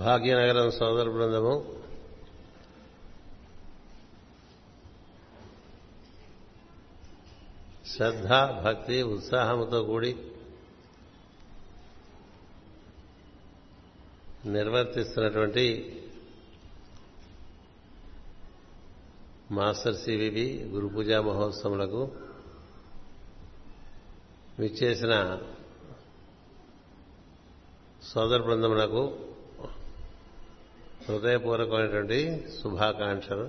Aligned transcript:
భాగ్యనగరం 0.00 0.70
సోదర 0.70 1.08
బృందము. 1.10 1.80
శ్రద్ధ 7.86 8.28
భక్తి 8.64 9.02
ఉత్సాహంతో 9.02 9.84
కూడి 9.84 10.16
నిర్వర్తిస్తున్నటువంటి 14.46 15.66
మాస్టర్ 19.50 19.96
సివివి 19.96 20.62
గురు 20.62 20.86
పూజా 20.86 21.20
మహోత్సవములకు 21.20 22.02
విచ్చేసిన 24.58 25.14
సోదర 28.02 28.40
బృందమునకు 28.42 29.29
హృదయపూర్వకమైనటువంటి 31.10 32.18
శుభాకాంక్షలు. 32.62 33.46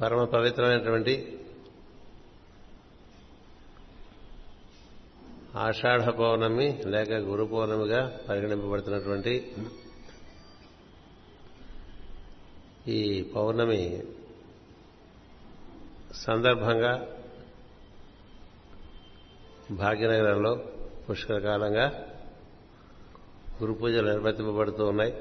పరమ 0.00 0.24
పవిత్రమైనటువంటి 0.24 1.38
ఆషాఢ 5.56 6.00
పౌర్ణమి 6.08 6.82
లేక 6.86 7.12
గురు 7.12 7.44
పౌర్ణమిగా 7.44 8.00
పరిగణింపబడుతున్నటువంటి 8.28 9.52
ఈ 12.88 13.22
పౌర్ణమి 13.22 14.02
సందర్భంగా 16.14 16.92
భాగ్యనగరంలో 19.80 20.52
పుష్కరకాలంగా 21.04 21.86
గురు 23.62 23.72
పూజలు 23.72 24.06
నిర్వర్తింపబడుతూ 24.10 24.86
ఉన్నాయి. 24.86 25.12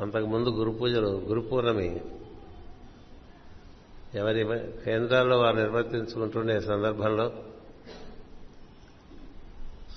అంతకుముందు 0.00 0.50
గురు 0.50 0.70
పూజలు 0.70 1.08
గురు 1.28 1.40
పూర్ణమి 1.40 1.88
ఎవరి 4.14 4.42
కేంద్రాల్లో 4.84 5.38
వారు 5.38 5.56
నిర్వర్తించుకుంటుండే 5.56 6.60
సందర్భంలో 6.60 7.26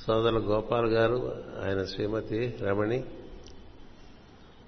సోదరులు 0.05 0.39
గోపాల్ 0.39 0.87
గారు 0.87 1.19
ఆయన 1.65 1.83
శ్రీమతి 1.83 2.39
రమణి 2.61 3.03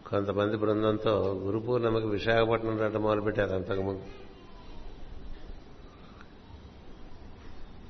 కొంతమంది 0.09 0.57
బృందంతో 0.57 1.13
గురు 1.45 1.59
పూర్ణమికి 1.59 2.07
విశాఖపట్నం 2.07 2.77
రట్ట 2.79 2.97
మొదలుపెట్టారు 2.97 3.53
అంతకుముందు 3.53 4.03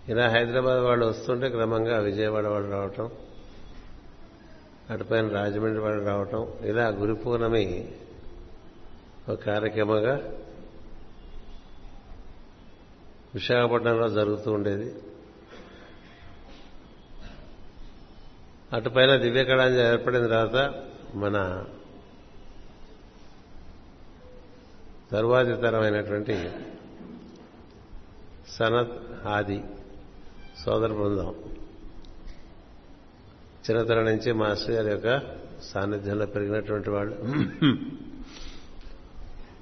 ఇలా 0.10 0.28
హైదరాబాద్ 0.30 0.82
వాళ్ళు 0.82 1.06
వస్తుంటే 1.06 1.50
క్రమంగా 1.50 2.00
విజయవాడ 2.00 2.48
వాళ్ళు 2.48 2.72
రావటం 2.72 3.10
అటుపైన 4.90 5.28
రాజమండ్రి 5.28 5.80
వాళ్ళు 5.80 6.06
రావటం 6.06 6.48
ఇలా 6.62 6.88
గురు 6.88 7.14
పూర్ణమి 7.14 7.94
ఒక 9.30 9.40
కార్యక్రమంగా 9.42 10.16
విశాఖపట్నంలో 13.36 14.10
జరుగుతూ 14.10 14.52
ఉండేది. 14.52 14.96
అటుపైన 18.74 19.16
దివ్యకళాంజలి 19.16 19.82
ఏర్పడిన 19.82 20.28
తర్వాత 20.28 20.84
మన 21.16 21.66
తరువాతి 25.12 25.54
తరమైనటువంటి 25.54 26.50
సనత్ 28.50 29.28
ఆది 29.28 29.64
సోదర 30.64 30.92
బృందం. 30.94 31.34
చిన్నతనం 33.66 34.06
నుంచి 34.06 34.32
మాస్టర్ 34.32 34.72
గారి 34.72 34.90
యొక్క 34.90 35.22
సాన్నిధ్యంలో 35.64 36.26
పెరిగినటువంటి 36.26 36.90
వాళ్ళు. 36.90 37.16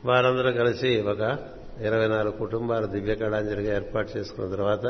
వారందరూ 0.05 0.51
కలిసి 0.51 1.01
ఒక 1.01 1.37
ఇరవై 1.81 2.07
నాలుగు 2.07 2.37
కుటుంబాలు 2.37 2.85
దివ్య 2.85 3.15
కళాంజలిగా 3.15 3.75
ఏర్పాటు 3.75 4.17
చేసుకున్న 4.17 4.55
తర్వాత 4.55 4.85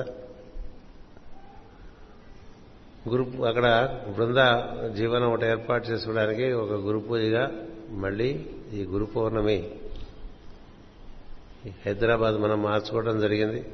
గురు 3.09 3.43
అక్కడ 3.43 3.67
బృంద 4.17 4.37
జీవనం 4.93 5.33
ఒకటి 5.33 5.45
ఏర్పాటు 5.45 5.87
చేసుకోవడానికి 5.87 6.51
ఒక 6.51 6.71
గురు 6.71 6.99
పూజగా 6.99 7.51
మళ్ళీ 7.89 8.45
ఈ 8.73 8.83
గురు 8.83 9.05
పౌర్ణమి 9.05 9.57
హైదరాబాద్ 11.85 12.35
మనం 12.35 12.63
మార్చుకోవడం 12.63 13.19
జరిగింది. 13.19 13.65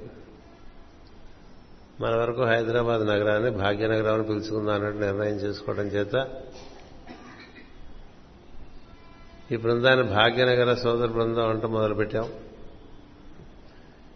మన 2.00 2.16
వరకు 2.16 2.44
హైదరాబాద్ 2.44 3.02
నగరాన్ని 3.02 3.50
భాగ్యనగరం 3.50 4.14
అని 4.14 4.24
పిలుచుకుందాం 4.24 4.76
అన్నట్టు 4.76 5.00
నిర్ణయం 5.00 5.36
చేసుకోవడం 5.36 5.86
చేత 5.86 6.44
ఈ 9.52 9.56
బృందాన్ని 9.56 10.06
భాగ్యనగర 10.06 10.74
సోదర 10.74 11.06
బృందం 11.06 11.50
అంటూ 11.50 11.68
మొదలుపెట్టాం. 11.68 12.34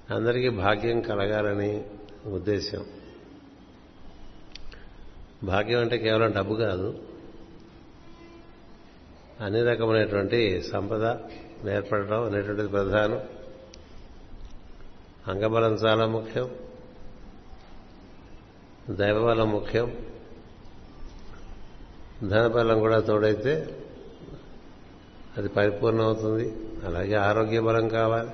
అందరికీ 0.09 0.49
భాగ్యం 0.49 1.01
కలగాలని 1.01 1.83
ఉద్దేశం 2.25 2.85
భాగ్యం 5.43 5.79
అంటే 5.79 5.97
కేవలం 5.97 6.31
డబ్బు 6.31 6.55
కాదు. 6.55 6.99
అన్ని 9.41 9.63
రకమైనటువంటి 9.63 10.61
సంపద 10.61 11.15
ఏర్పడటం 11.69 12.23
అనేటువంటిది 12.23 12.67
ప్రధానం. 12.67 13.19
అంగబలం 15.27 15.73
చాలా 15.73 16.05
ముఖ్యం. 16.05 16.49
దైవబలం 18.89 19.51
ముఖ్యం. 19.51 19.97
ధనబలం 22.23 22.79
కూడా 22.79 22.99
తోడైతే 22.99 23.79
అది 25.37 25.47
పరిపూర్ణం 25.47 26.05
అవుతుంది 26.05 26.55
అలాగే 26.85 27.13
ఆరోగ్య 27.13 27.59
బలం 27.59 27.87
కావాలి. 27.87 28.29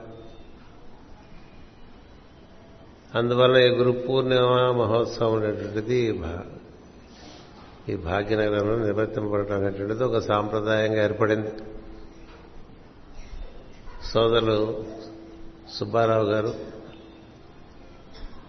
అందువల్ల 3.15 3.57
ఈ 3.57 3.69
గురు 3.69 3.91
పూర్ణిమ 3.91 4.47
మహోత్సవం 4.71 5.33
అనేటువంటిది 5.33 5.99
ఈ 7.89 7.95
భాగ్యనగరంలో 7.95 8.75
నిర్వర్తింపడటం 8.77 9.55
అనేటువంటిది 9.55 10.03
ఒక 10.03 10.17
సాంప్రదాయంగా 10.17 11.03
ఏర్పడింది. 11.03 11.51
సోదరులు 14.03 14.83
సుబ్బారావు 15.73 16.25
గారు 16.25 16.53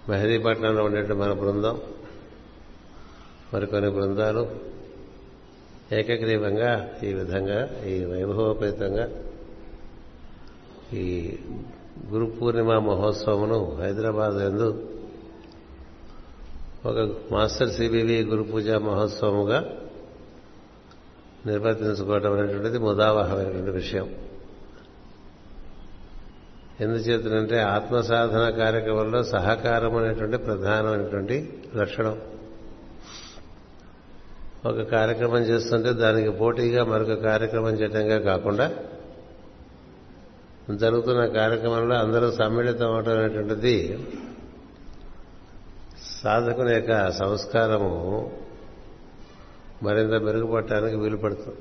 మెహదీపట్నంలో 0.08 0.84
ఉండేటువంటి 0.84 1.22
మన 1.22 1.32
బృందం 1.32 1.80
మరికొన్ని 3.54 3.90
బృందాలు 3.90 4.48
ఏకగ్రీవంగా 5.92 7.00
ఈ 7.02 7.14
విధంగా 7.14 7.84
ఈ 7.86 8.04
వైభవోపేతంగా 8.04 9.08
ఈ 10.92 11.38
గురు 12.10 12.26
పూర్ణిమ 12.26 12.78
మహోత్సవమును 12.78 13.76
హైదరాబాద్ 13.80 14.34
ఎందు 14.34 14.88
ఒక 16.86 17.16
మాస్టర్ 17.32 17.70
సిబివి 17.70 18.22
గురు 18.22 18.42
పూజ 18.42 18.68
మహోత్సవముగా 18.68 19.64
నిర్వర్తించుకోవటం 21.46 22.32
అనేటువంటిది 22.32 22.78
ముదావహమైనటువంటి 22.78 23.70
విషయం. 23.70 24.08
ఎందుచేతనంటే 26.80 27.60
ఆత్మసాధన 27.60 28.50
కార్యక్రమంలో 28.50 29.22
సహకారం 29.22 29.96
అనేటువంటి 29.96 30.36
ప్రధానమైనటువంటి 30.36 31.52
లక్షణం. 31.76 32.18
ఒక 34.66 34.80
కార్యక్రమం 34.80 35.42
చేస్తుంటే 35.42 35.92
దానికి 35.92 36.30
పోటీగా 36.30 36.84
మరొక 36.84 37.22
కార్యక్రమం 37.22 37.68
చేయడంగా 37.68 38.18
కాకుండా 38.18 38.70
జరుగుతున్న 40.70 41.26
కార్యక్రమంలో 41.26 41.94
అందరూ 41.96 42.30
సమ్మిళితం 42.30 42.94
అవడం 42.94 43.18
అనేటువంటిది 43.18 43.98
సాధకుని 46.22 46.72
యొక్క 46.72 47.10
సంస్కారము 47.10 47.92
మరింత 49.82 50.12
మెరుగుపడటానికి 50.12 50.96
వీలు 50.96 51.16
పడుతుంది 51.16 51.58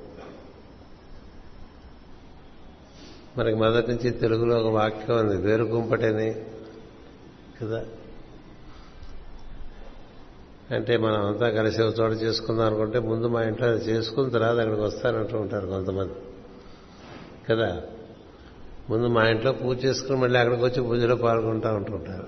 మనకి 3.40 3.56
మొదటి 3.56 3.92
నుంచి 3.92 4.12
తెలుగులో 4.12 4.60
ఒక 4.60 4.74
వాక్యం 4.74 5.18
ఉంది 5.18 5.38
వేరు 5.38 5.64
కుంపటని 5.64 6.36
కదా? 7.62 7.86
అంటే 10.72 10.98
మనం 10.98 11.26
అంతా 11.26 11.50
కలిసి 11.50 11.84
ఒక 11.84 12.00
చోట 12.00 12.12
చేసుకుందాం 12.12 12.66
అనుకుంటే 12.66 13.00
ముందు 13.00 13.28
మా 13.28 13.42
ఇంట్లో 13.44 13.68
అది 13.68 13.86
చేసుకున్న 13.86 14.30
తర్వాత 14.30 14.58
అక్కడికి 14.58 14.82
వస్తానంటూ 14.82 15.38
ఉంటారు 15.38 15.68
కొంతమంది. 15.68 16.14
కదా? 17.50 17.82
ముందు 18.90 19.08
మా 19.08 19.24
ఇంట్లో 19.28 19.52
పూజ 19.52 19.86
చేసుకుని 19.86 20.20
మళ్ళీ 20.20 20.40
అక్కడికి 20.40 20.64
వచ్చి 20.64 20.82
పూజలో 20.82 21.16
పాల్గొంటూ 21.16 21.70
ఉంటుంటారు 21.70 22.26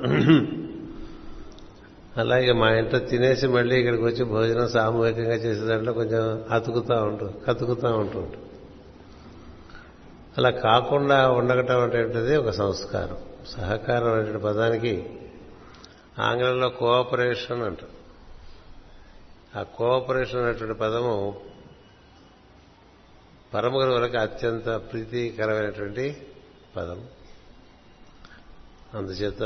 అలాగే 2.18 2.52
మా 2.52 2.70
ఇంట్లో 2.70 3.00
తినేసి 3.00 3.48
మళ్ళీ 3.48 3.80
ఇక్కడికి 3.80 4.04
వచ్చి 4.04 4.24
భోజనం 4.24 4.70
సామూహికంగా 4.70 5.36
చేసే 5.36 5.66
దాంట్లో 5.66 5.94
కొంచెం 5.94 6.44
అతుకుతూ 6.52 6.96
ఉంటుంది 7.04 7.34
కతుకుతూ 7.48 7.88
ఉంటుంటాం 7.88 8.42
అలా 10.38 10.50
కాకుండా 10.50 11.30
ఉండగటం 11.30 11.82
అనేటువంటిది 11.82 12.38
ఒక 12.38 12.50
సంస్కారం. 12.50 13.18
సహకారం 13.48 14.14
అనేటువంటి 14.14 14.44
పదానికి 14.44 15.10
ఆంగ్లంలో 16.20 16.70
కోఆపరేషన్ 16.70 17.62
అంటారు. 17.62 18.02
ఆ 19.60 19.64
కోఆపరేషన్ 19.64 20.40
అనేటువంటి 20.40 20.80
పదము 20.80 21.42
పరమగురువులకు 23.54 24.18
అత్యంత 24.18 24.70
ప్రీతికరమైనటువంటి 24.70 26.28
పదం 26.76 27.08
అందుచేత 28.94 29.44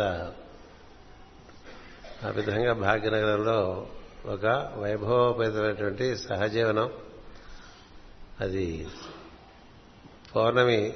ఆ 2.26 2.30
విధంగా 2.30 2.74
భాగ్యనగరంలో 2.74 3.88
ఒక 4.26 4.74
వైభవోపేతమైనటువంటి 4.78 6.18
సహజీవనం 6.18 6.90
అది 8.42 8.88
పౌర్ణమి 10.36 10.94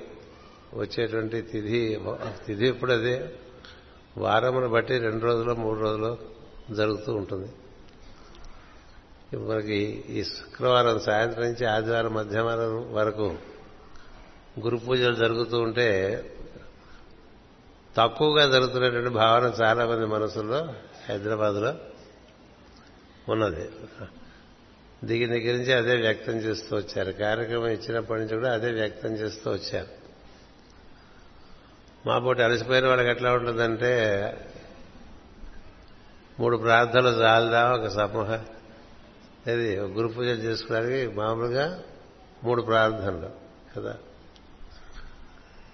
వచ్చేటువంటి 0.74 1.42
తిథి 1.42 2.00
తిథి 2.48 2.68
ఇప్పుడు 2.68 2.92
అదే? 2.92 3.34
వారమును 4.18 4.68
బట్టి 4.68 4.98
రెండు 4.98 5.26
రోజులు 5.26 5.54
మూడు 5.54 5.80
రోజులు 5.80 6.18
జరుగుతూ 6.74 7.14
ఉంటుంది. 7.14 7.52
మనకి 9.38 10.06
ఈ 10.10 10.24
శుక్రవారం 10.24 11.00
సాయంత్రం 11.00 11.44
నుంచి 11.44 11.66
ఆదివారం 11.66 12.14
మధ్యాహ్నం 12.14 12.94
వరకు 12.94 13.36
గురు 14.60 14.78
పూజలు 14.78 15.16
జరుగుతూ 15.16 15.62
ఉంటే 15.62 15.90
తక్కువగా 17.98 18.50
జరుగుతున్నటువంటి 18.50 19.10
భావన 19.10 19.54
చాలా 19.62 19.86
మంది 19.86 20.06
మనసుల్లో 20.06 20.74
హైదరాబాద్లో 21.10 21.76
ఉన్నది. 23.30 23.70
దిగి 25.04 25.26
దగ్గర 25.26 25.58
నుంచి 25.58 25.74
అదే 25.74 25.96
వ్యక్తం 25.96 26.34
చేస్తూ 26.34 26.78
వచ్చారు. 26.78 27.12
కార్యక్రమం 27.12 27.68
ఇచ్చినప్పటి 27.68 28.20
నుంచి 28.20 28.36
కూడా 28.36 28.54
అదే 28.54 28.72
వ్యక్తం 28.72 29.10
చేస్తూ 29.10 29.52
వచ్చారు. 29.52 29.88
మా 32.06 32.20
పోటీ 32.20 32.42
అలసిపోయిన 32.42 32.88
వాళ్ళకి 32.88 33.10
ఎట్లా 33.10 33.34
ఉంటుందంటే 33.34 33.92
మూడు 36.40 36.58
ప్రార్థనలు 36.58 37.22
చాలదా 37.22 37.74
ఒక 37.74 37.88
సమూహ 37.88 38.40
ఇది 39.52 39.76
గురు 39.78 40.08
పూజ 40.08 40.28
చేసుకోవడానికి 40.28 41.16
మామూలుగా 41.16 41.84
మూడు 42.44 42.62
ప్రార్థనలు 42.62 43.30
కదా. 43.76 43.98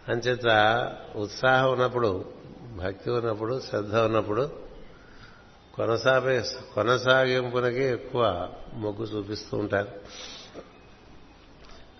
అంచేత 0.07 0.47
ఉత్సాహం 1.15 1.71
ఉన్నప్పుడు 1.71 2.33
భక్తి 2.77 3.11
ఉన్నప్పుడు 3.11 3.59
శ్రద్ధ 3.59 3.95
ఉన్నప్పుడు 3.95 4.64
కొనసాగే 5.75 6.43
కొనసాగింపునకి 6.75 7.83
ఎక్కువ 7.83 8.49
మొగ్గు 8.73 9.03
చూపిస్తూ 9.05 9.57
ఉంటారు. 9.57 9.87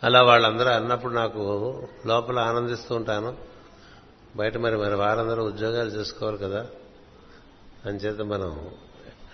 అలా 0.04 0.24
వాళ్ళందరూ 0.24 0.70
అన్నప్పుడు 0.70 1.14
నాకు 1.14 1.84
లోపల 2.06 2.40
ఆనందిస్తూ 2.40 2.96
ఉంటాను. 2.96 3.38
బయట 4.36 4.58
మరి 4.58 4.78
మరి 4.78 4.96
వారందరూ 4.96 5.44
ఉద్యోగాలు 5.44 5.90
చేసుకోవాలి 5.90 6.38
కదా. 6.38 6.68
అంచేత 7.86 8.22
మనం 8.22 8.70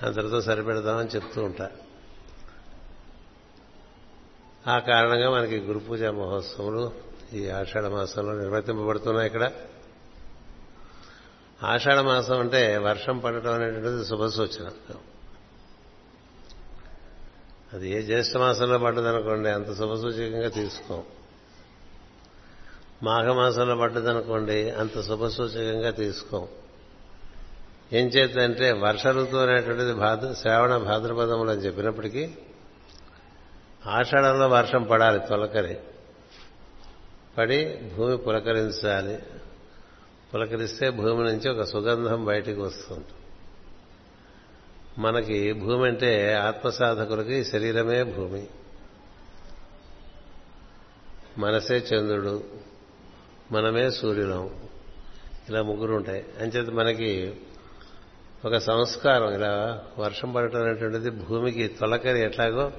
అందరితో 0.02 0.42
సరిపెడదామని 0.42 1.08
చెప్తూ 1.08 1.44
ఉంటా. 1.44 1.70
ఆ 4.68 4.80
కారణంగా 4.80 5.30
మనకి 5.30 5.58
గురు 5.58 5.80
పూజ 5.80 6.04
మహోత్సవాలు 6.04 6.92
ఈ 7.34 7.50
ఆషాఢ 7.50 7.84
మాసంలో 7.84 8.34
నిర్వర్తింపబడుతున్నాయి 8.34 9.28
ఇక్కడ. 9.28 9.52
ఆషాఢ 11.64 12.00
మాసం 12.00 12.40
అంటే 12.40 12.78
వర్షం 12.78 13.20
పడటం 13.20 13.54
అనేటువంటిది 13.54 14.06
శుభసూచన 14.06 14.72
అది 17.74 17.90
ఏ 17.90 18.02
జ్యేష్ఠ 18.02 18.38
మాసంలో 18.38 18.78
పడ్డదనుకోండి 18.78 19.50
అంత 19.50 19.78
శుభసూచకంగా 19.78 20.50
తీసుకోం. 20.50 21.04
మాఘమాసంలో 23.04 23.76
పడ్డదనుకోండి 23.76 24.70
అంత 24.70 25.02
శుభసూచకంగా 25.02 25.92
తీసుకోం. 25.92 26.48
ఏం 27.94 28.08
చేద్దంటే 28.08 28.72
వర్ష 28.72 29.08
ఋతువు 29.08 29.42
అనేటువంటిది 29.42 29.94
భాద్ర 29.94 30.34
శ్రావణ 30.34 30.78
భాద్రపదములు 30.78 31.52
అని 31.52 31.62
చెప్పినప్పటికీ 31.62 32.32
ఆషాఢంలో 33.86 34.48
వర్షం 34.48 34.84
పడాలి 34.84 35.20
తొలకరి. 35.30 35.80
పడి 37.38 37.78
భూమి 37.98 38.18
పులకరించాలి. 38.18 39.24
పులకరిస్తే 40.34 40.90
భూమి 40.90 41.24
నుంచి 41.24 41.50
ఒక 41.50 41.64
సుగంధం 41.64 42.26
బయటికి 42.26 42.60
వస్తుంది 42.60 43.06
మనకి 44.98 45.54
భూమి 45.54 45.88
అంటే 45.88 46.34
ఆత్మసాధకులకి 46.34 47.44
శరీరమే 47.44 48.04
భూమి. 48.04 48.48
మనసే 51.38 51.76
చంద్రుడు 51.76 52.44
మనమే 53.52 53.92
సూర్యులం. 53.92 54.50
ఇలా 55.50 55.62
ముగ్గురు 55.62 55.94
ఉంటాయి. 55.94 56.26
అంచేత 56.42 56.70
మనకి 56.70 57.34
ఒక 58.46 58.58
సంస్కారం 58.58 59.34
ఇలా 59.34 59.84
వర్షం 60.00 60.32
పడటం 60.32 60.64
అనేటువంటిది 60.64 61.10
భూమికి 61.10 61.68
తొలకరి 61.68 62.20
ఎట్లాగో 62.22 62.72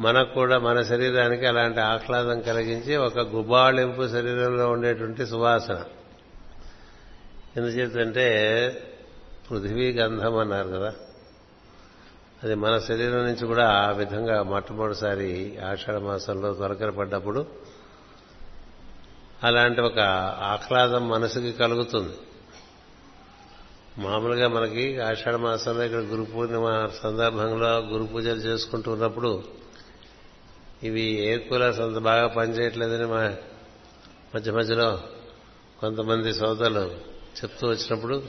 మనకు 0.00 0.34
కూడా 0.34 0.58
మన 0.58 0.82
శరీరానికి 0.82 1.46
అలాంటి 1.46 1.80
ఆహ్లాదం 1.80 2.40
కలిగించి 2.40 2.96
ఒక 2.96 3.18
గుబాళింపు 3.18 4.08
శరీరంలో 4.08 4.70
ఉండేటువంటి 4.70 5.26
సువాసన. 5.26 5.84
ఎందుచేతంటే 7.56 8.26
పృథివీ 9.50 9.92
గంధం 9.92 10.36
అన్నారు 10.36 10.68
కదా. 10.68 10.94
అది 12.42 12.54
మన 12.54 12.78
శరీరం 12.78 13.24
నుంచి 13.24 13.46
కూడా 13.46 13.68
ఆ 13.68 13.90
విధంగా 13.90 14.42
మొట్టమొదటిసారి 14.42 15.58
ఆషాఢ 15.58 15.96
మాసంలో 15.96 16.54
తొలకర 16.54 16.90
పడ్డప్పుడు 16.90 17.46
అలాంటి 19.44 19.80
ఒక 19.80 19.98
ఆహ్లాదం 20.40 21.08
మనసుకి 21.08 21.52
కలుగుతుంది. 21.52 22.16
మామూలుగా 23.98 24.48
మనకి 24.48 25.00
ఆషాఢ 25.00 25.34
మాసంలో 25.34 25.82
ఇక్కడ 25.82 25.98
గురు 25.98 26.22
పూర్ణిమ 26.22 26.88
సందర్భంలో 27.02 27.78
గురు 27.78 28.04
పూజలు 28.04 28.38
చేసుకుంటూ 28.38 28.92
ఉన్నప్పుడు 28.92 29.44
ఇవి 30.82 31.00
ఎయిర్ 31.00 31.48
కూలర్స్ 31.48 31.80
అంత 31.80 31.98
బాగా 31.98 32.26
పనిచేయట్లేదని 32.26 33.06
మా 33.06 33.36
మధ్య 34.34 34.52
మధ్యలో 34.52 35.00
కొంతమంది 35.80 36.34
సోదరులు 36.34 37.09
చెప్తూ 37.36 37.68
వచ్చినప్పుడు 37.68 38.22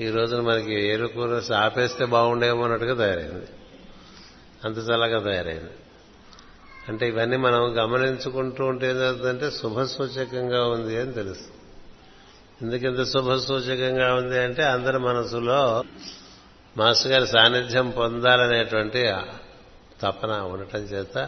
ఈ 0.00 0.10
రోజున 0.10 0.40
మనకి 0.40 0.88
ఏరుకూర 0.88 1.42
ఆపేస్తే 1.56 2.04
బాగుండేమో 2.04 2.64
అన్నట్టుగా 2.64 2.94
తయారైంది. 2.94 3.46
అంత 4.64 4.78
చల్లగా 4.78 5.32
తయారైంది. 5.32 5.70
అంటే 6.88 7.08
ఇవన్నీ 7.08 7.36
మనం 7.36 7.84
గమనించుకుంటూ 7.84 8.64
ఉంటే 8.64 8.90
ఏమవుతుందంటే 8.90 9.50
శుభసూచకంగా 9.50 10.68
ఉంది 10.68 11.00
అని 11.00 11.12
తెలుస్తుంది 11.12 11.52
ఎందుకంత 12.62 13.06
శుభసూచకంగా 13.06 14.14
ఉంది 14.14 14.38
అంటే 14.38 14.62
అందరి 14.62 14.98
మనసులో 14.98 15.84
మాస్టర్ 16.76 17.12
గారి 17.12 17.26
సాన్నిధ్యం 17.26 17.90
పొందాలనేటువంటి 17.90 19.12
తపన 20.00 20.30
ఉండటం 20.30 20.78
చేత 20.78 21.18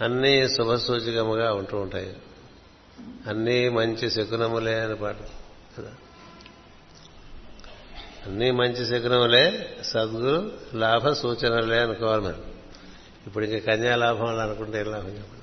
అన్నీ 0.00 0.48
శుభసూచకముగా 0.48 1.52
ఉంటూ 1.52 1.78
ఉంటాయి. 1.78 2.16
అన్నీ 3.26 3.68
మంచి 3.68 4.10
శకునములే 4.10 4.80
అని 4.80 4.96
పాటు 4.96 5.37
కదా 5.78 5.92
అన్నీ 8.26 8.50
మంచి 8.50 8.86
శకునములే 8.86 9.74
సద్గురు 9.82 10.52
లాభ 10.74 11.08
సూచనలే 11.12 11.78
అనుకోవాలి 11.78 12.22
మనం 12.22 12.42
ఇప్పుడు 13.26 13.44
ఇంకా 13.44 13.72
కన్యా 13.72 13.96
లాభం 13.96 14.38
అనుకుంటే 14.38 14.78
ఏం 14.78 14.86
లాభం 14.86 15.10
చెప్పండి? 15.10 15.34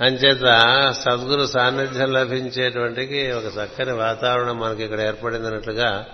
అంచేత 0.00 0.46
సద్గురు 0.92 1.46
సాన్నిధ్యం 1.46 2.12
లభించేటువంటికి 2.12 3.32
ఒక 3.32 3.44
చక్కని 3.58 3.92
వాతావరణం 3.92 4.58
మనకి 4.58 4.84
ఇక్కడ 4.84 5.00
ఏర్పడిందన్నట్లుగా 5.00 6.06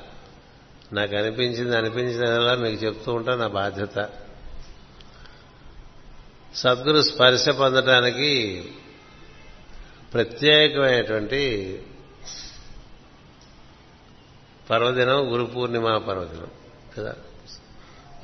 నాకు 0.93 1.17
అనిపించింది 1.17 1.77
అనిపించినలా 1.77 2.55
మీకు 2.55 2.85
చెప్తూ 2.85 3.13
ఉంటా 3.13 3.37
నా 3.37 3.47
బాధ్యత. 3.47 4.09
సద్గురు 6.55 7.03
స్పర్శ 7.03 7.49
పొందటానికి 7.49 8.33
ప్రత్యేకమైనటువంటి 10.13 11.43
పర్వదినం 14.71 15.33
గురు 15.33 15.45
పూర్ణిమ 15.45 15.99
పర్వదినం 15.99 16.49
కదా? 16.99 17.15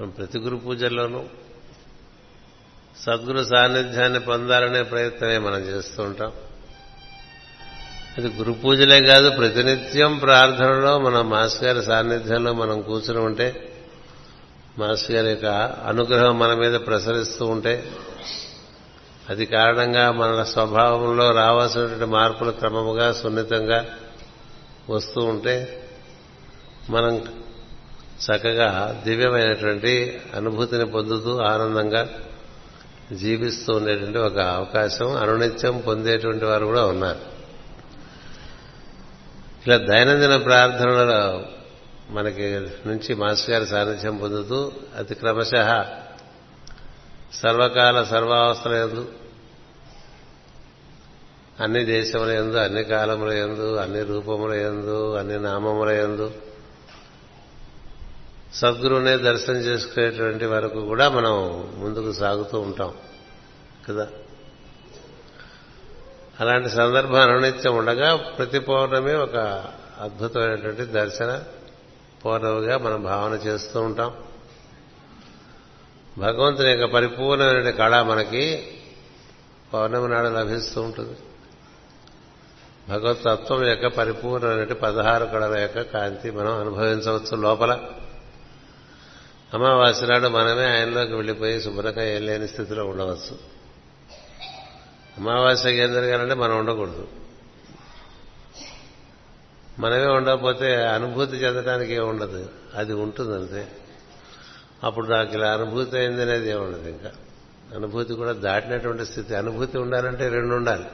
మనం 0.01 0.11
ప్రతి 0.11 0.39
గురు 0.39 0.57
పూజల్లోనూ 0.57 1.25
సద్గురు 2.97 3.45
సాన్నిధ్యాన్ని 3.45 4.21
పొందాలనే 4.21 4.83
ప్రయత్నమే 4.83 5.39
మనం 5.39 5.59
చేస్తూ 5.59 6.03
ఉంటాం. 6.03 6.33
అది 8.19 8.29
గురు 8.29 8.53
పూజలే 8.53 9.07
కాదు 9.07 9.31
ప్రతినిత్యం 9.31 10.19
ప్రార్థనలో 10.19 10.99
మన 10.99 11.21
మాస్ 11.21 11.65
గారి 11.65 11.83
సాన్నిధ్యంలో 11.83 12.53
మనం 12.53 12.83
కూర్చుని 12.83 13.19
ఉంటే 13.19 13.75
మాస్ 14.79 15.11
గారి 15.11 15.29
యొక్క 15.29 15.47
అనుగ్రహం 15.87 16.39
మన 16.39 16.55
మీద 16.55 16.75
ప్రసరిస్తూ 16.75 17.47
ఉంటే 17.47 17.93
అది 19.29 19.47
కారణంగా 19.47 20.13
మన 20.13 20.43
స్వభావంలో 20.43 21.31
రావాల్సినటువంటి 21.31 22.05
మార్పులు 22.05 22.51
క్రమముగా 22.51 23.13
సున్నితంగా 23.13 23.87
వస్తూ 24.91 25.21
ఉంటే 25.25 25.79
మనం 26.91 27.25
చక్కగా 28.23 29.03
దివ్యమైనటువంటి 29.05 30.23
అనుభూతిని 30.35 30.87
పొందుతూ 30.87 31.39
ఆనందంగా 31.39 32.09
జీవిస్తూ 33.13 33.73
ఉండేటువంటి 33.73 34.19
ఒక 34.19 34.39
అవకాశం 34.39 35.17
అనునిత్యం 35.17 35.79
పొందేటువంటి 35.79 36.45
వారు 36.45 36.67
కూడా 36.67 36.87
ఉన్నారు. 36.87 37.19
ఇలా 39.67 39.77
దైనందిన 39.77 40.37
ప్రార్థనలలో 40.37 41.45
మనకి 42.11 42.43
నుంచి 42.87 43.15
మాస్టర్ 43.15 43.51
గారి 43.51 43.67
సాన్నిధ్యం 43.67 44.17
పొందుతూ 44.17 44.73
అతి 44.99 45.15
క్రమశ 45.15 45.51
సర్వకాల 47.35 48.05
సర్వావస్థల 48.05 48.73
ఎందు 48.73 49.09
అన్ని 51.61 51.85
దేశముల 51.85 52.29
ఎందు 52.31 52.57
అన్ని 52.57 52.85
కాలముల 52.85 53.33
ఎందు 53.33 53.77
అన్ని 53.77 54.03
రూపముల 54.03 54.53
ఎందు 54.53 55.15
అన్ని 55.17 55.39
నామముల 55.39 55.89
ఎందు 55.89 56.31
సద్గురువునే 58.55 59.17
దర్శనం 59.17 59.57
చేసుకునేటువంటి 59.57 60.45
వరకు 60.45 60.81
కూడా 60.81 61.09
మనం 61.09 61.33
ముందుకు 61.77 62.13
సాగుతూ 62.13 62.61
ఉంటాం 62.61 62.95
కదా? 63.89 64.09
అలాంటి 66.41 66.71
సందర్భం 66.71 67.21
అనునిత్యం 67.21 67.77
ఉండగా 67.77 68.17
ప్రతి 68.17 68.59
పౌర్ణమి 68.59 69.15
ఒక 69.15 69.37
అద్భుతమైనటువంటి 70.01 70.85
దర్శన 70.85 71.43
పౌర్ణమిగా 72.25 72.79
మనం 72.79 73.03
భావన 73.03 73.33
చేస్తూ 73.33 73.81
ఉంటాం. 73.81 74.15
భగవంతుని 76.19 76.71
యొక్క 76.71 76.85
పరిపూర్ణమైన 76.85 77.71
కళ 77.71 78.03
మనకి 78.03 78.69
పౌర్ణమి 79.73 80.09
నాడు 80.09 80.29
లభిస్తూ 80.29 80.81
ఉంటుంది. 80.81 81.17
భగవతత్వం 82.89 83.67
యొక్క 83.67 83.87
పరిపూర్ణమైన 83.87 84.73
పదహారు 84.73 85.25
కళల 85.25 85.59
యొక్క 85.59 85.81
కాంతి 85.81 86.31
మనం 86.31 86.61
అనుభవించవచ్చు 86.61 87.37
లోపల. 87.37 87.79
అమావాస్య 89.55 90.07
నాడు 90.07 90.29
మనమే 90.29 90.65
ఆయనలోకి 90.65 91.15
వెళ్ళిపోయి 91.15 91.61
శుభ్రంగా 91.61 92.05
ఏం 92.05 92.27
లేని 92.27 92.49
స్థితిలో 92.49 92.87
ఉండవచ్చు. 92.87 93.39
అమావాస్య 95.19 95.71
ఏం 95.71 95.93
జరగాలంటే 95.93 96.35
మనం 96.35 96.59
ఉండకూడదు. 96.59 97.09
మనమే 99.79 100.07
ఉండకపోతే 100.07 100.87
అనుభూతి 100.87 101.37
చెందడానికి 101.37 101.95
ఏముండదు 101.95 102.25
ఉండదు. 102.25 102.51
అది 102.75 102.93
ఉంటుంది 102.93 103.35
అంతే. 103.35 103.69
అప్పుడు 104.85 105.07
నాకు 105.07 105.35
ఇలా 105.35 105.53
అనుభూతి 105.53 105.99
అయింది 105.99 106.23
అనేది 106.23 106.51
ఏముండదు 106.51 106.77
ఉండదు 106.77 106.89
ఇంకా. 106.89 107.11
అనుభూతి 107.75 108.15
కూడా 108.15 108.33
దాటినటువంటి 108.33 109.07
స్థితి. 109.07 109.35
అనుభూతి 109.35 109.79
ఉండాలంటే 109.79 110.29
రెండు 110.29 110.55
ఉండాలి. 110.55 110.85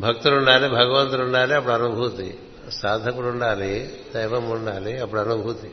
భక్తులు 0.00 0.36
ఉండాలి 0.36 0.68
భగవంతుడు 0.68 1.22
ఉండాలి 1.22 1.54
అప్పుడు 1.54 1.72
అనుభూతి. 1.72 2.38
సాధకుడు 2.72 3.26
ఉండాలి 3.26 4.00
దైవం 4.14 4.50
ఉండాలి 4.50 4.98
అప్పుడు 4.98 5.20
అనుభూతి 5.20 5.70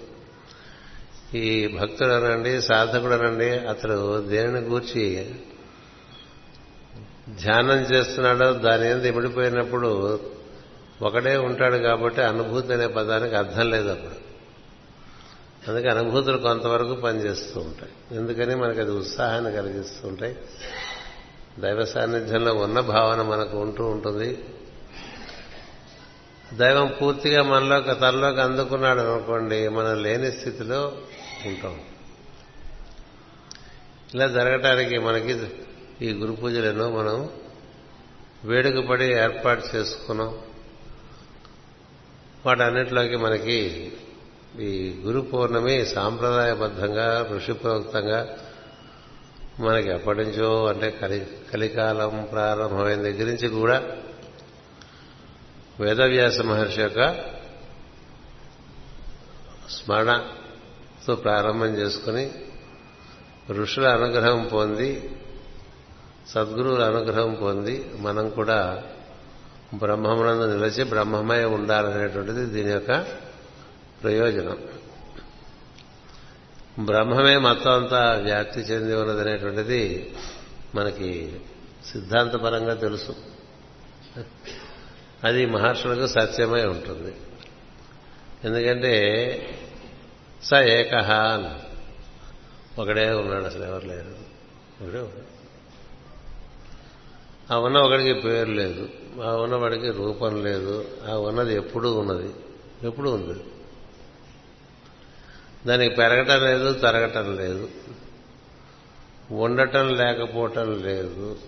ఈ 1.38 1.78
భక్తుడు 1.78 2.10
అనండి 2.10 2.62
సాధకుడు 2.62 3.14
అనండి 3.14 3.50
అతడు 3.50 4.28
దేనిని 4.28 4.60
గూర్చి 4.60 5.36
ధ్యానం 7.42 7.80
చేస్తున్నాడో 7.80 8.54
దాని 8.54 8.84
మీద 8.84 9.06
ఇమిడిపోయినప్పుడు 9.06 10.20
ఒకడే 11.02 11.38
ఉంటాడు 11.38 11.78
కాబట్టి 11.78 12.22
అనుభూతి 12.22 12.74
అనే 12.74 12.88
పదానికి 12.88 13.36
అర్థం 13.36 13.70
లేదు 13.70 13.88
అప్పుడు. 13.88 14.32
అందుకే 15.72 15.90
అనుభూతులు 15.90 16.38
కొంతవరకు 16.38 16.96
పనిచేస్తూ 16.96 17.60
ఉంటాయి. 17.60 18.18
ఎందుకని 18.18 18.56
మనకి 18.56 18.80
అది 18.80 18.92
ఉత్సాహాన్ని 18.92 19.52
కలిగిస్తూ 19.52 20.08
ఉంటాయి. 20.08 20.38
దైవ 21.60 21.86
సాన్నిధ్యంలో 21.86 22.54
ఉన్న 22.54 22.80
భావన 22.80 23.22
మనకు 23.22 23.58
ఉంటూ 23.58 23.86
ఉంటుంది. 23.86 24.44
దైవం 26.54 26.94
పూర్తిగా 27.02 27.44
మనలోకి 27.44 28.00
తనలోకి 28.00 28.42
అందుకున్నాడు 28.42 29.00
అనుకోండి 29.00 29.68
మనం 29.68 30.04
లేని 30.04 30.32
స్థితిలో 30.32 30.98
ఉంటాం. 31.46 31.82
ఇలా 34.16 34.28
జరగటానికి 34.28 34.98
మనకి 34.98 35.40
ఈ 36.02 36.12
గురు 36.12 36.32
పూజలను 36.32 36.98
మనం 36.98 37.30
వేడుకపడి 38.44 39.06
ఏర్పాటు 39.06 39.64
చేసుకున్నాం. 39.76 40.40
వాటన్నిటిలోకి 42.46 43.16
మనకి 43.16 43.92
ఈ 44.60 44.96
గురు 45.06 45.22
పౌర్ణమి 45.22 45.86
సాంప్రదాయబద్ధంగా 45.86 47.28
ఋషిప్రోక్తంగా 47.32 48.38
మనకి 49.60 49.90
ఎప్పటి 49.90 50.20
నుంచో 50.20 50.66
అంటే 50.66 50.92
కలి 50.92 51.28
కలికాలం 51.54 52.28
ప్రారంభమైన 52.32 53.02
దగ్గర 53.02 53.26
నుంచి 53.26 53.48
కూడా 53.48 53.84
వేదవ్యాస 55.82 56.40
మహర్షి 56.42 56.82
యొక్క 56.82 57.02
స్మరణతో 59.70 61.16
ప్రారంభం 61.16 61.72
చేసుకుని 61.76 62.26
ఋషుల 63.50 63.88
అనుగ్రహం 63.88 64.48
పొంది 64.52 64.90
సద్గురువుల 66.28 66.84
అనుగ్రహం 66.84 67.32
పొంది 67.34 67.76
మనం 68.00 68.30
కూడా 68.30 68.60
బ్రహ్మమునందు 69.74 70.46
నిలిచి 70.54 70.84
బ్రహ్మమై 70.84 71.44
ఉండాలనేటువంటిది 71.44 72.46
దీని 72.46 72.72
యొక్క 72.72 72.92
ప్రయోజనం. 74.02 74.58
బ్రహ్మమే 76.80 77.38
మొత్తం 77.38 77.72
అంతా 77.72 78.02
వ్యాప్తి 78.24 78.60
చెంది 78.60 78.94
ఉన్నదనేటువంటిది 78.94 79.82
మనకి 80.76 81.10
సిద్ధాంతపరంగా 81.86 82.74
తెలుసు. 82.74 83.14
అది 85.24 85.46
మహర్షులకు 85.46 86.08
సత్యమై 86.08 86.66
ఉంటుంది. 86.66 87.16
ఎందుకంటే 88.44 88.94
స 90.44 90.54
ఏకహ 90.54 91.12
అని. 91.14 91.72
ఒకడే 92.82 93.10
ఉన్నాడు 93.10 93.46
అసలు 93.46 93.64
ఎవరు 93.64 93.86
లేరు. 93.86 94.16
ఒకడే. 94.84 95.00
ఉన్నాడు 95.00 95.32
ఆ 97.52 97.58
ఉన్న 97.58 97.78
ఒకడికి 97.78 98.14
పేరు 98.14 98.52
లేదు. 98.52 98.90
ఆ 99.24 99.36
ఉన్నవాడికి 99.36 99.92
రూపం 99.92 100.44
లేదు. 100.44 100.98
ఆ 101.12 101.18
ఉన్నది 101.18 101.56
ఎప్పుడూ 101.56 101.96
ఉన్నది. 101.96 102.34
ఎప్పుడూ 102.84 103.12
ఉంది. 103.12 103.44
దానికి 105.68 105.96
పెరగటం 105.96 106.46
లేదు 106.46 106.74
తరగటం 106.74 107.36
లేదు. 107.36 107.70
ఉండటం 109.32 109.96
లేకపోవటం 109.96 110.82
లేదు. 110.82 111.40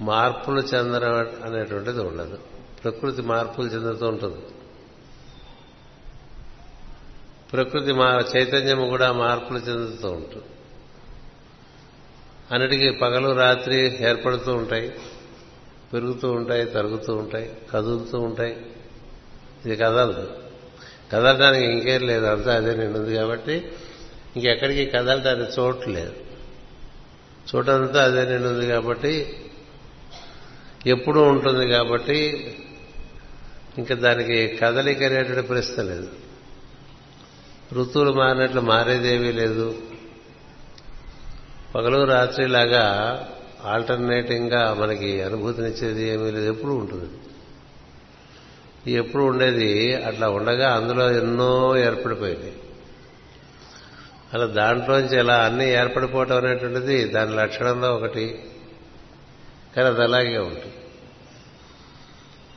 మార్పులు 0.00 0.60
చెందడం 0.60 1.18
అనేటువంటిది 1.18 2.00
ఉండదు. 2.00 2.38
ప్రకృతి 2.84 3.22
మార్పులు 3.22 3.66
చెందుతూ 3.66 4.08
ఉంటుంది. 4.08 4.40
ప్రకృతి 7.52 7.92
మా 7.92 8.24
చైతన్యము 8.36 8.86
కూడా 8.86 9.12
మార్పులు 9.12 9.58
చెందుతూ 9.58 10.10
ఉంటుంది. 10.10 10.44
అన్నిటికీ 12.52 12.90
పగలు 12.90 13.32
రాత్రి 13.32 14.04
ఏర్పడుతూ 14.08 14.54
ఉంటాయి 14.54 14.92
పెరుగుతూ 15.92 16.32
ఉంటాయి 16.32 16.64
తరుగుతూ 16.64 17.14
ఉంటాయి 17.14 17.56
కదులుతూ 17.70 18.20
ఉంటాయి. 18.20 18.66
ఇది 19.66 19.76
కదలదు. 19.76 20.36
కదలడానికి 21.12 21.64
ఇంకేం 21.64 22.06
లేదు 22.06 22.24
అంతా 22.24 22.54
అదే 22.54 22.74
నిండుంది 22.74 23.14
కాబట్టి 23.14 23.72
ఇంకెక్కడికి 24.36 24.86
కదలడానికి 24.86 25.60
చోటు 25.60 25.88
లేదు. 25.88 26.14
చోటంతా 27.56 28.04
అదే 28.04 28.32
నిండుంది 28.32 28.66
కాబట్టి 28.66 29.36
ఎప్పుడూ 30.86 31.22
ఉంటుంది 31.22 31.68
కాబట్టి 31.68 32.18
ఇంకా 33.78 33.94
దానికి 33.94 34.48
కదలిక 34.48 35.02
అనేటువంటి 35.02 35.48
ప్రశ్న 35.48 35.82
లేదు. 35.82 36.08
ఋతువులు 37.72 38.12
మారినట్లు 38.12 38.60
మారేదేమీ 38.60 39.32
లేదు. 39.32 39.78
పగలు 41.74 42.04
రాత్రి 42.04 42.48
లాగా 42.48 43.18
ఆల్టర్నేటింగ్గా 43.64 44.74
మనకి 44.74 45.22
అనుభూతినిచ్చేది 45.22 46.08
ఏమీ 46.08 46.30
లేదు. 46.30 46.52
ఎప్పుడు 46.52 46.72
ఉంటుంది. 46.72 47.10
ఎప్పుడు 48.92 49.22
ఉండేది 49.22 49.94
అట్లా 49.94 50.28
ఉండగా 50.28 50.74
అందులో 50.74 51.12
ఎన్నో 51.12 51.76
ఏర్పడిపోయింది. 51.76 52.54
అలా 54.34 54.46
దాంట్లోంచి 54.46 55.18
ఇలా 55.18 55.44
అన్నీ 55.44 55.64
ఏర్పడిపోవటం 55.64 56.36
అనేటువంటిది 56.36 57.04
దాని 57.04 57.36
లక్షణంలో 57.36 57.94
ఒకటి. 57.94 58.44
కానీ 59.76 59.88
అది 59.88 60.02
అలాగే 60.02 60.38
ఉంటుంది. 60.38 60.74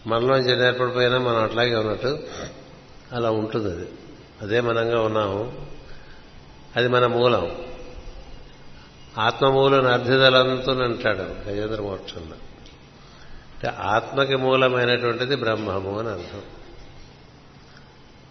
మనలోంచి 0.07 0.67
ఏర్పడిపోయినా 0.67 1.17
మనం 1.17 1.43
అట్లాగే 1.43 1.75
ఉన్నట్టు 1.75 2.19
అలా 3.11 3.31
ఉంటుంది 3.31 3.69
అది. 3.69 3.87
అదే 4.41 4.61
మనంగా 4.61 5.01
ఉన్నాము. 5.01 5.67
అది 6.75 6.87
మన 6.87 7.05
మూలం. 7.05 7.55
ఆత్మమూలం 9.17 9.85
అర్థిదలంతో 9.87 10.71
అంటాడు 10.71 11.49
గజేంద్ర 11.49 11.81
మోక్షంలో 11.81 12.35
అంటే 13.53 13.67
ఆత్మకి 13.67 14.35
మూలమైనటువంటిది 14.35 15.35
బ్రహ్మము 15.35 15.99
అని 15.99 16.09
అర్థం. 16.09 16.41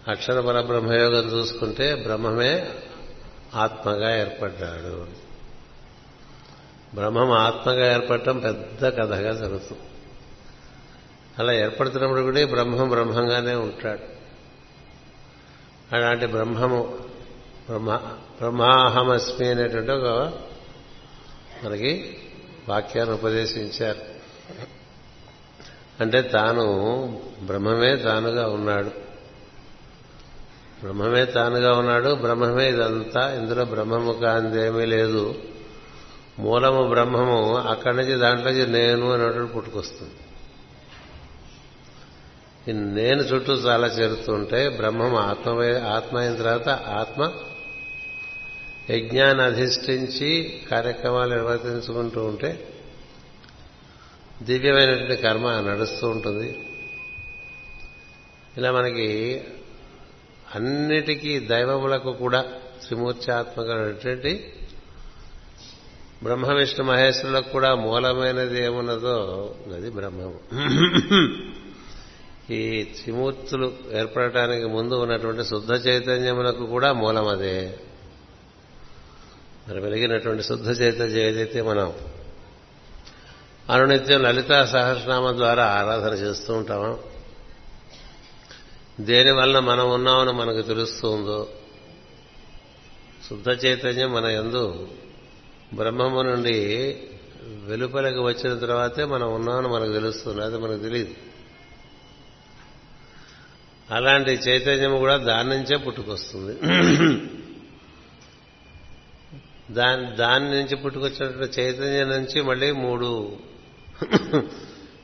అక్షర 0.09 0.41
పరబ్రహ్మయోగం 0.41 1.25
చూసుకుంటే 1.33 1.95
బ్రహ్మమే 1.95 2.71
ఆత్మగా 3.55 4.21
ఏర్పడ్డాడు. 4.21 5.07
బ్రహ్మం 6.95 7.31
ఆత్మగా 7.31 7.93
ఏర్పడటం 7.93 8.39
పెద్ద 8.39 8.85
కథగా 8.85 9.33
జరుగుతుంది. 9.33 9.83
అలా 11.39 11.53
ఏర్పడుతున్నప్పుడు 11.53 12.21
కూడా 12.21 12.47
బ్రహ్మం 12.47 12.89
బ్రహ్మంగానే 12.89 13.55
ఉంటాడు. 13.55 14.15
అలాంటి 15.95 16.27
బ్రహ్మము 16.27 16.99
బ్రహ్మ 17.69 17.97
బ్రహ్మాహమస్మి 18.39 19.49
అనేటువంటి 19.49 19.93
ఒక 19.93 20.33
మనకి 21.65 22.17
వాక్యాన్ని 22.69 23.15
ఉపదేశించారు. 23.15 23.99
అంటే 26.01 26.23
తాను 26.23 26.67
బ్రహ్మమే 27.43 27.97
తానుగా 27.97 28.49
ఉన్నాడు. 28.49 28.89
బ్రహ్మమే 30.83 31.25
తానుగా 31.25 31.79
ఉన్నాడు 31.79 32.15
బ్రహ్మమే 32.15 32.71
ఇదంతా 32.71 33.35
ఇందులో 33.35 33.65
బ్రహ్మము 33.65 34.13
కాందేమీ 34.13 34.85
లేదు. 34.85 35.35
మూలము 36.39 36.89
బ్రహ్మము 36.89 37.57
అక్కడి 37.57 37.97
నుంచి 37.97 38.15
దాంట్లోంచి 38.15 38.67
నేను 38.67 39.13
అన్నట్టు 39.13 39.53
పుట్టుకొస్తుంది. 39.53 40.13
నేను 42.69 43.23
చుట్టూ 43.23 43.53
చాలా 43.53 43.87
చేరుతుంటే 43.87 44.69
బ్రహ్మం 44.69 45.15
ఆత్మ 45.15 45.63
ఆత్మ 45.87 46.19
అయిన 46.19 46.35
తర్వాత 46.35 46.69
ఆత్మ 46.69 47.33
యజ్ఞాన్ని 48.91 49.45
అధిష్ఠించి 49.45 50.61
కార్యక్రమాలు 50.71 51.35
నిర్వర్తించుకుంటూ 51.35 52.25
ఉంటే 52.25 52.75
దివ్యమైనటువంటి 54.43 55.23
కర్మ 55.23 55.51
నడుస్తూ 55.61 56.09
ఉంటుంది. 56.09 56.59
ఇలా 58.57 58.73
మనకి 58.73 59.43
అన్నిటికీ 60.55 61.39
దైవములకు 61.39 62.13
కూడా 62.13 62.45
త్రిమూర్త్యాత్మకమైనటువంటి 62.87 64.53
బ్రహ్మ 66.23 66.53
విష్ణు 66.53 66.85
మహేశ్వరులకు 66.85 67.49
కూడా 67.49 67.75
మూలమైనది 67.75 68.63
ఏమున్నదో 68.63 69.17
అది 69.75 69.91
బ్రహ్మము. 69.91 70.41
ఈ 72.51 72.83
త్రిమూర్తులు 72.83 73.77
ఏర్పడటానికి 73.93 74.67
ముందు 74.67 74.95
ఉన్నటువంటి 74.95 75.45
శుద్ధ 75.45 75.87
చైతన్యములకు 75.87 76.67
కూడా 76.67 76.93
మూలం 76.93 77.29
అదే. 77.29 77.79
మరి 79.69 79.81
వెలిగినటువంటి 79.81 80.43
శుద్ధ 80.43 80.81
చైతన్యం 80.81 81.19
ఏదైతే 81.19 81.63
మనం 81.63 81.93
అనునిత్యం 83.71 84.23
లలితా 84.23 84.65
సహస్రనామ 84.65 85.37
ద్వారా 85.37 85.65
ఆరాధన 85.65 86.13
చేస్తూ 86.13 86.55
ఉంటామో 86.55 86.99
దేనివల్ల 89.01 89.59
మనం 89.59 89.93
ఉన్నామని 89.93 90.33
మనకు 90.33 90.63
తెలుస్తుందో 90.63 91.49
శుద్ధ 93.29 93.65
చైతన్యం 93.65 94.13
మన 94.13 94.25
ఎందు 94.25 94.89
బ్రహ్మము 95.75 96.23
నుండి 96.23 96.99
వెలుపలకి 97.65 98.19
వచ్చిన 98.19 98.59
తర్వాతే 98.59 99.05
మనం 99.05 99.35
ఉన్నామని 99.35 99.69
మనకు 99.69 99.93
తెలుస్తుంది 99.93 100.43
అది 100.43 100.59
మనకు 100.59 100.79
తెలియదు. 100.79 101.34
అలాంటి 103.91 104.31
చైతన్యం 104.31 104.99
కూడా 104.99 105.17
దాని 105.17 105.49
నుంచే 105.49 105.77
పుట్టుకొస్తుంది. 105.77 106.55
దాని 109.71 110.17
దాని 110.17 110.51
నుంచి 110.51 110.77
పుట్టుకొచ్చినటువంటి 110.77 111.61
చైతన్యం 111.61 112.09
నుంచి 112.09 112.43
మళ్ళీ 112.43 112.73
మూడు 112.73 113.39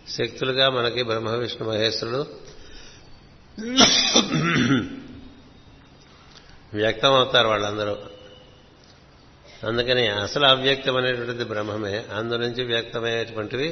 శక్తులుగా 0.08 0.70
మనకి 0.70 1.02
బ్రహ్మ 1.02 1.28
విష్ణు 1.28 1.68
మహేశ్వరుడు 1.68 2.22
వ్యక్తం 6.74 7.12
అవుతారు 7.12 7.48
వాళ్ళందరూ. 7.48 7.96
అందుకని 9.68 10.08
అసలు 10.08 10.46
అవ్యక్తం 10.46 10.96
అనేటువంటిది 10.96 11.44
బ్రహ్మమే. 11.44 12.04
అందు 12.14 12.34
నుంచి 12.34 12.64
వ్యక్తమయ్యేటువంటివి 12.64 13.68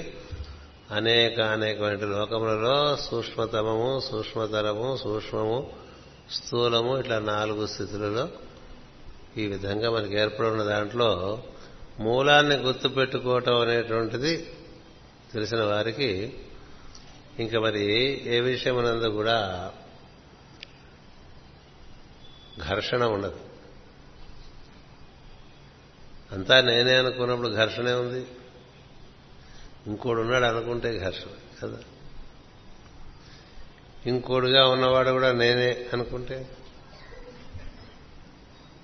అనేక 0.92 1.40
అనేకమైన 1.40 2.04
లోకములలో 2.04 2.96
సూక్ష్మతమము 2.96 4.00
సూక్ష్మతరము 4.00 4.96
సూక్ష్మము 4.96 5.72
స్థూలము 6.30 6.98
ఇట్లా 6.98 7.18
నాలుగు 7.18 7.66
స్థితులలో 7.66 8.28
ఈ 9.36 9.46
విధంగా 9.46 9.90
మనకి 9.90 10.16
ఏర్పడిన 10.16 10.62
దాంట్లో 10.62 11.42
మూలాన్ని 12.00 12.56
గుర్తుపెట్టుకోవటం 12.56 13.60
అనేటువంటిది 13.60 14.54
తెలిసిన 15.32 15.62
వారికి 15.62 16.34
ఇంకా 17.38 17.60
మరి 17.60 17.84
ఏ 18.36 18.40
విషయమునందు 18.40 19.08
కూడా 19.08 19.72
ఘర్షణ 22.68 23.04
ఉండదు. 23.04 23.40
అంతా 26.32 26.60
నేనే 26.60 26.96
అనుకున్నప్పుడు 26.96 27.48
ఘర్షణే 27.48 27.94
ఉంది. 27.94 28.26
ఇంకోడు 29.88 30.20
ఉన్నాడు 30.20 30.44
అనుకుంటే 30.44 30.98
ఘర్షణ 30.98 31.30
కదా? 31.62 31.78
ఇంకోడుగా 34.06 34.68
ఉన్నవాడు 34.68 35.10
కూడా 35.10 35.32
నేనే 35.32 35.86
అనుకుంటే 35.92 36.56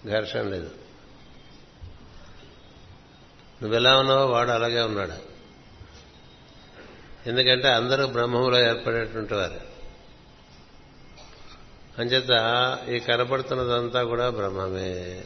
ఘర్షణ 0.06 0.42
లేదు. 0.42 0.70
నువ్వెలా 3.62 3.98
ఉన్నావో 3.98 4.26
వాడు 4.26 4.50
అలాగే 4.50 4.80
ఉన్నాడు. 4.80 5.34
ఎందుకంటే 7.28 7.68
అందరూ 7.68 8.06
బ్రహ్మంలో 8.06 8.60
ఏర్పడేటువంటి 8.60 9.34
వారు. 9.34 9.60
అంచేత 11.98 12.30
ఈ 12.88 12.98
కనపడుతున్నదంతా 12.98 14.04
కూడా 14.04 14.30
బ్రహ్మమే. 14.30 15.24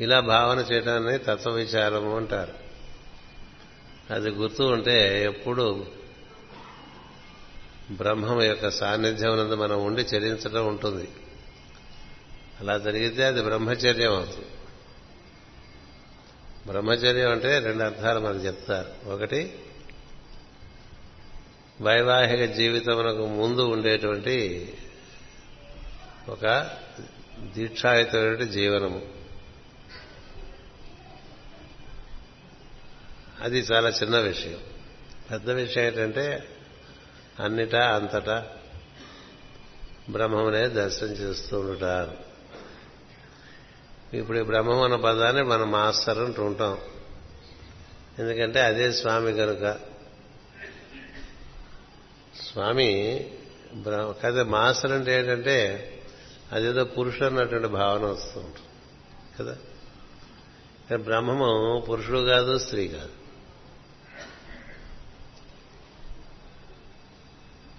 ఇలా 0.00 0.20
భావన 0.20 0.58
చేయడాన్ని 0.58 1.18
తత్వ 1.18 1.50
విచారము 1.50 2.16
అంటారు. 2.16 2.61
అది 4.10 4.30
గుర్తు 4.30 4.62
ఉంటే 4.62 5.24
ఎప్పుడు 5.24 5.86
బ్రహ్మం 7.90 8.42
యొక్క 8.42 8.70
సాన్నిధ్యం 8.70 9.32
ఉన్నది 9.32 9.56
మనం 9.56 9.84
ఉండి 9.84 10.02
చరించడం 10.02 10.66
ఉంటుంది. 10.66 11.08
అలా 12.60 12.78
జరిగితే 12.78 13.24
అది 13.24 13.42
బ్రహ్మచర్యం 13.42 14.12
అవుతుంది. 14.12 14.46
బ్రహ్మచర్యం 16.66 17.30
అంటే 17.30 17.58
రెండు 17.58 17.84
అర్థాలు 17.84 18.20
మనకు 18.20 18.38
చెప్తారు. 18.38 19.08
ఒకటి 19.08 19.58
వైవాహిక 21.80 22.44
జీవితమునకు 22.44 23.26
ముందు 23.26 23.60
ఉండేటువంటి 23.60 24.72
ఒక 26.28 26.70
దీక్షాయుతమైన 27.40 28.44
జీవనము. 28.44 29.21
అది 33.42 33.58
చాలా 33.58 33.88
చిన్న 33.88 34.18
విషయం. 34.18 34.60
పెద్ద 35.30 35.50
విషయం 35.50 35.84
ఏంటంటే 35.84 36.48
అన్నిటా 37.40 37.96
అంతటా 37.96 38.46
బ్రహ్మమునే 40.10 40.68
దర్శనం 40.68 41.08
చేస్తూ 41.08 41.60
ఉంటారు. 41.60 42.16
ఇప్పుడు 44.16 44.38
ఈ 44.38 44.42
బ్రహ్మం 44.42 44.82
అన్న 44.82 44.96
పదాన్ని 44.96 45.42
మనం 45.42 45.70
మాస్టర్ 45.70 46.18
అంటూ 46.18 46.44
ఉంటాం. 46.44 46.78
ఎందుకంటే 48.18 48.60
అదే 48.60 48.92
స్వామి 48.92 49.32
కనుక. 49.32 49.78
స్వామి 52.42 53.24
కదా 54.24 54.44
మాస్టర్ 54.44 54.92
అంటే 54.92 55.18
ఏంటంటే 55.18 55.88
అదేదో 56.52 56.84
పురుషుడు 56.84 57.24
అన్నటువంటి 57.24 57.68
భావన 57.68 58.04
వస్తూ 58.04 58.40
ఉంటుంది. 58.40 58.68
కదా? 59.40 59.56
బ్రహ్మము 60.96 61.86
పురుషుడు 61.90 62.18
కాదు 62.18 62.58
స్త్రీ 62.58 62.88
కాదు. 62.88 63.21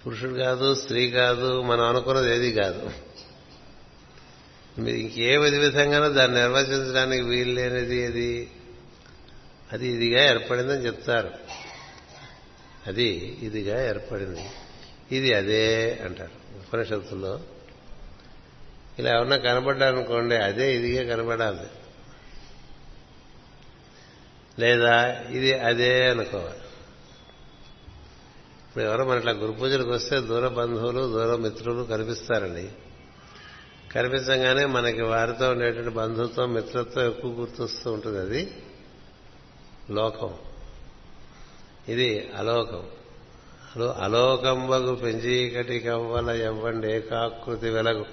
పురుషుడు 0.07 0.33
కాదు 0.33 0.75
స్త్రీ 0.75 1.11
కాదు 1.11 1.61
మనం 1.61 1.83
అనుకున్నది 1.83 2.35
ఏది 2.35 2.53
కాదు. 2.53 2.91
మీరు 4.77 4.97
ఇంకే 4.97 5.37
విధి 5.37 5.57
విధంగానూ 5.57 6.13
దాన్ని 6.13 6.39
నిర్వచించడానికి 6.39 7.23
వీలు 7.23 7.51
లేనిది 7.51 7.97
ఏది? 7.97 8.51
అది 9.73 9.87
ఇదిగా 9.87 10.29
ఏర్పడిందని 10.29 10.85
చెప్తారు. 10.85 11.31
అది 12.87 13.37
ఇదిగా 13.41 13.89
ఏర్పడింది. 13.89 14.45
ఇది 15.11 15.33
అదే 15.33 15.99
అంటారు 16.05 16.59
ఉపనిషత్తుల్లో. 16.59 17.39
ఇలా 18.99 19.11
ఎవరన్నా 19.11 19.37
కనబడ్డారనుకోండి 19.37 20.35
అదే 20.35 20.75
ఇదిగా 20.75 21.15
కనబడాలి. 21.15 21.67
లేదా 24.59 25.21
ఇది 25.29 25.53
అదే 25.53 26.09
అనుకోవాలి. 26.09 26.62
ఇప్పుడు 28.73 28.85
ఎవరో 28.85 29.05
మన 29.05 29.17
ఇట్లా 29.17 29.31
గురు 29.31 29.51
పూజలకు 29.51 29.89
వస్తే 29.89 30.21
దూర 30.21 30.47
బంధువులు 30.47 31.01
దూర 31.01 31.35
మిత్రులు 31.35 31.83
కనిపిస్తారండి. 31.83 32.69
కనిపించగానే 33.91 34.65
మనకి 34.65 35.01
వారితో 35.01 35.51
ఉండేటువంటి 35.51 35.89
బంధుత్వం 35.89 36.53
మిత్రత్వం 36.53 37.07
ఎక్కువ 37.07 37.31
గుర్తొస్తూ 37.31 37.91
ఉంటుంది 37.91 38.19
అది. 38.19 38.63
లోకం. 39.91 40.33
ఇది 41.89 42.31
అలోకం. 42.35 42.83
అలోకంబగు 44.03 44.95
పెంచీకటి 44.95 45.79
కవ్వల 45.79 46.29
ఎవ్వండి 46.29 46.93
ఏకాకృతి 46.93 47.69
వెలగు. 47.69 48.05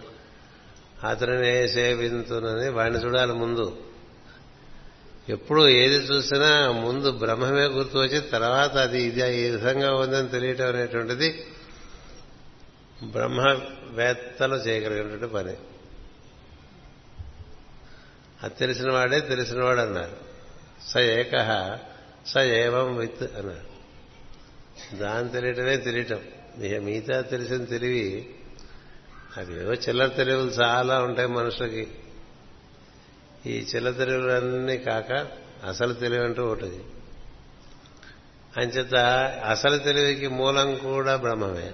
అతనినే 1.07 1.68
సేవింతునని 1.68 2.68
వాడిని 2.68 3.05
చూడాలి 3.05 3.33
ముందు. 3.33 3.77
ఎప్పుడు 5.31 5.69
ఏది 5.69 5.95
చూసినా 5.95 6.73
ముందు 6.73 7.11
బ్రహ్మమే 7.11 7.64
గుర్తు 7.64 7.99
వచ్చి 7.99 8.21
తర్వాత 8.21 8.77
అది 8.77 9.03
ఇది 9.03 9.47
ఈ 9.47 9.51
విధంగా 9.51 9.95
ఉందని 9.95 10.29
తెలియటం 10.29 10.69
అనేటువంటిది 10.69 11.47
బ్రహ్మవేత్తలు 13.03 14.55
చేయగలిగినటువంటి 14.55 15.27
పని. 15.27 15.57
అది 18.43 18.55
తెలిసిన 18.55 18.93
వాడే 18.93 19.21
తెలిసినవాడు 19.21 19.81
అన్నారు. 19.81 20.16
స 20.88 20.97
ఏక 20.97 21.79
స 22.27 22.37
ఏవం 22.38 22.97
విత్ 22.97 23.23
అన్నారు. 23.23 23.71
దాని 24.97 25.29
తెలియటమే 25.29 25.77
తెలియటం. 25.77 26.21
ఇక 26.62 26.83
మిగతా 26.83 27.21
తెలిసిన 27.21 27.64
తెలివి 27.64 28.31
అవి 29.37 29.55
చిల్లర 29.55 30.07
తెలివులు 30.07 30.51
చాలా 30.51 31.03
ఉంటాయి 31.03 31.29
మనుషులకి. 31.29 31.88
ఈ 33.46 33.61
చిల్లర 33.61 33.90
తెలివులన్నీ 33.90 34.79
కాక 34.79 35.26
అసలు 35.68 35.92
తెలివి 35.92 36.24
అంటూ 36.24 36.46
ఒకటి. 36.46 36.85
అంచేత 38.57 38.94
అసలు 39.48 39.79
తెలివికి 39.79 40.29
మూలం 40.29 40.74
కూడా 40.76 41.16
బ్రహ్మమే. 41.16 41.72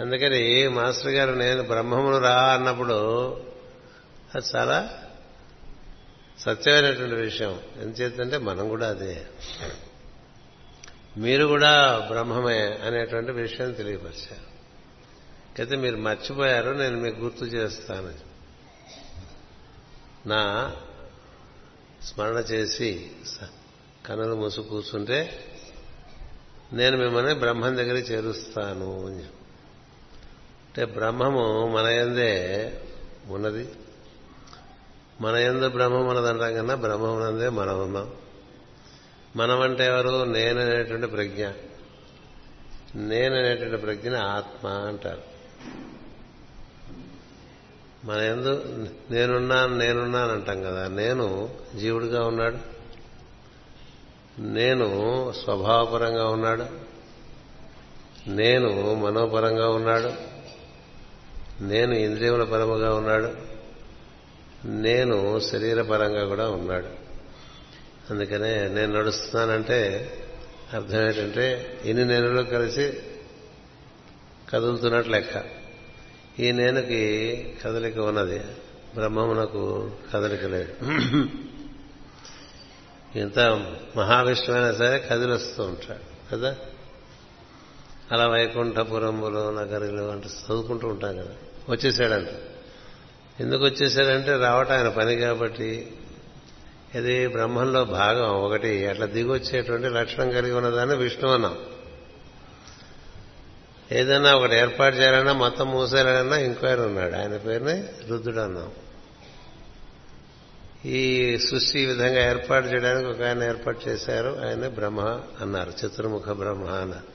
అందుకని 0.00 0.68
మాస్టర్ 0.68 1.12
గారు 1.12 1.32
నేను 1.32 1.62
బ్రహ్మమును 1.62 2.18
రా 2.18 2.54
అన్నప్పుడు 2.54 3.30
అది 4.34 4.56
చాలా 4.56 5.04
సత్యమైనటువంటి 6.38 7.14
విషయం. 7.14 7.60
ఎందుచేతంటే 7.80 8.38
మనం 8.38 8.68
కూడా 8.68 8.88
అదే. 8.88 9.26
మీరు 11.16 11.46
కూడా 11.46 11.98
బ్రహ్మమే 11.98 12.60
అనేటువంటి 12.60 13.32
విషయం 13.32 13.72
తెలియపరిచారు. 13.72 14.54
అయితే 15.58 15.76
మీరు 15.76 15.96
మర్చిపోయారు 15.96 16.70
నేను 16.70 16.98
మీకు 16.98 17.20
గుర్తు 17.20 17.44
చేస్తాను. 17.44 18.33
నా 20.26 20.76
స్మరణ 22.02 22.36
చేసి 22.36 23.10
కనులు 24.06 24.34
మూసు 24.34 24.60
కూర్చుంటే 24.60 25.50
నేను 26.72 26.98
మిమ్మల్ని 26.98 27.34
బ్రహ్మం 27.34 27.76
దగ్గర 27.76 27.94
చేరుస్తాను 27.94 29.06
అని 29.06 29.22
అంటే 30.64 30.84
బ్రహ్మము 30.84 31.68
మన 31.68 31.86
ఎందే 31.86 32.72
ఉన్నది. 33.28 33.68
మన 35.20 35.34
ఎందు 35.34 35.68
బ్రహ్మం 35.68 36.06
ఉన్నదంటాం 36.06 36.54
కన్నా 36.54 36.74
బ్రహ్మమునందే 36.74 37.48
మనం 37.48 37.82
ఉన్నాం. 37.82 38.12
మనం 39.36 39.60
అంటే 39.60 39.86
ఎవరు? 39.86 40.24
నేననేటువంటి 40.24 41.06
ప్రజ్ఞ. 41.06 41.48
నేననేటువంటి 42.94 43.76
ప్రజ్ఞని 43.76 44.16
ఆత్మ 44.16 44.68
అంటారు. 44.68 45.22
మన 48.04 48.18
ఎందు 48.18 48.64
నేనున్నాను 49.10 49.78
నేనున్నాను 49.78 50.32
అంటాం 50.32 50.62
కదా. 50.62 50.88
నేను 50.88 51.50
జీవుడిగా 51.76 52.26
ఉన్నాడు. 52.26 52.56
నేను 54.40 55.32
స్వభావపరంగా 55.44 56.28
ఉన్నాడు. 56.28 56.64
నేను 58.28 58.94
మనోపరంగా 58.94 59.68
ఉన్నాడు. 59.68 60.10
నేను 61.62 61.94
ఇంద్రియముల 61.94 62.44
పరముగా 62.44 62.94
ఉన్నాడు. 62.94 63.32
నేను 64.64 65.40
శరీరపరంగా 65.40 66.24
కూడా 66.24 66.50
ఉన్నాడు. 66.50 66.86
అందుకనే 68.10 68.68
నేను 68.68 69.00
నడుస్తున్నానంటే 69.00 70.10
అర్థం 70.72 71.00
ఏంటంటే 71.06 71.80
ఇన్ని 71.84 72.04
నేనులో 72.04 72.42
కలిసి 72.42 73.02
కదులుతున్నట్లు 74.50 75.12
లెక్క. 75.12 75.63
ఈ 76.40 76.52
నేనుకి 76.52 77.54
కదలిక 77.64 77.98
ఉన్నది. 77.98 78.38
బ్రహ్మమునకు 78.94 79.90
కదలిక 80.14 80.44
లేదు. 80.44 80.72
ఇంత 83.18 83.38
మహావిష్ణువైనా 83.96 84.72
సరే 84.74 84.98
కదిలిస్తూ 84.98 85.62
ఉంటాడు 85.62 86.32
కదా? 86.32 86.56
అలా 88.12 88.28
వైకుంఠపురములు 88.28 89.50
నగరులు 89.50 90.02
అంటే 90.02 90.28
చదువుకుంటూ 90.28 90.88
ఉంటాం 90.88 91.16
కదా. 91.16 91.32
వచ్చేసాడంట. 91.68 92.28
ఎందుకు 93.40 93.64
వచ్చేసాడంటే 93.64 94.36
రావటం 94.36 94.74
ఆయన 94.74 94.88
పని 94.88 95.16
కాబట్టి. 95.16 95.92
ఇది 96.94 97.26
బ్రహ్మంలో 97.26 97.84
భాగం 97.84 98.28
ఒకటి 98.30 98.86
అట్లా 98.86 99.06
దిగొచ్చేటువంటి 99.06 99.88
లక్షణం 99.88 100.30
కలిగి 100.30 100.52
ఉన్నదాన్ని 100.52 100.96
విష్ణు 100.96 101.30
అన్నాం. 101.30 101.58
ఏదైనా 103.92 104.36
ఒకటి 104.36 104.56
ఏర్పాటు 104.56 104.96
చేయాలన్నా 104.96 105.32
మొత్తం 105.32 105.70
మూసేయాలన్నా 105.70 106.36
ఇంక్వైరీ 106.36 106.80
ఉన్నాడు. 106.80 107.14
ఆయన 107.14 107.36
పేరునే 107.36 107.88
రుద్రుడు 108.08 108.40
అన్నాం. 108.40 108.70
ఈ 110.84 111.38
సృష్టి 111.38 111.80
ఈ 111.80 111.86
విధంగా 111.86 112.30
ఏర్పాటు 112.30 112.66
చేయడానికి 112.66 113.08
ఒక 113.08 113.22
ఆయన 113.22 113.42
ఏర్పాటు 113.42 113.88
చేశారు. 113.88 114.40
ఆయన 114.46 114.68
బ్రహ్మ 114.68 115.20
అన్నారు. 115.40 115.70
చతుర్ముఖ 115.70 116.28
బ్రహ్మ 116.28 116.64
అన్నారు. 116.64 117.14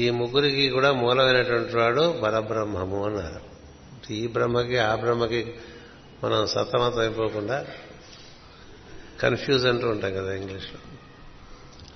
ఈ 0.00 0.10
ముగ్గురికి 0.10 0.68
కూడా 0.68 0.92
మూలమైనటువంటి 0.92 1.76
వాడు 1.76 2.20
పరబ్రహ్మము 2.24 3.04
అన్నారు. 3.04 3.52
ఈ 4.12 4.26
బ్రహ్మకి 4.26 4.78
ఆ 4.78 4.94
బ్రహ్మకి 4.94 5.54
మనం 6.24 6.46
సతమతం 6.46 7.00
అయిపోకుండా 7.00 7.66
కన్ఫ్యూజ్ 9.20 9.66
అంటూ 9.66 9.88
ఉంటాం 9.88 10.14
కదా 10.14 10.32
ఇంగ్లీష్లో. 10.32 10.78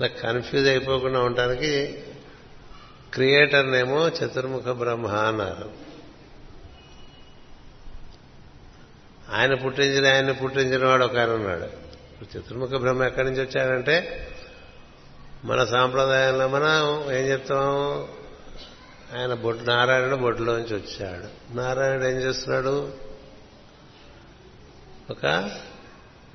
అలా 0.01 0.07
కన్ఫ్యూజ్ 0.07 0.69
అయిపోకుండా 0.69 1.21
ఉండటానికి 1.21 2.05
క్రియేటర్నేమో 3.17 4.09
చతుర్ముఖ 4.09 4.63
బ్రహ్మ 4.63 5.07
అన్నారు. 5.07 5.71
ఆయన 9.33 9.55
పుట్టించిన 9.55 10.07
ఆయన 10.07 10.33
పుట్టించిన 10.33 10.87
వాడు 10.87 11.05
ఒక 11.05 11.19
ఆయన 11.19 11.31
ఉన్నాడు. 11.31 11.65
ఇప్పుడు 11.65 12.39
చతుర్ముఖ 12.39 12.69
బ్రహ్మ 12.69 13.03
ఎక్కడి 13.03 13.31
నుంచి 13.31 13.43
వచ్చాడంటే 13.43 14.29
మన 15.45 15.65
సాంప్రదాయంలో 15.65 16.49
మనం 16.49 17.03
ఏం 17.13 17.27
చెప్తాం? 17.27 18.09
ఆయన 19.19 19.35
బొట్టు 19.35 19.65
నారాయణుడు 19.65 20.17
బొట్టులోంచి 20.17 20.75
వచ్చాడు. 20.75 21.57
నారాయణుడు 21.57 22.05
ఏం 22.05 22.17
చేస్తున్నాడు? 22.17 22.93
ఒక 25.11 25.51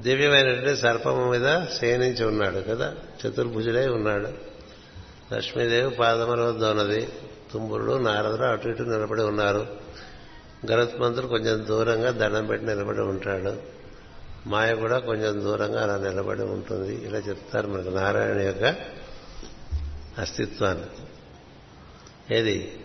దివ్యమైనటువంటి 0.02 0.82
సర్పము 0.82 1.32
మీద 1.32 1.66
శయనించి 1.66 2.26
ఉన్నాడు 2.26 2.60
కదా 2.60 2.96
చతుర్భుజుడై 3.28 3.88
ఉన్నాడు. 3.88 4.51
లక్ష్మీదేవి 5.34 5.90
పాదముల 5.90 6.40
వద్ద 6.42 6.66
ఉన్నది 6.66 7.10
తుంబురుడు 7.54 7.98
నారదుడు 7.98 8.42
అటు 8.42 8.68
ఇటు 8.68 8.82
నిలబడి 8.82 9.22
ఉన్నారు. 9.22 9.68
గరుత్మంతుడు 10.72 11.28
కొంచెం 11.28 11.66
దూరంగా 11.68 12.12
దండం 12.12 12.46
పెట్టి 12.46 12.68
నిలబడి 12.68 13.02
ఉంటాడు. 13.02 13.56
మాయ 14.48 14.76
కూడా 14.76 15.00
కొంచెం 15.00 15.44
దూరంగా 15.44 15.84
అలా 15.84 15.98
నిలబడి 15.98 16.42
ఉంటుంది. 16.42 17.08
ఇలా 17.08 17.18
చెప్తారు 17.18 17.68
మనకు 17.68 17.90
నారాయణ 17.90 18.38
యొక్క 18.38 18.64
అస్తిత్వాన్ని. 20.18 20.86
ఏది? 22.38 22.80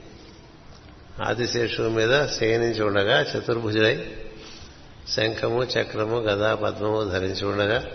ఆదిశేషువు 1.22 1.88
మీద 1.88 2.26
శయనించి 2.26 2.82
ఉండగా 2.82 3.20
చతుర్భుజుడై 3.20 4.16
శంఖము 5.16 5.64
చక్రము 5.64 6.16
గదా 6.16 6.54
పద్మము 6.54 7.04
ధరించి 7.04 7.46
ఉండగా 7.46 7.86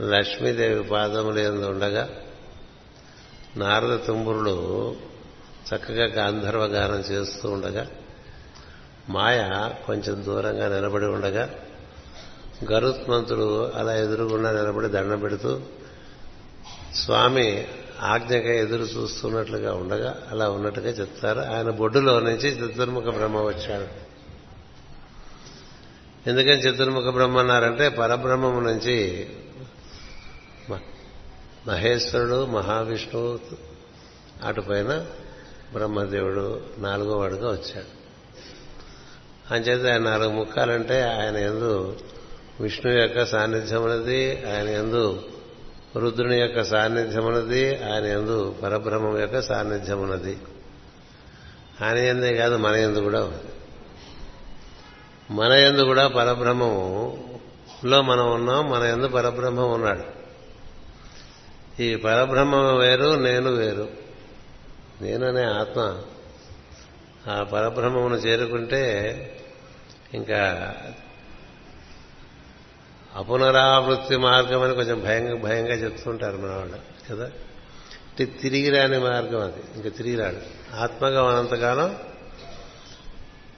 లక్ష్మీదేవి 0.00 0.82
పాదములు 0.82 1.66
ఉండగా 1.66 2.08
నారద 3.56 3.98
తుంబురుడు 3.98 4.96
చక్కగా 5.68 6.04
గాంధర్వ 6.06 6.64
గానం 6.64 7.00
చేస్తూ 7.00 7.50
ఉండగా 7.50 7.86
మాయ 9.08 9.70
కొంచెం 9.86 10.24
దూరంగా 10.24 10.68
నిలబడి 10.68 11.04
ఉండగా 11.04 11.50
గరుత్మంతుడు 12.72 13.72
అలా 13.72 13.96
ఎదురుగుండా 13.96 14.52
నిలబడి 14.52 14.88
దండం 14.88 15.20
పెడుతూ 15.20 15.60
స్వామి 16.94 17.66
ఆజ్ఞగా 18.00 18.52
ఎదురు 18.54 18.82
చూస్తున్నట్లుగా 18.82 19.74
ఉండగా 19.74 20.22
అలా 20.30 20.50
ఉన్నట్టుగా 20.50 20.90
చెప్తారు. 20.90 21.40
ఆయన 21.40 21.70
బొడ్డులో 21.70 22.20
నుంచి 22.20 22.48
చతుర్ముఖ 22.48 23.02
బ్రహ్మ 23.02 23.40
వచ్చాడు. 23.40 24.04
ఎందుకని 26.28 26.58
చతుర్ముఖ 26.58 27.14
బ్రహ్మ 27.14 27.38
అన్నారంటే 27.38 27.88
పరబ్రహ్మము 27.88 28.60
నుంచి 28.60 29.26
మహేశ్వరుడు 31.66 32.46
మహావిష్ణువు 32.46 33.38
అటుపైన 34.44 35.06
బ్రహ్మదేవుడు 35.72 36.60
నాలుగో 36.78 37.16
వాడుగా 37.16 37.50
వచ్చాడు. 37.50 38.04
అంచేత 39.54 39.92
ఆయన 39.92 40.02
నాలుగు 40.02 40.32
ముఖాలంటే 40.32 41.02
ఆయన 41.02 41.36
ఎందు 41.36 41.96
విష్ణు 42.60 42.92
యొక్క 42.92 43.24
సాన్నిధ్యం 43.24 43.82
ఆయన 44.54 44.68
ఎందు 44.68 45.22
రుద్రుని 45.96 46.40
యొక్క 46.40 46.64
సాన్నిధ్యం 46.64 47.26
ఆయన 47.92 48.04
ఎందు 48.04 48.54
పరబ్రహ్మం 48.62 49.20
యొక్క 49.20 49.40
సాన్నిధ్యం 49.40 50.36
ఆయన 51.82 51.98
ఎందే 51.98 52.34
కాదు 52.34 52.56
మన 52.56 52.74
ఎందు 52.74 52.98
కూడా 52.98 53.38
మన 55.30 55.52
ఎందు 55.52 55.82
కూడా 55.82 56.08
పరబ్రహ్మములో 56.08 58.02
మనం 58.02 58.34
ఉన్నాం 58.34 58.70
మన 58.70 58.82
ఎందు 58.82 59.08
పరబ్రహ్మం 59.08 59.72
ఉన్నాడు. 59.72 60.23
ఈ 61.80 61.96
పరబ్రహ్మ 61.96 62.56
వేరు 62.56 63.14
నేను 63.14 63.50
వేరు. 63.50 63.88
నేననే 65.00 65.44
ఆత్మ. 65.44 66.02
ఆ 67.30 67.42
పరబ్రహ్మమును 67.42 68.14
చేరుకుంటే 68.14 68.80
ఇంకా 70.14 70.74
అపునరావృత్తి 73.14 74.16
మార్గం 74.16 74.62
అని 74.62 74.74
కొంచెం 74.74 75.00
భయంగా 75.00 75.36
భయంగా 75.36 75.74
చెప్తుంటారు 75.74 76.36
మన 76.36 76.50
వాళ్ళు 76.50 76.78
కదా? 77.10 77.24
అంటే 77.24 78.24
తిరిగి 78.24 78.70
రాని 78.70 78.98
మార్గం 78.98 79.40
అది 79.40 79.62
ఇంకా 79.76 79.88
తిరిగి 79.88 80.16
రాడు 80.16 80.36
ఆత్మగా 80.76 81.22
ఉన్నంతకాలం 81.22 81.96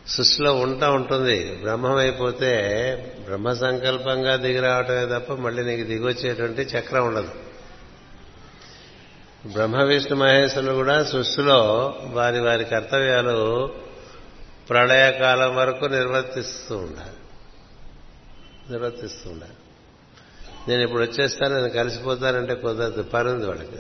సృష్టిలో 0.07 0.55
ఉంటా 0.55 0.91
ఉంటుంది. 0.91 1.57
బ్రహ్మం 1.57 1.97
అయిపోతే 1.97 2.53
బ్రహ్మ 3.25 3.53
సంకల్పంగా 3.53 4.37
దిగి 4.37 4.61
రావటమే 4.61 5.19
తప్ప 5.19 5.33
మళ్ళీ 5.33 5.65
నీకు 5.65 5.89
దిగొచ్చేటువంటి 5.89 6.63
చక్రం 6.63 7.07
ఉండదు. 7.07 7.46
బ్రహ్మ 9.53 9.83
విష్ణు 9.83 10.17
మహేశ్వరులు 10.17 10.73
కూడా 10.73 11.05
సృష్టిలో 11.05 11.95
వారి 12.03 12.41
వారి 12.41 12.65
కర్తవ్యాలు 12.65 13.75
ప్రళయకాలం 14.69 15.57
వరకు 15.57 15.85
నిర్వర్తిస్తూ 15.85 16.77
ఉండాలి. 16.77 17.17
నిర్వర్తిస్తూ 18.71 19.31
ఉండాలి. 19.31 19.53
నేను 20.69 20.83
ఇప్పుడు 20.83 21.03
వచ్చేస్తాను 21.03 21.55
నేను 21.55 21.69
కలిసిపోతానంటే 21.69 22.55
కుదరదు 22.55 23.03
పని 23.03 23.29
ఉంది 23.29 23.47
వాళ్ళకి. 23.47 23.77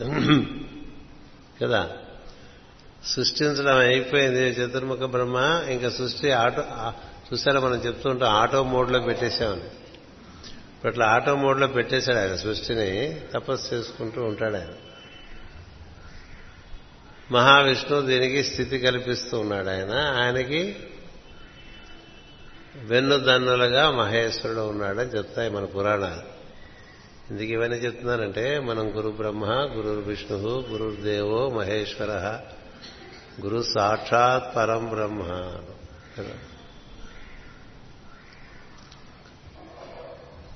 కదా? 1.65 1.91
సృష్టించడం 3.05 3.77
అయిపోయింది 3.77 4.49
చతుర్ముఖ 4.49 4.99
బ్రహ్మ 4.99 5.63
ఇంకా 5.71 5.91
సృష్టి 5.91 6.33
ఆటో 6.33 6.65
చూసారా 7.33 7.61
మనం 7.61 7.77
చెప్తూ 7.77 8.25
ఆటో 8.25 8.63
మోడ్లో 8.63 9.01
పెట్టేశామని. 9.01 9.61
ఇప్పుడు 9.61 10.91
అట్లా 10.91 11.07
ఆటో 11.07 11.37
మోడ్లో 11.37 11.67
పెట్టేశాడు 11.67 12.19
ఆయన 12.19 12.35
సృష్టిని 12.35 13.21
తపస్సు 13.35 13.75
చేసుకుంటూ 13.75 14.23
ఉంటాడు 14.23 14.57
ఆయన. 14.57 14.69
మహావిష్ణువు 17.31 18.03
దీనికి 18.03 18.45
స్థితి 18.45 18.79
కల్పిస్తూ 18.79 19.41
ఉన్నాడు 19.41 19.69
ఆయన. 19.69 19.93
ఆయనకి 19.93 20.77
వెన్నుదన్నులుగా 22.77 23.91
మహేశ్వరుడు 23.91 24.61
ఉన్నాడని 24.61 25.09
చెప్తాయి 25.09 25.51
మన 25.51 25.65
పురాణాలు. 25.65 26.37
ఎందుకు 27.31 27.49
ఇవన్నీ 27.49 27.77
చెప్తున్నానంటే 27.77 28.61
మనం 28.61 28.97
గురు 28.97 29.09
బ్రహ్మ 29.09 29.47
గురు 29.47 30.01
విష్ణు 30.01 30.39
గురుదేవో 30.39 31.51
మహేశ్వర 31.51 32.41
గురు 33.45 33.63
సాక్షాత్ 33.63 34.57
పరం 34.57 34.89
బ్రహ్మ. 34.89 35.23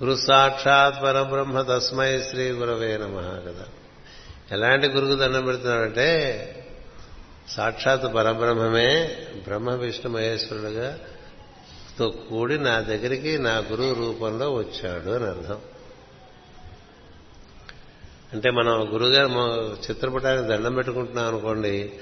గురు 0.04 0.16
సాక్షాత్ 0.16 1.02
పరబ్రహ్మ 1.02 1.62
తస్మై 1.62 2.22
శ్రీ 2.22 2.50
గురవే 2.50 2.96
నమ 2.96 3.20
కదా. 3.20 3.66
ఎలాంటి 4.52 4.88
గురుకు 4.88 5.14
దండం 5.14 5.44
పెడుతున్నాడంటే 5.44 6.56
సాక్షాత్ 7.48 8.14
పరబ్రహ్మమే 8.14 9.16
బ్రహ్మ 9.44 9.70
విష్ణు 9.70 10.12
మహేశ్వరుడుగా 10.12 10.98
తో 11.98 12.08
కూడి 12.08 12.58
నా 12.58 12.80
దగ్గరికి 12.80 13.38
నా 13.38 13.58
గురువు 13.58 13.94
రూపంలో 13.94 14.54
వచ్చాడు 14.54 15.10
అని 15.10 15.24
అర్థం. 15.24 15.60
అంటే 18.32 18.50
మనం 18.50 18.94
గురుగారు 18.94 19.28
చిత్రపటానికి 19.90 20.48
దండం 20.48 20.74
పెట్టుకుంటున్నాం 20.74 21.26
అనుకోండి 21.26 21.92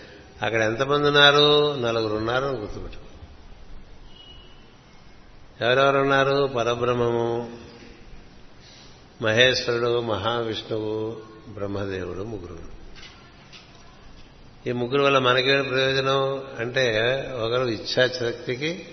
అక్కడ 0.43 0.63
ఎంతమంది 0.63 1.07
ఉన్నారు? 1.07 1.75
నలుగురు 1.81 2.15
ఉన్నారు 2.15 2.47
అని 2.47 2.59
గుర్తుపెట్టు 2.59 2.99
ఎవరెవరు 5.65 5.99
ఉన్నారు? 5.99 6.51
పరబ్రహ్మము 6.57 7.59
మహేశ్వరుడు 9.23 10.01
మహావిష్ణువు 10.01 11.17
బ్రహ్మదేవుడు 11.49 12.23
ముగ్గురు. 12.23 12.78
ఈ 14.69 14.73
ముగ్గురు 14.73 15.03
వల్ల 15.03 15.19
మనకేం 15.19 15.69
ప్రయోజనం 15.69 16.47
అంటే 16.59 17.11
ఒకరు 17.41 17.67
ఇచ్ఛాశక్తికి 17.67 18.89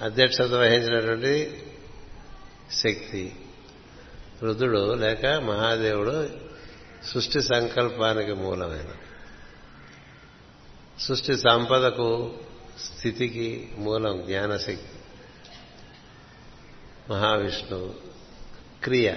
అధ్యక్షత 0.00 0.52
వహించినటువంటి 0.52 1.62
శక్తి. 2.72 3.36
రుద్రుడు 4.42 4.94
లేక 4.94 5.26
మహాదేవుడు 5.26 6.30
సృష్టి 7.06 7.42
సంకల్పానికి 7.42 8.32
మూలమైన. 8.32 8.92
సృష్టి 10.98 11.36
సంపదకు 11.36 12.34
స్థితికి 12.80 13.70
మూలం 13.78 14.22
జ్ఞానశక్తి. 14.26 14.98
మహావిష్ణువు 17.10 17.94
క్రియ 18.84 19.12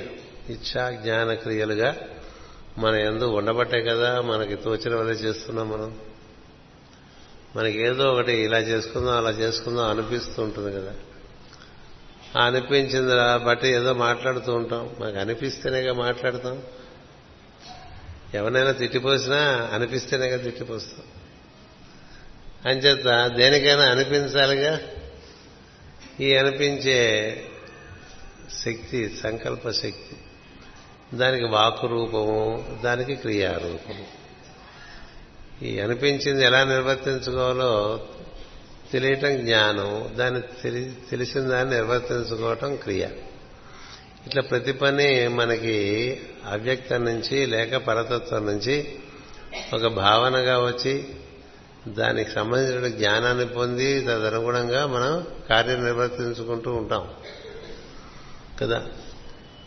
ఇచ్చా 0.49 0.91
జ్ఞాన 0.91 1.34
క్రియలుగా 1.34 1.95
మన 2.77 2.95
ఎందు 2.95 3.25
ఉండబట్టే 3.25 3.81
కదా 3.81 4.21
మనకి 4.21 4.55
తోచిన 4.55 4.95
వల్లే 4.95 5.13
చేస్తున్నాం 5.13 5.69
మనం. 5.69 5.99
మనకి 7.55 7.81
ఏదో 7.81 8.13
ఒకటి 8.13 8.33
ఇలా 8.33 8.59
చేసుకుందాం 8.59 9.17
అలా 9.17 9.29
చేసుకుందాం 9.29 9.89
అనిపిస్తూ 9.89 10.43
ఉంటుంది 10.43 10.75
కదా. 10.75 10.93
ఆ 12.38 12.45
అనిపించింది 12.45 13.45
బట్టి 13.45 13.67
ఏదో 13.67 13.93
మాట్లాడుతూ 13.93 14.53
ఉంటాం. 14.53 14.95
మాకు 14.99 15.17
అనిపిస్తేనేగా 15.17 15.93
మాట్లాడతాం. 15.93 16.61
ఎవరినైనా 18.33 18.71
తిట్టిపోసినా 18.71 19.69
అనిపిస్తేనేగా 19.73 20.38
తిట్టిపోస్తాం. 20.38 21.05
అంచేత 22.71 23.31
దేనికైనా 23.38 23.83
అనిపించాలిగా? 23.83 24.81
ఈ 26.19 26.35
అనిపించే 26.35 27.31
శక్తి 28.53 29.09
సంకల్ప 29.23 29.69
శక్తి. 29.69 30.17
దానికి 31.17 31.45
వాకు 31.45 31.88
రూపము 31.88 32.65
దానికి 32.84 33.15
క్రియారూపము. 33.15 34.25
ఈ 35.65 35.80
అనిపించింది 35.80 36.45
ఎలా 36.45 36.63
నిర్వర్తించుకోవాలో 36.63 37.99
తెలియటం 38.91 39.38
జ్ఞానం 39.38 40.17
దాన్ని 40.17 40.41
తెలిసిన 41.12 41.41
దాన్ని 41.41 41.75
నిర్వర్తించుకోవటం 41.75 42.75
క్రియ. 42.75 43.08
ఇట్లా 44.28 44.41
ప్రతి 44.41 44.71
పని 44.71 45.28
మనకి 45.28 46.19
అవ్యక్తం 46.51 47.06
నుంచి 47.06 47.45
లేక 47.45 47.75
పరతత్వం 47.75 48.45
నుంచి 48.45 48.99
ఒక 49.73 49.88
భావనగా 49.88 50.60
వచ్చి 50.60 51.08
దానికి 51.88 52.32
సంబంధించిన 52.32 52.88
జ్ఞానాన్ని 52.88 53.47
పొంది 53.47 54.01
తదనుగుణంగా 54.01 54.86
మనం 54.88 55.28
కార్యం 55.49 55.86
నిర్వర్తించుకుంటూ 55.86 56.73
ఉంటాం. 56.73 57.10
కదా? 58.62 58.86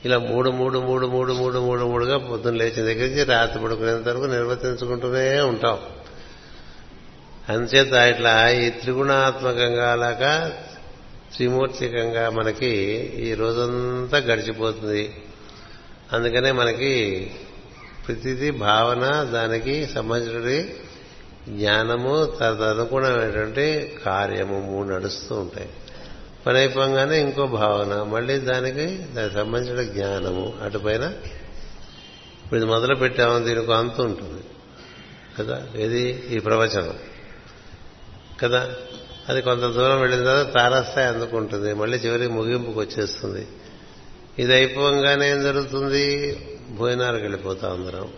ఇలా 0.04 0.18
మూడు 0.18 0.50
మూడు 0.50 0.78
మూడు 0.78 1.06
మూడు 1.06 1.32
మూడు 1.32 1.58
మూడు 1.58 1.84
మూడుగా 1.84 2.18
పొద్దున్న 2.18 2.58
లేచిన 2.58 2.84
దగ్గర 2.84 3.06
నుంచి 3.06 3.24
రాత్రి 3.24 3.62
పడుకునేంత 3.62 4.08
వరకు 4.08 4.24
నిర్వర్తించుకుంటూనే 4.24 5.40
ఉంటాం. 5.40 5.78
అంచేత 7.48 7.92
ఇట్లా 7.92 8.50
ఈ 8.50 8.70
త్రిగుణాత్మకంగా 8.70 9.94
లాగా 9.94 10.62
త్రిమూర్తికంగా 11.34 12.30
మనకి 12.30 12.70
ఈ 13.16 13.34
రోజంతా 13.34 14.18
గడిచిపోతుంది. 14.18 15.22
అందుకనే 16.12 16.52
మనకి 16.52 17.30
ప్రతిదీ 18.06 18.50
భావన 18.50 19.22
దానికి 19.22 19.86
సంబంధించినటువంటి 19.86 20.76
జ్ఞానము 21.48 22.24
తదనుగుణమైనటువంటి 22.24 23.98
కార్యము 24.06 24.60
మూడు 24.60 24.88
నడుస్తూ 24.88 25.34
ఉంటాయి. 25.34 25.68
పని 26.46 26.58
అయిపోగానే 26.58 27.20
ఇంకో 27.20 27.46
భావన 27.46 28.02
మళ్ళీ 28.02 28.38
దానికి 28.38 28.86
దానికి 28.86 29.34
సంబంధించిన 29.34 29.92
జ్ఞానము. 29.92 30.54
అటుపైన 30.62 31.12
ఇప్పుడు 32.44 32.60
ఇది 32.60 32.66
మొదలు 32.66 32.94
పెట్టాము 32.94 33.44
దీనికి 33.44 33.72
అంత 33.72 34.00
ఉంటుంది. 34.00 34.44
కదా? 35.38 35.66
ఏది? 35.76 36.26
ఈ 36.30 36.38
ప్రవచనం. 36.38 36.94
కదా? 38.42 38.74
అది 39.28 39.42
కొంత 39.42 39.60
దూరం 39.60 40.00
వెళ్ళిన 40.00 40.24
తర్వాత 40.24 40.54
తారాస్థాయి 40.54 41.08
అందుకుంటుంది. 41.08 41.74
మళ్ళీ 41.74 41.98
చివరికి 41.98 42.32
ముగింపుకు 42.32 42.80
వచ్చేస్తుంది. 42.80 43.46
ఇది 44.38 44.52
అయిపోగానే 44.54 45.30
ఏం 45.30 45.42
జరుగుతుంది? 45.42 46.36
భోజనాలకు 46.70 47.22
వెళ్ళిపోతాం 47.22 47.72
అందరం. 47.72 48.08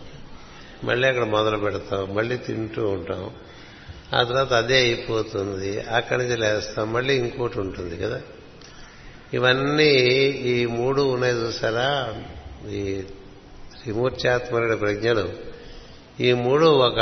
మళ్ళీ 0.83 1.07
అక్కడ 1.07 1.23
మొదలు 1.23 1.57
పెడతాం. 1.57 2.15
మళ్ళీ 2.15 2.37
తింటూ 2.37 2.89
ఉంటాం. 2.89 3.31
ఆ 4.15 4.23
తర్వాత 4.23 4.53
అదే 4.53 4.77
అయిపోతుంది. 4.77 5.81
అక్కడి 5.81 6.23
నుంచి 6.23 6.37
లేస్తాం. 6.37 6.93
మళ్ళీ 6.93 7.17
ఇంకోటి 7.17 7.59
ఉంటుంది 7.59 7.97
కదా. 7.97 8.21
ఇవన్నీ 9.33 9.89
ఈ 10.25 10.65
మూడు 10.65 11.01
ఉన్నాయి 11.01 11.33
చూసారా? 11.33 12.23
ఈ 12.69 13.01
త్రిమూర్త్యాత్మరుడి 13.81 14.77
ప్రజ్ఞలు. 14.77 15.29
ఈ 16.19 16.33
మూడు 16.33 16.65
ఒక 16.65 16.95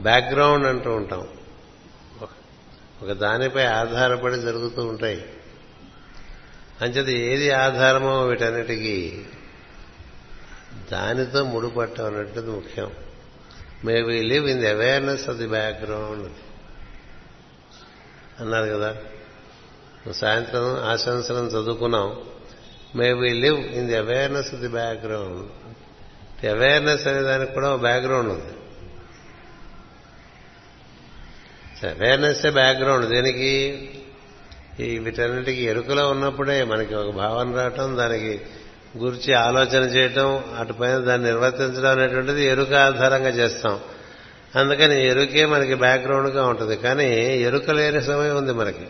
బ్యాక్గ్రౌండ్ 0.00 0.66
అంటూ 0.66 0.90
ఉంటాం. 0.90 1.28
ఒక 3.02 3.12
దానిపై 3.12 3.64
ఆధారపడి 3.64 4.38
జరుగుతూ 4.38 4.86
ఉంటాయి. 4.86 5.24
అంచేది 6.80 7.32
ఏది 7.32 7.50
ఆధారమో 7.50 8.26
వీటన్నిటికీ 8.26 9.24
దానితో 10.92 11.44
ముడిపట్టం 11.44 12.06
అన్నట్టు 12.06 12.40
ముఖ్యం. 12.40 12.90
May 13.84 14.02
we 14.02 14.22
live 14.22 14.48
in 14.48 14.60
the 14.60 14.68
awareness 14.68 15.28
of 15.28 15.38
the 15.38 15.46
background 15.46 16.32
అన్నారు 18.40 18.66
కదా. 18.66 18.96
సాయంత్రం 20.12 20.78
ఆశంసనం 20.84 21.46
చదువుకున్నాం 21.46 22.20
may 22.96 23.12
we 23.12 23.32
live 23.32 23.58
in 23.60 23.88
the 23.88 23.96
awareness 23.96 24.54
of 24.54 24.62
the 24.62 24.68
background 24.68 26.46
awareness 26.46 27.06
అనే 27.06 27.22
దానికి 27.22 27.52
కూడా 27.52 27.74
ఒక 27.74 27.80
బ్యాక్గ్రౌండ్ 27.80 28.32
ఉంది. 28.32 28.52
అవేర్నెస్ 31.88 32.46
బ్యాక్గ్రౌండ్ 32.46 33.08
దీనికి? 33.08 33.52
ఈ 34.80 34.98
వీటన్నిటికీ 34.98 35.62
ఎరుకలో 35.62 36.10
ఉన్నప్పుడే 36.10 36.64
మనకి 36.64 36.94
ఒక 36.94 37.14
భావన 37.14 37.56
రావటం 37.56 37.96
దానికి 37.96 38.40
గురించి 38.96 39.34
ఆలోచన 39.34 39.82
చేయటం 39.82 40.44
అటుపైన 40.58 40.96
దాన్ని 40.96 41.26
నిర్వర్తించడం 41.26 41.90
అనేటువంటిది 41.90 42.44
ఎరుక 42.44 42.72
ఆధారంగా 42.72 43.28
చేస్తాం. 43.28 43.80
అందుకని 44.56 45.06
ఎరుకే 45.06 45.46
మనకి 45.46 45.74
బ్యాక్గ్రౌండ్గా 45.74 46.46
ఉంటుంది. 46.46 46.76
కానీ 46.76 47.38
ఎరుక 47.38 47.70
లేని 47.70 48.02
సమయం 48.02 48.36
ఉంది 48.36 48.52
మనకి. 48.52 48.86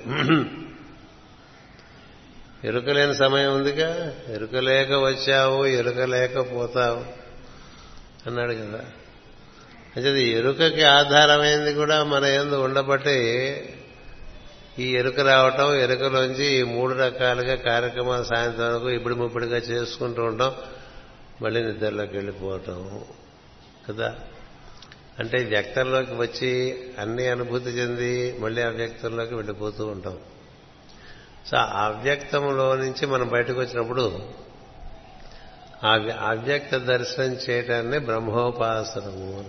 ఎరుక 2.64 2.88
లేని 2.88 3.14
సమయం 3.14 3.54
ఉందిగా? 3.54 4.12
ఎరుక 4.28 4.56
లేక 4.56 4.92
వచ్చావు 4.92 5.64
ఎరుక 5.64 5.98
లేకపోతావు 5.98 7.00
అన్నాడు 8.26 8.52
కదా. 8.52 8.80
అంటే 9.96 10.22
ఎరుకకి 10.22 10.82
ఆధారమైంది 10.82 11.74
కూడా 11.74 12.04
మన 12.04 12.24
ఎందు 12.24 12.54
ఉండబట్టి 12.54 13.60
ఈ 14.78 14.96
ఎరుక 14.96 15.20
రావటం 15.20 15.74
ఎరుకలోంచి 15.74 16.46
ఈ 16.46 16.62
మూడు 16.62 16.94
రకాలుగా 16.94 17.54
కార్యక్రమాలు 17.54 18.24
సాయంత్రం 18.24 18.72
వరకు 18.72 18.90
ఇప్పుడు 18.90 19.14
ముప్పుడుగా 19.14 19.56
చేసుకుంటూ 19.56 20.22
ఉంటాం. 20.22 20.54
మళ్ళీ 21.42 21.62
నిద్రలోకి 21.62 22.14
వెళ్ళిపోవటం 22.14 23.04
కదా? 23.88 24.16
అంటే 25.18 25.44
వ్యక్తంలోకి 25.44 26.14
వచ్చి 26.14 26.82
అన్ని 26.98 27.26
అనుభూతి 27.28 27.70
చెంది 27.70 28.38
మళ్ళీ 28.38 28.62
అవ్యక్తంలోకి 28.62 29.34
వెళ్ళిపోతూ 29.34 29.86
ఉంటాం. 29.86 30.18
సో 31.50 31.56
అవ్యక్తంలో 31.56 32.76
నుంచి 32.76 33.06
మనం 33.06 33.28
బయటకు 33.28 33.60
వచ్చినప్పుడు 33.60 34.22
ఆ 35.84 35.92
అవ్యక్త 36.20 36.76
దర్శనం 36.76 37.36
చేయటాన్ని 37.50 37.98
బ్రహ్మోపాసనము 37.98 39.44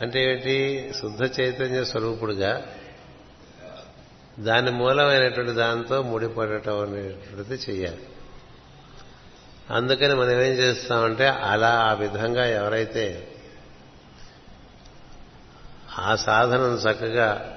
అంటే 0.00 0.30
ఏంటి? 0.30 0.90
శుద్ధ 1.00 1.40
చైతన్య 1.40 1.84
స్వరూపుడుగా 1.84 2.66
దాని 4.38 4.70
మూలమైనటువంటి 4.70 5.52
దాంతో 5.52 6.02
ముడిపడటం 6.02 6.82
అనేటువంటిది 6.82 7.54
చేయాలి 7.54 8.06
అందుకని 9.70 10.14
మనం 10.14 10.30
ఏం 10.30 10.52
చేస్తామంటే 10.52 11.26
అలా 11.26 11.70
ఆ 11.70 11.92
విధంగా 11.92 12.46
ఎవరైతే 12.46 13.26
ఆ 15.98 16.16
సాధనను 16.16 16.76
చక్కగా 16.76 17.56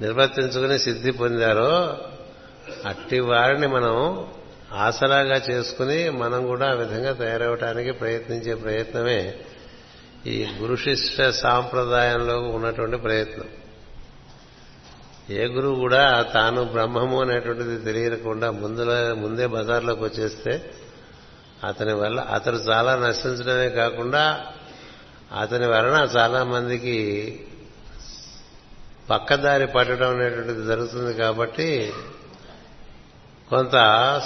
నిర్వర్తించుకుని 0.00 0.78
సిద్ధి 0.78 1.10
పొందారో 1.10 1.98
అట్టి 2.86 3.20
వారిని 3.20 3.66
మనం 3.66 4.26
ఆసరాగా 4.72 5.34
చేసుకుని 5.50 6.10
మనం 6.10 6.46
కూడా 6.46 6.66
ఆ 6.70 6.72
విధంగా 6.72 7.12
తయారవటానికి 7.12 7.90
ప్రయత్నించే 7.90 8.54
ప్రయత్నమే 8.54 9.34
ఈ 10.26 10.46
గురుశిష్ట 10.60 11.22
సాంప్రదాయంలో 11.22 12.40
ఉన్నటువంటి 12.40 12.96
ప్రయత్నం. 12.96 13.48
ఏ 15.30 15.46
గురువు 15.46 15.74
కూడా 15.74 16.22
తాను 16.34 16.64
బ్రహ్మము 16.64 17.20
అనేటువంటిది 17.20 17.78
తెలియకుండా 17.78 18.50
ముందులో 18.50 19.14
ముందే 19.14 19.46
బజార్లోకి 19.46 20.04
వచ్చేస్తే 20.04 20.72
అతని 21.64 21.92
వల్ల 21.92 22.20
అతను 22.20 22.56
చాలా 22.56 22.96
నశించడమే 22.96 23.68
కాకుండా 23.68 24.46
అతని 25.40 25.66
వలన 25.66 26.08
చాలా 26.16 26.44
మందికి 26.44 26.96
పక్కదారి 29.10 29.66
పట్టడం 29.66 30.10
అనేటువంటిది 30.10 30.66
జరుగుతుంది 30.66 31.14
కాబట్టి 31.14 31.92
కొంత 33.50 33.76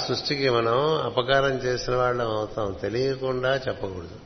సృష్టికి 0.08 0.50
మనం 0.50 0.96
అపకారం 1.04 1.56
చేసిన 1.56 1.96
వాళ్ళం 1.96 2.30
అవుతాం. 2.30 2.76
తెలియకుండా 2.82 3.56
చెప్పకూడదు. 3.56 4.18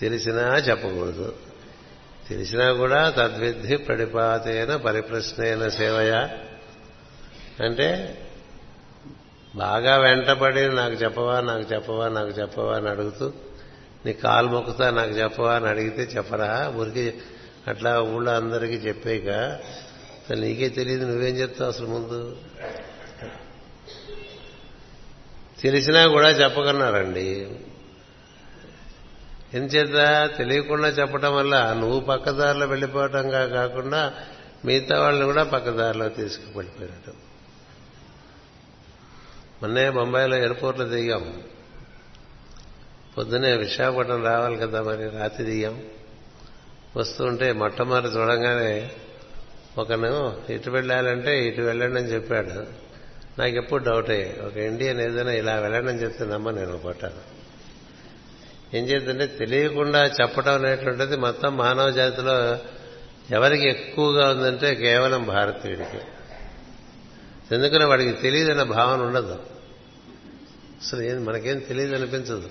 తెలిసినా 0.00 0.56
చెప్పకూడదు. 0.56 1.34
తెలిసినా 2.30 2.72
కూడా 2.72 3.10
తద్విద్ధి 3.10 3.76
ప్రడిపాతైన 3.76 4.76
పరిప్రశ్నైన 4.76 5.68
సేవయ. 5.68 6.28
అంటే 7.64 8.18
బాగా 9.56 9.96
వెంటపడి 9.96 10.68
నాకు 10.74 10.94
చెప్పవా 10.94 11.40
నాకు 11.40 11.74
చెప్పవా 11.74 12.08
నాకు 12.08 12.28
చెప్పవా 12.28 12.76
అని 12.76 12.88
అడుగుతూ 12.88 13.32
నీ 14.06 14.12
కాలు 14.12 14.48
మొక్కుతా 14.48 14.90
నాకు 14.90 15.10
చెప్పవా 15.10 15.54
అని 15.54 15.66
అడిగితే 15.66 16.02
చెప్పరా? 16.02 16.72
ఊరికి 16.76 17.14
అట్లా 17.68 18.02
ఊళ్ళో 18.02 18.32
అందరికీ 18.32 18.74
చెప్పాక 18.74 19.28
అసలు 20.20 20.40
నీకే 20.40 20.68
తెలియదు 20.68 21.06
నువ్వేం 21.06 21.34
చెప్తావు 21.36 21.70
అసలు 21.70 21.86
ముందు? 21.86 22.36
తెలిసినా 25.60 26.06
కూడా 26.06 26.28
చెప్పకన్నారండి 26.28 27.50
ఎంచేత 29.54 30.30
తెలియకుండా 30.38 30.88
చెప్పడం 30.88 31.36
వల్ల 31.36 31.72
నువ్వు 31.72 32.00
పక్కదారిలో 32.00 32.66
వెళ్ళిపోవటంగా 32.66 33.46
కాకుండా 33.46 34.14
మిగతా 34.64 35.00
వాళ్ళని 35.00 35.24
కూడా 35.24 35.44
పక్కదారిలో 35.44 36.08
తీసుకువెళ్ళిపోయినట్టు 36.08 37.30
మొన్నే 39.62 39.90
బొంబాయిలో 39.90 40.36
ఎయిర్పోర్ట్లో 40.36 40.84
దిగాం. 40.84 41.42
పొద్దునే 43.18 43.56
విశాఖపట్నం 43.56 44.24
రావాలి 44.24 44.56
కదా 44.56 44.82
మరి 44.82 45.08
రాత్రి 45.08 45.44
దిగాం. 45.44 45.82
వస్తుంటే 46.96 47.52
మొట్టమొదటి 47.52 48.08
చూడంగానే 48.08 48.90
ఒకను 49.78 50.38
ఇటు 50.50 50.70
వెళ్ళాలంటే 50.70 51.46
ఇటు 51.46 51.60
వెళ్ళండి 51.60 52.00
అని 52.00 52.08
చెప్పాడు. 52.08 52.50
నాకు 53.40 53.54
ఎప్పుడు 53.56 53.84
డౌట్ 53.84 54.10
అయ్యాయి 54.10 54.40
ఒక 54.40 54.56
ఇండియన్ 54.56 55.00
ఏదైనా 55.00 55.32
ఇలా 55.32 55.54
వెళ్ళండి 55.54 55.92
అని 55.92 56.02
చెప్తే 56.02 56.24
నమ్మ 56.24 56.50
నేను 56.50 56.78
పట్టాను. 56.78 57.39
ఏం 58.74 58.84
చేద్దంటే 58.84 59.26
తెలియకుండా 59.26 60.06
చెప్పడం 60.06 60.54
అనేటువంటిది 60.54 61.16
మొత్తం 61.16 61.56
మానవ 61.56 61.90
జాతిలో 61.90 62.58
ఎవరికి 63.30 63.68
ఎక్కువగా 63.68 64.30
ఉందంటే 64.30 64.74
కేవలం 64.74 65.26
భారతీయుడికి. 65.26 66.00
ఎందుకని 67.54 67.84
వాడికి 67.84 68.12
తెలియదన్న 68.12 68.62
భావన 68.62 69.00
ఉండదు. 69.02 69.32
అసలు 70.82 71.02
ఏం 71.02 71.24
మనకేం 71.24 71.58
తెలియదు 71.58 71.94
అనిపించదు 71.94 72.50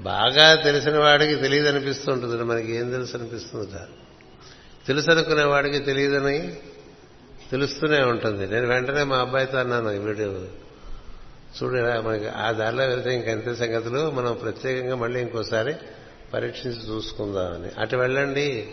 బాగా 0.00 0.54
తెలిసిన 0.54 0.98
వాడికి 0.98 1.34
తెలియదు 1.34 1.68
అనిపిస్తూ 1.68 2.12
ఉంటుంది 2.12 2.42
మనకి 2.42 2.76
ఏం 2.76 2.90
తెలుసు 2.90 3.16
అనిపిస్తుంది 3.16 3.78
తెలుసు 4.86 5.10
అనుకునే 5.10 5.44
వాడికి 5.44 5.78
తెలియదని 5.78 6.52
తెలుస్తూనే 7.50 8.00
ఉంటుంది. 8.02 8.46
నేను 8.54 8.66
వెంటనే 8.66 9.02
మా 9.02 9.18
అబ్బాయితో 9.18 9.58
అన్నాను 9.58 9.88
వీడు 9.88 10.65
చూడరా 11.62 12.00
మనకి 12.00 12.28
ఆ 12.28 12.50
దారిలో 12.50 12.86
వెళ్తే 12.86 13.14
ఇంకంతే 13.14 13.54
సంగతులు. 13.54 14.10
మనం 14.10 14.34
ప్రత్యేకంగా 14.34 14.94
మళ్ళీ 14.94 15.20
ఇంకోసారి 15.20 15.74
పరీక్షించి 16.34 16.90
చూసుకుందామని. 16.90 17.70
అటు 17.78 17.96
వెళ్ళండి 17.96 18.68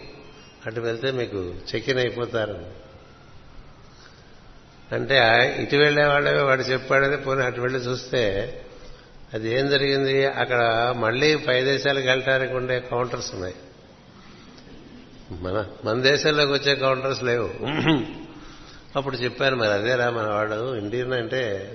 అటు 0.66 0.80
వెళ్తే 0.80 1.12
మీకు 1.12 1.56
చెక్కిన్ 1.76 2.00
అయిపోతారు. 2.00 2.66
అంటే 4.92 5.18
ఇటు 5.60 5.76
వెళ్ళేవాళ్ళే 5.76 6.42
వాడు 6.42 6.62
చెప్పాడని 6.62 7.18
పోనీ 7.18 7.42
అటు 7.44 7.62
వెళ్ళి 7.62 7.80
చూస్తే 7.80 8.22
అది 9.34 9.60
ఏం 9.60 9.70
జరిగింది? 9.70 10.26
అక్కడ 10.26 10.94
మళ్ళీ 10.98 11.36
పై 11.36 11.64
దేశాలకు 11.64 12.08
వెళ్ళటానికి 12.08 12.54
ఉండే 12.54 12.80
కౌంటర్స్ 12.80 13.34
ఉన్నాయి. 13.34 13.56
మన 15.32 15.66
మన 15.86 16.02
దేశంలోకి 16.02 16.52
వచ్చే 16.52 16.76
కౌంటర్స్ 16.76 17.24
లేవు. 17.24 17.50
అప్పుడు 18.96 19.16
చెప్పాను 19.16 19.56
మరి 19.56 19.70
అదేరా 19.70 20.10
మన 20.10 20.28
వాడు 20.28 20.76
ఇండియన్ 20.76 21.14
అంటే 21.14 21.74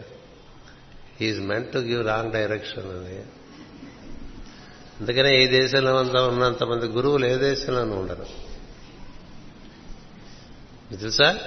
is 1.20 1.40
meant 1.40 1.72
to 1.72 1.78
give 1.78 2.06
wrong 2.06 2.32
direction 2.32 2.90
అని. 2.90 3.22
అందుకనే 5.00 5.44
ఈ 5.44 5.46
దేశంలో 5.46 5.96
అంతా 5.96 6.26
ఉన్నంత 6.26 6.64
మంది 6.64 6.86
గురువులు 6.86 7.26
ఏ 7.26 7.36
దేశంలోనూ 7.36 7.96
ఉండరు. 7.96 8.26
తెలుసా? 10.96 11.38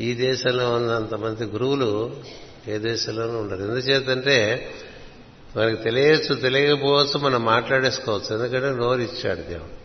ఈ 0.00 0.14
దేశంలో 0.14 0.74
ఉన్నంత 0.74 1.14
మంది 1.14 1.44
గురువులు 1.44 2.22
ఏ 2.68 2.78
దేశంలోనూ 2.78 3.38
ఉండరు. 3.38 3.62
ఎందుచేతంటే 3.62 4.70
మనకి 5.56 5.82
తెలియచ్చు 5.82 6.34
తెలియకపోవచ్చు 6.34 7.18
మనం 7.18 7.44
మాట్లాడేసుకోవచ్చు. 7.44 8.36
ఎందుకంటే 8.36 8.82
నోరు 8.82 9.00
ఇచ్చాడు 9.00 9.40
దేవుడు. 9.40 9.84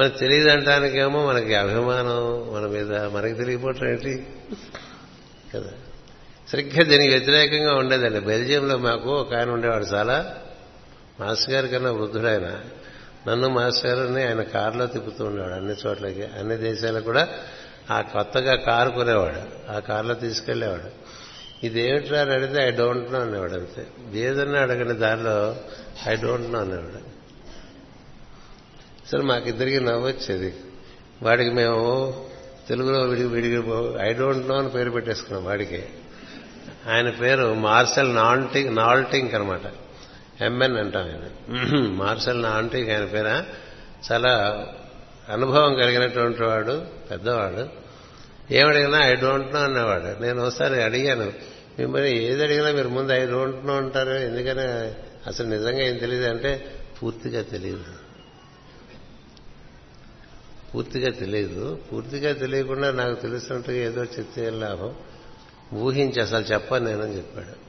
మనకు 0.00 0.18
తెలియదు 0.18 0.48
అంటానికేమో 0.48 1.26
మనకి 1.26 1.54
అభిమానం 1.54 2.54
మన 2.54 2.66
మీద 2.66 2.92
మనకి 2.92 3.34
తెలియపోవటం 3.34 3.88
ఏంటి? 3.88 4.26
కదా. 5.54 5.70
సరిగ్గా 6.52 6.84
దీనికి 6.84 7.10
వ్యతిరేకంగా 7.10 7.74
ఉండేదండి. 7.74 8.20
బెల్జియంలో 8.20 8.76
మాకు 8.78 9.10
ఒక 9.10 9.34
ఆయన 9.34 9.50
ఉండేవాడు 9.50 9.84
చాలా 9.84 10.36
మాస్టర్ 11.20 11.54
గారి 11.54 11.68
కన్నా 11.68 11.90
వృద్ధుడైన 11.90 12.60
నన్ను 13.28 13.48
మాస్టర్ 13.48 13.98
గారిని 13.98 14.24
ఆయన 14.24 14.42
కారులో 14.42 14.86
తిప్పుతూ 14.86 15.24
ఉండేవాడు 15.24 15.54
అన్ని 15.54 15.74
చోట్లకి 15.86 16.22
అన్ని 16.22 16.56
దేశాలకు 16.56 17.04
కూడా 17.04 17.28
ఆ 17.90 18.00
కొత్తగా 18.00 18.54
కారు 18.54 18.90
కొనేవాడు 18.90 19.70
ఆ 19.72 19.78
కారులో 19.78 20.14
తీసుకెళ్ళేవాడు 20.14 21.06
ఇదేమిట్రా 21.66 22.20
అని 22.20 22.32
అడిగితే 22.32 22.62
ఐ 22.62 22.70
డోంట్ 22.70 23.12
నో 23.12 23.20
అనేవాడు 23.20 23.52
అంతే. 23.52 23.86
ఏదన్నా 24.18 24.60
అడగండి 24.60 24.92
దారిలో 24.92 25.56
ఐ 26.08 26.14
డోంట్ 26.14 26.52
నో 26.52 26.58
అనేవాడు. 26.58 27.16
సరే 29.08 29.22
మాకిద్దరికి 29.22 29.80
నవ్వొచ్చేది. 29.80 30.54
వాడికి 31.22 31.50
మేము 31.50 32.14
తెలుగులో 32.68 33.00
విడిగి 33.00 33.28
విడిగి 33.28 33.62
ఐ 34.00 34.12
డోంట్ 34.12 34.48
నో 34.48 34.58
అని 34.58 34.68
పేరు 34.68 34.90
పెట్టేసుకున్నాం 34.90 35.44
వాడికి. 35.44 35.84
ఆయన 36.86 37.10
పేరు 37.10 37.54
మార్సెల్ 37.54 38.14
నాల్టింగ్ 38.14 38.76
నాల్టింగ్ 38.76 39.32
అనమాట 39.32 39.66
ఎంఎన్ 40.40 40.76
అంటాం 40.76 41.02
ఆయన. 41.02 41.24
మార్సెల్ 41.90 42.42
నాల్టింగ్ 42.42 42.90
ఆయన 42.90 43.04
పేర? 43.04 43.44
చాలా 44.12 44.32
అనుభవం 45.28 45.74
కలిగినటువంటి 45.74 46.42
వాడు 46.42 46.86
పెద్దవాడు. 47.10 47.68
ఏమడిగినా 48.54 48.98
ఐ 49.08 49.14
డోంట్ 49.14 49.54
నో 49.54 49.60
అన్నవాడు. 49.60 50.22
నేను 50.22 50.46
ఒకసారి 50.46 50.82
అడిగాను 50.82 51.32
మిమ్మల్ని 51.78 52.24
ఏది 52.24 52.42
అడిగినా 52.42 52.70
మీరు 52.72 52.88
ముందు 52.88 53.12
ఐదు 53.12 53.62
నో 53.64 53.76
ఉంటారు 53.76 54.10
ఎందుకని? 54.10 54.66
అసలు 55.26 55.46
నిజంగా 55.46 55.82
ఏం 55.82 55.96
తెలియదు 55.96 56.28
అంటే 56.28 56.64
పూర్తిగా 57.02 57.42
తెలియదు 57.42 57.84
పూర్తిగా 60.74 61.10
తెలియదు 61.10 61.78
పూర్తిగా 61.92 62.32
తెలియకుండా 62.32 62.90
నాకు 62.90 63.14
తెలిసినట్టుగా 63.14 63.76
ఏదో 63.76 64.04
చెప్తే 64.04 64.50
లాభం? 64.50 64.94
ఊహించి 65.74 66.22
అసలు 66.22 66.44
చెప్పను 66.44 66.84
నేనని 66.84 67.16
చెప్పాడు. 67.16 67.66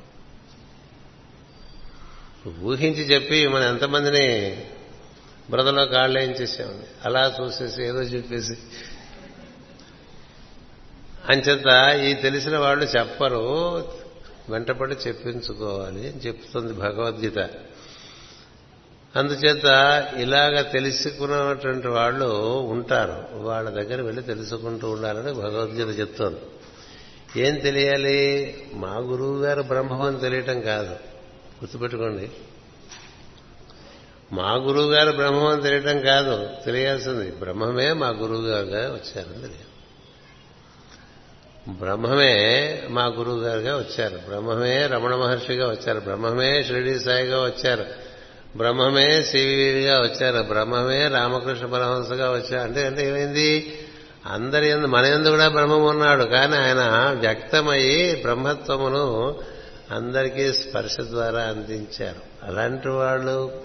ఊహించి 2.62 3.04
చెప్పి 3.04 3.48
మనం 3.48 3.64
ఎంతమందిని 3.64 4.58
బ్రదలో 5.50 5.86
కాళ్ళు 5.86 6.20
అలా 7.06 7.38
చూసేసి 7.42 7.84
ఏదో 7.84 8.02
చెప్పేసి. 8.02 8.58
అంచేత 11.30 12.00
ఈ 12.02 12.14
తెలిసిన 12.14 12.58
వాళ్ళు 12.58 12.86
చెప్పరు. 12.86 13.78
వెంటపడి 14.50 14.96
చెప్పించుకోవాలి 15.08 16.10
అని 16.10 16.20
చెప్తుంది 16.20 16.74
భగవద్గీత. 16.74 17.40
అందుచేత 19.16 19.66
ఇలాగ 20.18 20.62
తెలుసుకున్నటువంటి 20.62 21.88
వాళ్ళు 21.88 22.26
ఉంటారు. 22.60 23.26
వాళ్ళ 23.34 23.70
దగ్గర 23.70 24.02
వెళ్ళి 24.02 24.24
తెలుసుకుంటూ 24.24 24.92
ఉండాలని 24.92 25.34
భగవద్గీత 25.34 26.00
చెప్తోంది. 26.00 26.40
ఏం 27.36 27.56
తెలియాలి? 27.56 28.58
మా 28.74 28.98
గురువు 28.98 29.42
గారు 29.42 29.62
బ్రహ్మం 29.62 30.02
అని 30.02 30.20
తెలియటం 30.20 30.62
కాదు. 30.62 30.90
గుర్తుపెట్టుకోండి. 31.62 32.30
మా 34.34 34.54
గురువు 34.54 34.92
గారు 34.92 35.12
బ్రహ్మం 35.12 35.46
అని 35.46 35.62
తెలియటం 35.62 36.00
కాదు. 36.00 36.50
తెలియాల్సింది 36.66 37.32
బ్రహ్మమే 37.32 37.94
మా 37.94 38.08
గురువు 38.08 38.42
గారుగా 38.42 38.80
వచ్చారని 38.80 39.34
తెలియాలి. 39.34 39.68
బ్రహ్మమే 41.70 42.82
మా 42.90 43.06
గురువు 43.06 43.40
గారుగా 43.40 43.78
వచ్చారు. 43.78 44.18
బ్రహ్మమే 44.18 44.88
రమణ 44.88 45.16
మహర్షిగా 45.16 45.70
వచ్చారు. 45.70 46.00
బ్రహ్మమే 46.00 46.64
షిరిడి 46.64 47.00
సాయిగా 47.00 47.44
వచ్చారు. 47.44 47.86
బ్రహ్మమే 48.58 49.24
సివిగా 49.24 50.02
వచ్చారు. 50.02 50.44
బ్రహ్మమే 50.44 51.08
రామకృష్ణ 51.08 51.66
పరమహంసగా 51.66 52.32
వచ్చారు. 52.32 52.62
అంటే 52.62 52.86
అంటే 52.86 53.08
ఏమైంది? 53.08 53.87
అందరి 54.28 54.70
ఎందు 54.70 54.88
మన 54.88 55.06
ఎందు 55.06 55.30
కూడా 55.30 55.48
బ్రహ్మం 55.48 55.86
ఉన్నాడు. 55.86 56.24
కానీ 56.24 56.58
ఆయన 56.58 57.12
వ్యక్తమయ్యి 57.20 58.22
బ్రహ్మత్వమును 58.22 59.36
అందరికీ 59.92 60.54
స్పర్శ 60.54 61.00
ద్వారా 61.00 61.42
అందించారు. 61.42 62.48
అలాంటి 62.48 62.88
వాళ్ళు 62.88 63.62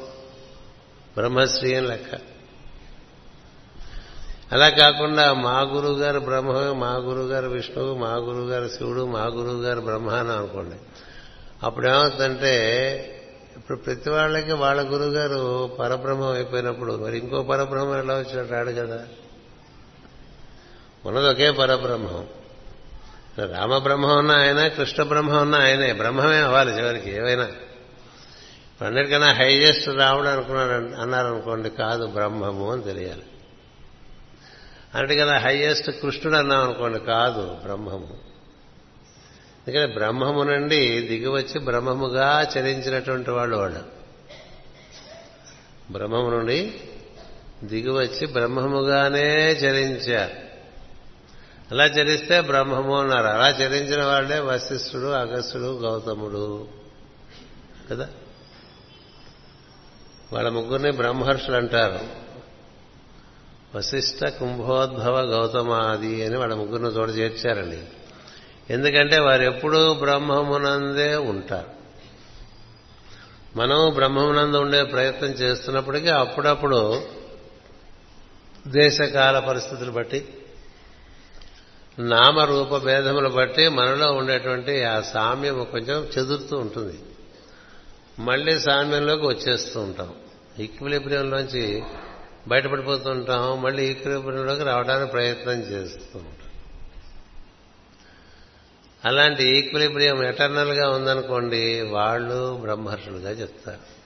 బ్రహ్మశ్రీ 1.17 1.75
అని 1.75 1.87
లెక్క. 1.87 2.19
అలా 4.53 4.69
కాకుండా 4.69 5.35
మా 5.35 5.61
గురువు 5.61 5.99
గారు 5.99 6.21
బ్రహ్మ 6.21 6.53
మా 6.53 6.95
గురువు 6.95 7.27
గారు 7.27 7.49
విష్ణువు 7.49 7.95
మా 7.95 8.15
గురువు 8.15 8.49
గారు 8.49 8.69
శివుడు 8.69 9.07
మా 9.07 9.21
గురువు 9.21 9.63
గారు 9.63 9.81
బ్రహ్మ 9.81 10.11
అని 10.11 10.33
అనుకోండి. 10.33 10.77
అప్పుడేమవుతుందంటే 11.63 12.55
ఇప్పుడు 13.57 13.79
ప్రతి 13.79 14.11
వాళ్ళకి 14.11 14.53
వాళ్ళ 14.53 14.83
గురువు 14.83 15.11
గారు 15.11 15.71
పరబ్రహ్మం 15.81 16.33
అయిపోయినప్పుడు 16.33 16.93
మరి 16.93 17.19
ఇంకో 17.19 17.43
పరబ్రహ్మం 17.43 17.99
ఎలా 17.99 18.15
వచ్చినట్టు 18.15 18.53
రాడు 18.53 18.71
కదా? 18.71 19.01
ఉన్నది 21.07 21.29
ఒకే 21.29 21.51
పరబ్రహ్మం. 21.51 22.27
రామబ్రహ్మం 23.47 24.19
ఉన్నా 24.19 24.35
ఆయన 24.35 24.69
కృష్ణ 24.69 25.03
బ్రహ్మం 25.03 25.43
ఉన్న 25.43 25.55
ఆయనే. 25.55 25.93
బ్రహ్మమే 25.93 26.37
అవ్వాలి 26.37 26.79
చివరికి 26.79 27.11
ఏవైనా. 27.11 27.51
అన్నిటికన్నా 28.83 29.33
హైయెస్ట్ 29.33 29.89
రాముడు 29.89 30.29
అనుకున్నాడు 30.29 31.01
అన్నారనుకోండి 31.01 31.71
కాదు 31.71 32.07
బ్రహ్మము 32.07 32.73
అని 32.73 32.83
తెలియాలి. 32.83 33.23
అన్నిటికన్నా 34.95 35.39
హైయెస్ట్ 35.39 35.91
కృష్ణుడు 35.91 36.37
అన్నాం 36.37 36.65
అనుకోండి 36.65 36.99
కాదు 36.99 37.57
బ్రహ్మము. 37.63 38.33
ఎందుకంటే 39.69 39.95
బ్రహ్మము 39.95 40.43
నుండి 40.43 41.01
దిగివచ్చి 41.01 41.61
బ్రహ్మముగా 41.61 42.49
చరించినటువంటి 42.59 43.31
వాళ్ళు 43.31 43.57
వాళ్ళు 43.57 43.83
బ్రహ్మము 45.91 46.31
నుండి 46.31 46.81
దిగివచ్చి 47.65 48.27
బ్రహ్మముగానే 48.27 49.53
చరించారు. 49.53 50.42
అలా 51.73 51.85
చరిస్తే 51.85 52.41
బ్రహ్మము 52.41 52.99
అన్నారు. 52.99 53.27
అలా 53.27 53.49
చరించిన 53.49 54.05
వాళ్ళే 54.05 54.39
వశిష్ఠుడు 54.39 55.07
అగస్త్యుడు 55.07 55.79
గౌతముడు. 55.79 56.69
కదా? 57.91 58.09
వాళ్ళ 60.33 60.49
ముగ్గురిని 60.49 60.91
బ్రహ్మర్షులు 60.91 61.57
అంటారు. 61.57 61.99
వశిష్ట 63.77 64.25
కుంభోద్భవ 64.27 65.21
గౌతమాది 65.21 66.25
అని 66.25 66.39
వాళ్ళ 66.39 66.55
ముగ్గురిని 66.55 66.89
చోట 66.89 67.09
చేర్చారండి. 67.09 67.85
ఎందుకంటే 68.71 69.19
వారు 69.19 69.43
ఎప్పుడూ 69.43 69.95
బ్రహ్మమునందే 69.95 71.17
ఉంటారు. 71.17 71.71
మనం 73.57 73.91
బ్రహ్మమునందు 73.95 74.57
ఉండే 74.57 74.85
ప్రయత్నం 74.85 75.31
చేస్తున్నప్పటికీ 75.31 76.09
అప్పుడప్పుడు 76.09 77.03
దేశకాల 78.67 79.39
పరిస్థితులు 79.39 79.91
బట్టి 79.91 80.29
నామరూప 81.99 82.77
భేదములు 82.77 83.29
బట్టి 83.29 83.69
మనలో 83.69 84.13
ఉండేటువంటి 84.13 84.85
ఆ 84.85 85.01
సామ్యం 85.01 85.65
కొంచెం 85.65 86.09
చెదురుతూ 86.19 86.59
ఉంటుంది. 86.59 87.01
మళ్ళీ 88.19 88.59
సామ్యంలోకి 88.59 89.27
వచ్చేస్తూ 89.27 89.81
ఉంటాం. 89.81 90.15
ఈక్విలిబ్రియంలోంచి 90.59 91.83
బయటపడిపోతూ 92.49 93.11
ఉంటాం. 93.11 93.63
మళ్ళీ 93.63 93.85
ఈక్విలిబ్రియంలోకి 93.87 94.63
రావడానికి 94.63 95.11
ప్రయత్నం 95.11 95.55
చేస్తూ 95.55 96.19
ఉంటాం. 96.19 96.51
అలాంటి 99.05 99.45
ఈక్విలిబ్రియం 99.45 100.25
ఎటర్నల్గా 100.25 100.91
ఉందనుకోండి 100.91 101.81
వాళ్ళు 101.81 102.59
బ్రహ్మర్షులుగా 102.61 103.31
చెప్తారు. 103.31 104.03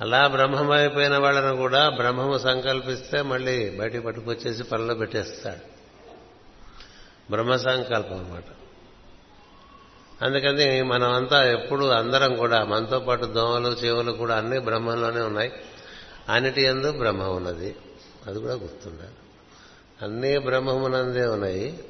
అలా 0.00 0.26
బ్రహ్మమైపోయిన 0.26 1.18
వాళ్ళను 1.18 1.56
కూడా 1.56 1.88
బ్రహ్మము 1.88 2.38
సంకల్పిస్తే 2.38 3.22
మళ్ళీ 3.22 3.70
బయటికి 3.70 4.04
పట్టుకొచ్చేసి 4.04 4.62
పనిలో 4.62 4.94
పెట్టేస్తాడు. 4.94 5.73
బ్రహ్మ 7.30 7.56
సంకల్పం 7.56 8.16
అనమాట 8.16 8.44
అందుకని 10.24 10.82
మనమంతా 10.82 11.50
ఎప్పుడు 11.50 11.84
అందరం 11.84 12.36
కూడా 12.36 12.64
మనతో 12.64 12.98
పాటు 12.98 13.24
దోమలు 13.24 13.68
చెవులు 13.68 14.12
కూడా 14.12 14.36
అన్ని 14.36 14.58
బ్రహ్మంలోనే 14.58 15.20
ఉన్నాయి. 15.20 15.52
అన్నిటి 16.28 16.62
ఎందు 16.62 16.92
బ్రహ్మ 16.92 17.22
ఉన్నది. 17.22 17.76
అది 18.26 18.38
కూడా 18.38 18.54
గుర్తుండాలి. 18.54 19.10
అన్నీ 20.02 20.38
బ్రహ్మమునందే 20.38 21.26
ఉన్నాయి. 21.26 21.84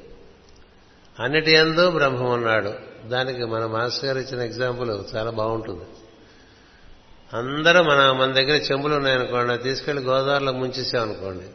అన్నిటి 1.19 1.51
ఎందు 1.51 1.89
బ్రహ్మం 1.89 2.31
ఉన్నాడు. 2.31 2.73
దానికి 3.07 3.45
మన 3.45 3.65
మాస్టర్ 3.65 4.05
గారు 4.05 4.19
ఇచ్చిన 4.19 4.41
ఎగ్జాంపుల్ 4.41 5.15
చాలా 5.15 5.31
బాగుంటుంది. 5.31 5.83
అందరూ 7.33 7.83
మన 7.83 8.11
మన 8.11 8.31
దగ్గర 8.31 8.61
చెంబులు 8.71 8.95
ఉన్నాయనుకోండి 8.95 9.63
తీసుకెళ్ళి 9.63 10.03
గోదావరిలో 10.03 10.51
ముంచేసామనుకోండి 10.51 11.45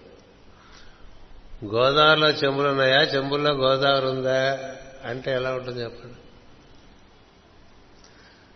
గోదావరిలో 1.64 2.30
చెంబులు 2.30 2.68
ఉన్నాయా? 2.68 3.02
చెంబుల్లో 3.02 3.50
గోదావరి 3.50 4.06
ఉందా? 4.06 4.58
అంటే 5.04 5.32
ఎలా 5.32 5.54
ఉంటుంది 5.54 5.82
చెప్పండి. 5.82 6.14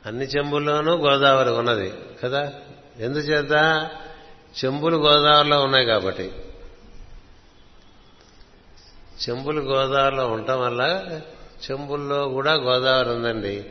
అన్ని 0.08 0.24
చెంబుల్లోనూ 0.24 0.96
గోదావరి 0.96 1.50
ఉన్నది 1.50 1.92
కదా? 2.24 2.52
ఎందుచేత? 2.98 3.52
చెంబులు 4.64 4.96
గోదావరిలో 4.96 5.60
ఉన్నాయి 5.60 5.86
కాబట్టి. 5.86 6.32
చెంబులు 9.28 9.60
గోదావరిలో 9.60 10.26
ఉండటం 10.26 10.60
వల్ల 10.60 11.04
చెంబుల్లో 11.70 12.28
కూడా 12.28 12.54
గోదావరి 12.54 13.10
ఉందండి. 13.10 13.70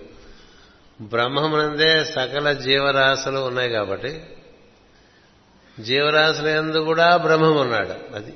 బ్రహ్మమునందే 1.02 2.04
సకల 2.04 2.54
జీవరాశులు 2.54 3.40
ఉన్నాయి 3.40 3.70
కాబట్టి. 3.70 4.24
జీవరాశుల 5.80 6.48
ఎందు 6.48 6.78
కూడా 6.78 7.18
బ్రహ్మం 7.18 7.58
ఉన్నాడు 7.58 8.16
అది. 8.16 8.34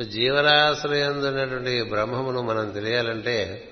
తెలియాలి 0.00 1.82
బ్రహ్మమును 1.82 2.42
మనం 2.42 2.70
తెలియాలంటే 2.70 3.68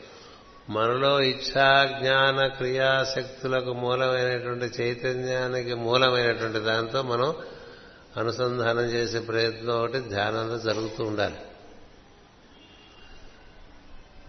మనలో 0.69 1.21
ఇచ్ఛా 1.21 1.97
జ్ఞాన 2.01 2.47
క్రియాశక్తులకు 2.47 3.73
మూలమైనటువంటి 3.73 4.83
చైతన్యానికి 4.83 5.75
మూలమైనటువంటి 5.75 6.59
దాంతో 6.59 7.03
మనం 7.03 7.35
అనుసంధానం 8.17 8.81
చేసే 8.81 9.19
ప్రయత్నం 9.19 9.75
ఒకటి 9.75 9.99
ధ్యానంలో 9.99 10.59
జరుగుతూ 10.59 11.05
ఉండాలి. 11.05 11.35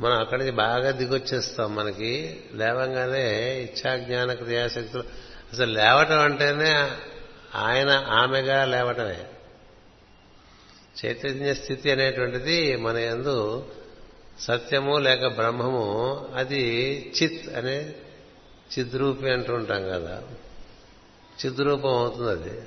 మనం 0.02 0.20
అక్కడి 0.20 0.40
నుంచి 0.40 0.52
బాగా 0.52 0.92
దిగొచ్చేస్తాం 0.92 1.76
మనకి. 1.76 2.44
లేవంగానే 2.54 3.62
ఇచ్ఛాజ్ఞాన 3.62 4.34
క్రియాశక్తులు 4.34 5.04
అసలు 5.54 5.72
లేవటం 5.72 6.20
అంటేనే 6.20 6.92
ఆయన 7.56 7.90
ఆమెగా 8.10 8.66
లేవటమే. 8.66 9.24
చైతన్య 11.06 11.54
స్థితి 11.54 11.92
అనేటువంటిది 11.92 12.76
మన 12.76 12.98
ఎందు 12.98 13.66
సత్యము 14.40 14.98
లేక 14.98 15.28
బ్రహ్మము 15.28 16.28
అది 16.36 16.64
చిత్ 17.22 17.58
అనే 17.58 17.96
చిద్రూపి 18.80 19.30
అంటూ 19.30 19.54
ఉంటాం 19.54 19.84
కదా. 19.84 20.24
చిద్రూపం 21.46 21.90
అవుతుంది 21.90 22.32
అది. 22.32 22.62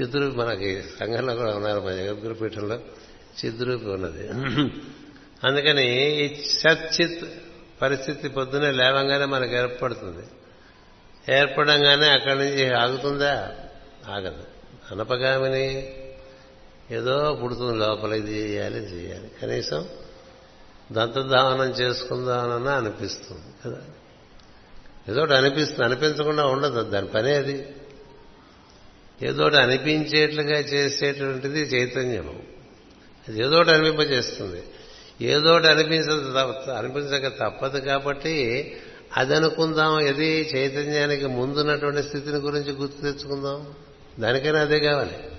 చిద్రూపి 0.00 0.36
మనకి 0.36 0.82
సంఘంలో 0.82 1.34
కూడా 1.34 1.54
ఉన్నారు 1.56 1.80
మన 1.80 1.92
జగద్గురు 1.92 2.34
పీఠంలో 2.34 2.78
చిద్రూపి 3.44 3.86
ఉన్నది. 3.86 4.28
అందుకని 5.44 6.14
ఈ 6.24 6.42
సచ్చిత్ 6.42 7.24
పరిస్థితి 7.82 8.28
పొద్దునే 8.28 8.70
లేవంగానే 8.70 9.24
మనకు 9.24 9.52
ఏర్పడుతుంది. 9.52 10.26
ఏర్పడంగానే 11.32 12.08
అక్కడి 12.08 12.38
నుంచి 12.38 12.74
ఆగుతుందా? 12.74 13.54
ఆగదు. 14.08 14.44
అనపగామిని 14.90 15.96
ఏదో 16.90 17.40
పుడుతుంది 17.42 17.78
లోపల 17.78 18.12
ఇది 18.12 18.32
చేయాలి 18.32 18.78
చేయాలి. 18.78 19.30
కనీసం 19.42 19.88
దంతధావనం 20.92 21.70
చేసుకుందామన్నా 21.70 22.72
అనిపిస్తుంది 22.72 23.42
కదా? 23.64 23.78
ఏదో 25.08 25.34
అనిపిస్తుంది 25.34 25.84
అనిపించకుండా 25.84 26.46
ఉండదు 26.46 26.82
దాని 26.82 27.06
పనే 27.06 27.34
అది. 27.34 27.68
ఏదో 29.22 29.44
అనిపించేట్లుగా 29.44 30.58
చేసేటువంటిది 30.58 31.60
చైతన్యం 31.60 32.42
అది 33.28 33.40
ఏదో 33.40 33.58
అనిపింపజేస్తుంది. 33.58 34.62
ఏదో 35.20 35.54
అనిపించ 35.54 36.12
అనిపించక 36.70 37.28
తప్పదు 37.28 37.78
కాబట్టి 37.78 38.76
అది 39.16 39.34
అనుకుందాం 39.34 39.98
ఇది 39.98 40.50
చైతన్యానికి 40.56 41.26
ముందున్నటువంటి 41.26 42.02
స్థితిని 42.02 42.36
గురించి 42.36 42.72
గుర్తు 42.72 43.02
తెచ్చుకుందాం. 43.02 43.74
దానికైనా 44.20 44.60
అదే 44.60 44.78
కావాలి. 44.80 45.35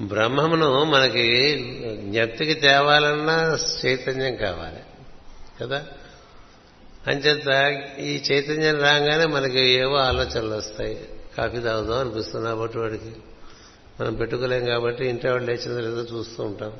బ్రహ్మమును 0.00 0.84
మనకి 0.84 1.56
జ్ఞప్తికి 2.00 2.54
తేవాలన్నా 2.54 3.58
చైతన్యం 3.86 4.36
కావాలి. 4.36 4.80
కదా? 5.60 5.86
అంచేత 7.06 7.80
ఈ 7.98 8.22
చైతన్యం 8.32 8.80
రాగానే 8.80 9.26
మనకి 9.26 9.60
ఏవో 9.60 9.96
ఆలోచనలు 9.96 10.54
వస్తాయి. 10.54 11.08
కాఫీ 11.38 11.58
తాగుదాం 11.58 11.98
అనిపిస్తుంది 11.98 12.46
కాబట్టి 12.46 12.78
వాడికి. 12.78 13.12
మనం 14.00 14.14
పెట్టుకోలేం 14.14 14.64
కాబట్టి 14.64 15.06
ఇంటి 15.06 15.28
వాడు 15.28 15.44
లేచిందో 15.44 15.80
లేదో 15.80 16.18
చూస్తూ 16.18 16.42
ఉంటాం. 16.42 16.72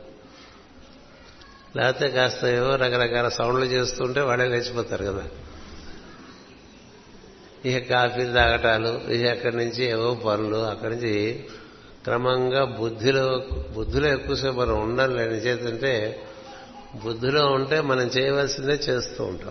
లేకపోతే 1.77 2.09
కాస్త 2.09 2.45
ఏవో 2.45 2.77
రకరకాల 2.77 3.29
సౌండ్లు 3.29 3.65
చేస్తుంటే 3.65 4.21
వాళ్ళే 4.21 4.49
లేచిపోతారు 4.49 5.05
కదా? 5.05 5.29
ఇక 7.65 7.91
కాఫీలు 7.91 8.33
తాగటాలు 8.33 9.13
ఇక 9.13 9.27
అక్కడి 9.27 9.57
నుంచి 9.57 9.85
ఏవో 9.85 10.15
పనులు 10.15 10.57
అక్కడి 10.57 10.95
నుంచి 10.95 11.45
క్రమంగా 12.05 12.65
బుద్ధిలో 12.65 13.45
బుద్ధిలో 13.75 14.09
ఎక్కువసేపు 14.09 14.57
మనం 14.57 14.83
ఉండాలి 14.83 15.15
లేని 15.15 15.35
చేతంటే 15.35 16.23
బుద్ధిలో 17.05 17.47
ఉంటే 17.47 17.81
మనం 17.81 18.03
చేయవలసిందే 18.03 18.73
చేస్తూ 18.73 19.25
ఉంటాం. 19.25 19.51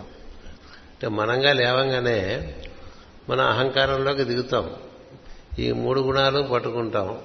అంటే 0.90 1.08
మనంగా 1.08 1.52
లేవంగానే 1.52 2.54
మన 3.28 3.40
అహంకారంలోకి 3.40 4.24
దిగుతాం. 4.24 4.74
ఈ 5.58 5.72
మూడు 5.72 6.00
గుణాలు 6.00 6.42
పట్టుకుంటాం. 6.42 7.18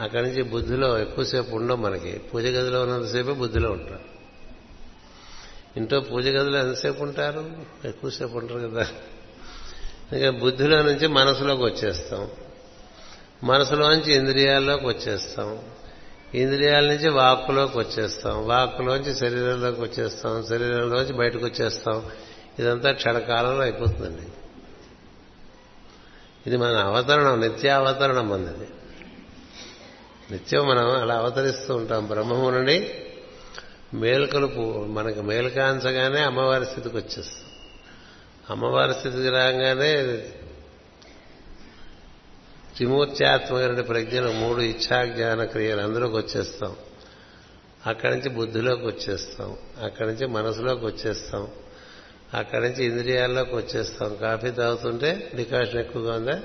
అక్కడి 0.00 0.22
నుంచి 0.22 0.42
బుద్ధిలో 0.42 0.98
ఎక్కువసేపు 0.98 1.56
ఉండం 1.56 1.82
మనకి. 1.82 2.12
పూజ 2.12 2.44
గదిలో 2.44 2.82
ఉన్నంతసేపే 2.82 3.32
బుద్ధిలో 3.32 3.70
ఉంటాం. 3.72 3.98
ఇంట్లో 5.76 6.00
పూజ 6.00 6.26
గదిలో 6.26 6.58
ఎంతసేపు 6.58 7.02
ఉంటారు? 7.02 7.50
ఎక్కువసేపు 7.84 8.38
ఉంటారు 8.38 8.68
కదా. 8.68 8.86
ఇంకా 10.12 10.30
బుద్ధిలో 10.30 10.82
నుంచి 10.82 11.06
మనసులోకి 11.06 11.62
వచ్చేస్తాం. 11.62 12.28
మనసులోంచి 13.44 14.14
ఇంద్రియాల్లోకి 14.14 14.86
వచ్చేస్తాం. 14.86 15.58
ఇంద్రియాల 16.34 16.86
నుంచి 16.86 17.08
వాక్కులోకి 17.08 17.78
వచ్చేస్తాం. 17.78 18.46
వాక్కులోంచి 18.46 19.14
శరీరంలోకి 19.14 19.80
వచ్చేస్తాం. 19.80 20.46
శరీరంలోంచి 20.46 21.12
బయటకు 21.12 21.44
వచ్చేస్తాం. 21.44 22.02
ఇదంతా 22.58 22.92
క్షణకాలంలో 22.92 23.62
అయిపోతుందండి. 23.62 24.22
ఇది 26.46 26.56
మన 26.56 26.76
అవతరణం 26.76 27.40
నిత్య 27.40 27.68
అవతరణం 27.68 28.32
అన్నది. 28.32 28.68
నిత్యం 30.30 30.68
మనం 30.68 30.90
అలా 30.90 31.14
అవతరిస్తూ 31.14 31.74
ఉంటాం. 31.74 32.06
బ్రహ్మము 32.06 32.50
నుండి 32.50 32.94
మేలుకలుపు 33.94 34.86
మనకి 34.88 35.20
మేల్కాంచగానే 35.20 36.20
అమ్మవారి 36.20 36.66
స్థితికి 36.66 36.96
వచ్చేస్తాం. 36.96 37.50
అమ్మవారి 38.50 38.94
స్థితికి 38.94 39.28
రాగానే 39.28 40.24
త్రిమూర్త్యాత్మకమైన 42.76 43.80
ప్రజ్ఞలు 43.80 44.30
మూడు 44.30 44.62
ఇచ్ఛా 44.62 45.04
జ్ఞాన 45.04 45.44
క్రియలు. 45.44 45.80
అందులోకి 45.80 46.16
వచ్చేస్తాం. 46.16 46.76
అక్కడి 47.86 48.14
నుంచి 48.16 48.28
బుద్ధిలోకి 48.28 48.86
వచ్చేస్తాం. 48.86 49.56
అక్కడి 49.82 50.08
నుంచి 50.08 50.26
మనసులోకి 50.26 50.86
వచ్చేస్తాం. 50.86 51.48
అక్కడి 52.34 52.68
నుంచి 52.68 52.84
ఇంద్రియాల్లోకి 52.84 53.56
వచ్చేస్తాం. 53.56 54.16
కాఫీ 54.16 54.50
తాగుతుంటే 54.50 55.30
డికాషన్ 55.34 55.80
ఎక్కువగా 55.80 56.16
ఉందా? 56.16 56.42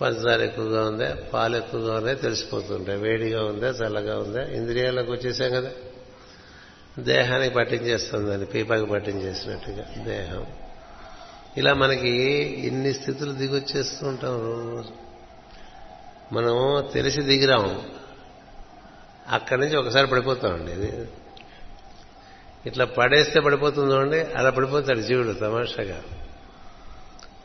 పంచదార 0.00 0.40
ఎక్కువగా 0.40 0.86
ఉందా? 0.86 1.16
పాలు 1.32 1.56
ఎక్కువగా 1.56 1.94
ఉందా 1.94 2.12
తెలిసిపోతుంటాయి. 2.12 2.98
వేడిగా 2.98 3.44
ఉందా? 3.44 3.68
చల్లగా 3.68 4.18
ఉందా? 4.18 4.44
ఇంద్రియాల్లోకి 4.44 5.10
వచ్చేసాం 5.10 5.50
కదా. 5.50 5.70
దేహానికి 6.98 7.54
పట్టించేస్తుందని 7.54 8.44
పీపాకి 8.44 8.86
పట్టించేసినట్టుగా. 8.86 10.04
దేహం. 10.04 10.46
ఇలా 11.56 11.74
మనకి 11.74 12.08
ఇన్ని 12.66 12.94
స్థితులు 12.94 13.32
దిగొచ్చేస్తూ 13.32 14.06
ఉంటాం 14.06 14.40
రోజు? 14.40 15.01
మనం 16.32 16.84
తెలిసి 16.94 17.22
దిగిరాము. 17.22 17.82
అక్కడి 19.30 19.60
నుంచి 19.60 19.76
ఒకసారి 19.76 20.06
పడిపోతామండి. 20.06 21.06
ఇట్లా 22.68 22.84
పడేస్తే 22.84 23.40
పడిపోతుందో 23.40 23.98
అండి 23.98 24.20
అలా 24.20 24.50
పడిపోతాడు 24.50 25.00
జీవుడు 25.00 25.32
తమాషాగా. 25.32 26.02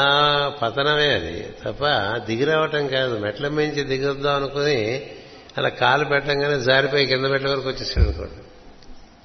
పతనమే 0.61 1.13
అది. 1.13 1.43
తప్ప 1.43 1.85
దిగిరావటం 2.25 2.87
కాదు. 2.87 3.17
మెట్ల 3.17 3.47
మించి 3.47 3.83
దిగొద్దాం 3.83 4.35
అనుకుని 4.35 5.11
అలా 5.57 5.69
కాలు 5.69 6.05
పెట్టంగానే 6.05 6.59
జారిపోయి 6.59 7.05
కింద 7.05 7.25
మెట్ల 7.25 7.49
వరకు 7.49 7.69
వచ్చేసాడు 7.69 8.09
అనుకోండి. 8.09 8.33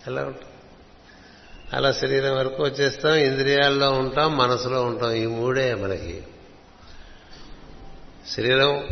ఎలా 0.06 0.24
ఉంటాం 0.24 0.50
అలా 1.72 1.92
శరీరం 1.92 2.36
వరకు 2.36 2.62
వచ్చేస్తాం 2.62 3.14
ఇంద్రియాల్లో 3.14 3.92
ఉంటాం 3.92 4.36
మనసులో 4.36 4.84
ఉంటాం. 4.84 5.12
ఈ 5.12 5.26
మూడే 5.26 5.74
మనకి. 5.74 6.22
శరీరం 8.30 8.84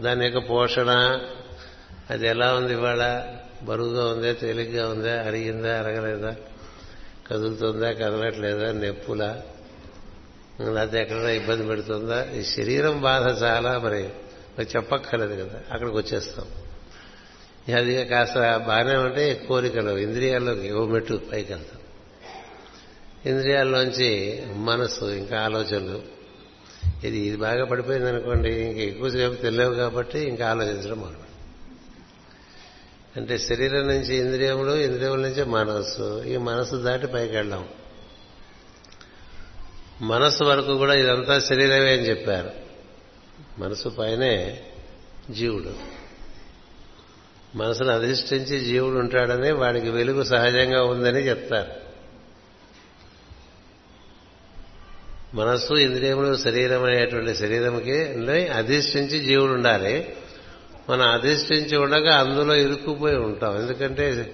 దాని 0.00 0.24
యొక్క 0.26 0.50
పోషణ 0.50 1.20
అది 2.10 2.28
ఎలా 2.28 2.54
ఉంది 2.54 2.72
ఇవాళ? 2.72 3.24
బరువుగా 3.62 4.12
ఉందా? 4.12 4.32
తేలిగ్గా 4.32 4.88
ఉందా? 4.88 5.22
అరిగిందా? 5.22 5.78
అరగలేదా? 5.78 6.36
కదులుతుందా? 7.30 7.92
కదలట్లేదా? 7.92 8.72
నెప్పులా? 8.72 9.42
లేకపోతే 10.60 11.00
ఎక్కడైనా 11.00 11.30
ఇబ్బంది 11.30 11.66
పెడుతుందా? 11.66 12.26
ఈ 12.34 12.42
శరీరం 12.42 13.00
బాధ 13.00 13.42
చాలా 13.42 13.78
మరి 13.78 14.08
మరి 14.58 14.68
చెప్పక్కర్లేదు 14.76 15.44
కదా. 15.44 15.60
అక్కడికి 15.72 15.96
వచ్చేస్తాం. 15.96 16.46
అది 17.76 18.04
కాస్త 18.04 18.34
బాగానే 18.56 18.96
ఉంటే 18.96 19.34
కోరికలు 19.48 19.98
ఇంద్రియాల్లోకి 19.98 20.72
ఓ 20.72 20.86
మెట్టు 20.86 21.20
పైకి 21.32 21.52
వెళ్తాం 21.52 21.80
ఇంద్రియాల్లోంచి 23.26 24.42
మనసు 24.54 25.04
ఇంకా 25.04 25.40
ఆలోచనలు 25.40 26.19
ఇది 27.04 27.18
ఇది 27.18 27.36
బాగా 27.36 27.64
పడిపోయింది 27.64 28.08
అనుకోండి 28.08 28.50
ఇంక 28.50 28.76
ఎక్కువసేపు 28.76 29.34
తెలియవు 29.34 29.74
కాబట్టి 29.74 30.18
ఇంకా 30.18 30.50
ఆలోచించడం 30.50 31.00
మొదలు 31.00 31.30
అంటే 33.16 33.38
శరీరం 33.38 33.88
నుంచి 33.88 34.16
ఇంద్రియములు 34.16 34.70
ఇంద్రియముల 34.70 35.20
నుంచి 35.20 35.44
మనస్సు. 35.44 36.24
ఈ 36.24 36.36
మనసు 36.36 36.76
దాటి 36.76 37.06
పైకి 37.06 37.36
వెళ్ళాం 37.36 37.68
మనస్సు 40.00 40.44
వరకు 40.44 40.76
కూడా 40.76 40.94
ఇదంతా 40.94 41.38
శరీరమే 41.38 41.92
అని 41.92 42.08
చెప్పారు. 42.08 42.50
మనసు 43.58 43.88
పైనే 43.88 44.60
జీవుడు. 45.30 45.74
మనసును 47.56 47.90
అధిష్ఠించి 47.90 48.60
జీవుడు 48.60 48.98
ఉంటాడని 48.98 49.52
వాడికి 49.52 49.90
వెలుగు 49.90 50.22
సహజంగా 50.22 50.84
ఉందని 50.84 51.20
చెప్తారు. 51.28 51.89
మనస్సు 55.34 55.74
ఇంద్రియములు 55.74 56.36
శరీరం 56.36 56.84
అనేటువంటి 56.84 57.34
శరీరంకి 57.34 58.04
అధిష్ఠించి 58.48 59.18
జీవులు 59.20 59.52
ఉండాలి. 59.52 60.16
మనం 60.90 61.10
అధిష్ఠించి 61.10 61.76
ఉండగా 61.76 62.16
అందులో 62.16 62.54
ఇరుక్కుపోయి 62.54 63.16
ఉంటాం. 63.16 63.62
ఎందుకంటే 63.62 64.32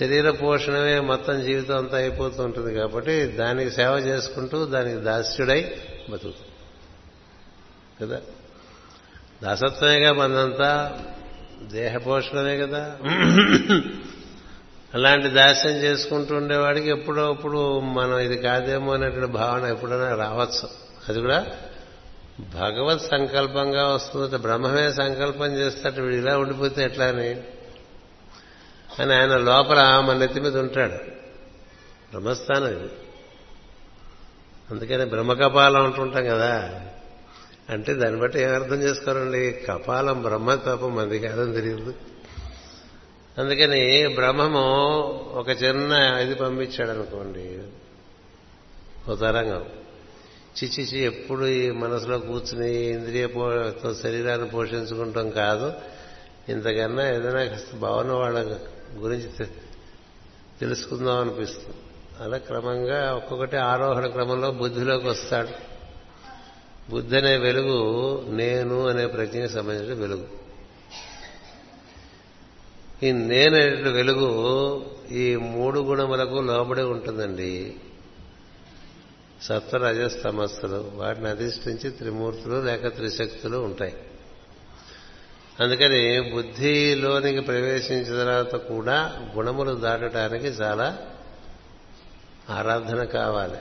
శరీర 0.00 0.30
పోషణమే 0.30 1.00
మొత్తం 1.00 1.44
జీవితం 1.44 1.76
అంతా 1.76 1.98
అయిపోతూ 1.98 2.42
ఉంటుంది 2.42 2.74
కాబట్టి 2.74 3.24
దానికి 3.24 3.70
సేవ 3.70 3.90
చేసుకుంటూ 3.90 4.64
దానికి 4.64 5.00
దాస్యుడై 5.00 5.76
బతుకుతాం. 6.10 6.48
కదా? 8.02 8.20
దాసత్వమేగా 9.42 10.12
మనంతా 10.12 11.00
దేహ 11.72 11.96
పోషణమే 11.96 12.56
కదా? 12.56 12.96
అలాంటి 14.94 15.28
దాస్యం 15.28 15.72
చేసుకుంటూ 15.72 16.36
ఉండేవాడికి 16.36 16.88
ఎప్పుడో 16.88 17.28
అప్పుడు 17.28 17.80
మనం 17.80 18.18
ఇది 18.18 18.38
కాదేమో 18.38 18.94
అనేటువంటి 18.94 19.32
భావన 19.32 19.70
ఎప్పుడైనా 19.70 20.14
రావచ్చు. 20.14 20.68
అది 21.08 21.20
కూడా 21.20 21.46
భగవత్ 22.54 23.02
సంకల్పంగా 23.02 23.88
వస్తుంది. 23.88 24.36
బ్రహ్మమే 24.36 24.92
సంకల్పం 24.92 25.46
చేస్తాడు. 25.46 26.02
వీడు 26.02 26.14
ఇలా 26.14 26.38
ఉండిపోతే 26.38 26.84
ఎట్లా 26.84 27.04
అని? 27.04 27.30
అని 29.02 29.14
ఆయన 29.14 29.36
లోపల 29.36 30.04
మన 30.06 30.16
నెత్తి 30.16 30.40
మీద 30.40 30.58
ఉంటాడు. 30.58 30.94
బ్రహ్మస్థానం 32.10 32.66
ఇది. 32.66 32.90
అందుకని 34.70 35.04
బ్రహ్మకపాలం 35.04 35.84
అంటుంటాం 35.84 36.24
కదా. 36.24 36.80
అంటే 37.70 37.94
దాన్ని 37.94 38.20
బట్టి 38.20 38.40
ఏమర్థం 38.40 38.76
చేసుకోరండి? 38.76 39.52
కపాలం 39.52 40.22
బ్రహ్మ 40.22 40.54
తప్ప 40.54 40.86
మంది 40.86 41.18
కాదని 41.18 41.52
తెలియదు. 41.52 41.94
అందుకని 43.38 44.08
బ్రహ్మము 44.14 44.60
ఒక 45.34 45.48
చిన్న 45.48 45.92
ఇది 46.22 46.34
పంపించాడు 46.34 46.90
అనుకోండి 46.90 47.62
ఒక 49.08 49.20
తరంగం 49.20 49.64
చిచ్చిచి 50.64 51.04
ఎప్పుడు 51.04 51.46
ఈ 51.46 51.70
మనసులో 51.70 52.18
కూర్చుని 52.18 52.74
ఇంద్రియ 52.74 53.28
శరీరాన్ని 54.02 54.48
పోషించుకుంటాం 54.48 55.30
కాదు. 55.30 55.72
ఇంతకన్నా 56.48 57.10
ఏదైనా 57.10 57.58
భావన 57.78 58.12
వాళ్ళ 58.12 58.56
గురించి 58.96 59.46
తెలుసుకుందాం 60.60 61.18
అనిపిస్తుంది. 61.20 61.76
అలా 62.20 62.36
క్రమంగా 62.36 63.14
ఒక్కొక్కటి 63.14 63.56
ఆరోహణ 63.56 64.06
క్రమంలో 64.06 64.50
బుద్ధిలోకి 64.50 65.08
వస్తాడు. 65.08 65.48
బుద్ధి 66.90 67.16
అనే 67.16 67.36
వెలుగు 67.36 68.22
నేను 68.28 68.86
అనే 68.86 69.06
ప్రజ్ఞకి 69.06 69.48
సంబంధించిన 69.48 69.94
వెలుగు. 69.94 70.43
ఈ 73.04 73.12
నేను 73.12 73.56
వెలుగు 73.90 74.86
ఈ 75.10 75.36
మూడు 75.36 75.80
గుణములకు 75.80 76.34
లోబడి 76.34 76.82
ఉంటుందండి. 76.82 77.74
సత్వ 79.42 79.78
రజస్తమస్సులు 79.78 80.90
వాటిని 80.94 81.28
అధిష్ఠించి 81.28 81.90
త్రిమూర్తులు 81.90 82.60
లేక 82.60 82.88
త్రిశక్తులు 82.88 83.56
ఉంటాయి. 83.58 83.94
అందుకని 85.60 86.32
బుద్ధిలోనికి 86.34 87.40
ప్రవేశించిన 87.40 88.04
తర్వాత 88.04 88.54
కూడా 88.54 89.26
గుణములు 89.36 89.74
దాటడానికి 89.74 90.46
చాలా 90.46 90.98
ఆరాధన 92.50 93.04
కావాలి 93.04 93.58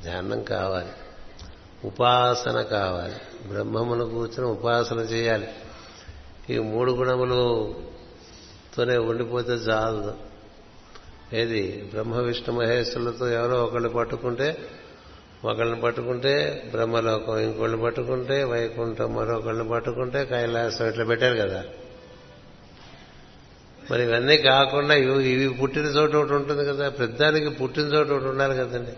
ధ్యానం 0.00 0.42
కావాలి 0.42 0.92
ఉపాసన 1.84 2.62
కావాలి. 2.62 3.48
బ్రహ్మమును 3.48 4.04
కూర్చొని 4.04 4.50
ఉపాసన 4.50 4.98
చేయాలి. 4.98 5.48
ఈ 6.50 6.58
మూడు 6.58 6.92
గుణములు 6.92 7.74
తోనే 8.76 8.96
ఉండిపోతే 8.96 9.52
చాలదు. 9.52 10.14
ఏది? 11.32 11.90
బ్రహ్మ 11.90 12.16
విష్ణు 12.16 12.54
మహేశ్వరులతో 12.54 13.28
ఎవరో 13.28 13.64
ఒకళ్ళు 13.64 13.88
పట్టుకుంటే 13.88 14.56
ఒకళ్ళని 15.44 15.80
పట్టుకుంటే 15.80 16.64
బ్రహ్మలోకం 16.70 17.38
ఇంకోళ్ళు 17.38 17.76
పట్టుకుంటే 17.76 18.44
వైకుంఠం 18.44 19.14
మరొకళ్ళని 19.14 19.68
పట్టుకుంటే 19.68 20.24
కైలాసం 20.24 20.88
ఇట్లా 20.88 21.04
పెట్టారు 21.04 21.36
కదా. 21.36 21.64
మరి 23.90 24.02
ఇవన్నీ 24.02 24.36
కాకుండా 24.36 24.94
ఇవి 24.94 25.28
ఇవి 25.28 25.54
పుట్టిన 25.54 25.82
చోటు 25.82 26.16
ఒకటి 26.16 26.32
ఉంటుంది 26.32 26.64
కదా 26.64 26.88
పెద్దానికి 26.88 27.48
పుట్టిన 27.48 27.82
చోటు 27.82 28.12
ఒకటి 28.12 28.24
ఉండాలి 28.24 28.54
కదండి. 28.54 28.92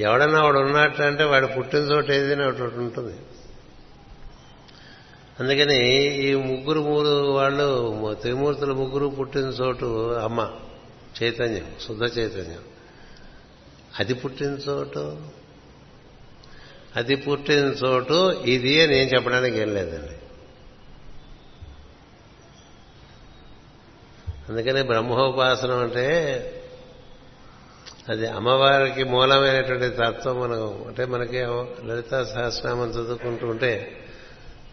ఎవడన్నా 0.00 0.42
వాడు 0.42 0.58
ఉన్నట్టు 0.58 1.02
అంటే 1.02 1.24
వాడు 1.24 1.46
పుట్టిన 1.46 1.78
చోటు 1.78 2.12
ఏదైనా 2.12 2.48
ఒకటి 2.48 2.62
ఉంటుంది. 2.62 3.16
అందుకని 5.40 5.94
ఈ 6.16 6.34
ముగ్గురు 6.34 6.80
మూడు 6.80 7.30
వాళ్ళు 7.32 8.16
త్రిమూర్తుల 8.20 8.72
ముగ్గురు 8.72 9.06
పుట్టిన 9.06 9.40
చోటు 9.40 10.12
అమ్మ 10.14 10.50
చైతన్యం 11.22 11.74
శుద్ధ 11.86 12.18
చైతన్యం. 12.18 12.60
అది 13.98 14.14
పుట్టిన 14.14 14.46
చోటు? 14.46 15.22
అది 16.96 17.16
పుట్టిన 17.16 17.64
చోటు 17.64 18.42
ఇది 18.44 18.82
అని 18.82 18.96
ఏం 18.96 19.08
చెప్పడానికి 19.08 19.58
ఏం 19.58 19.74
లేదండి. 19.74 20.16
అందుకని 24.48 24.82
బ్రహ్మోపాసనం 24.82 25.78
అంటే 25.78 26.06
అది 28.08 28.26
అమ్మవారికి 28.26 29.04
మూలమైనటువంటి 29.04 29.96
తత్వం 29.96 30.40
మనం 30.40 30.84
అంటే 30.86 31.04
మనకి 31.04 31.40
లలితా 31.84 32.24
సహస్రనామం 32.24 32.90
చదువుకుంటూ 32.90 33.46
ఉంటే 33.46 34.02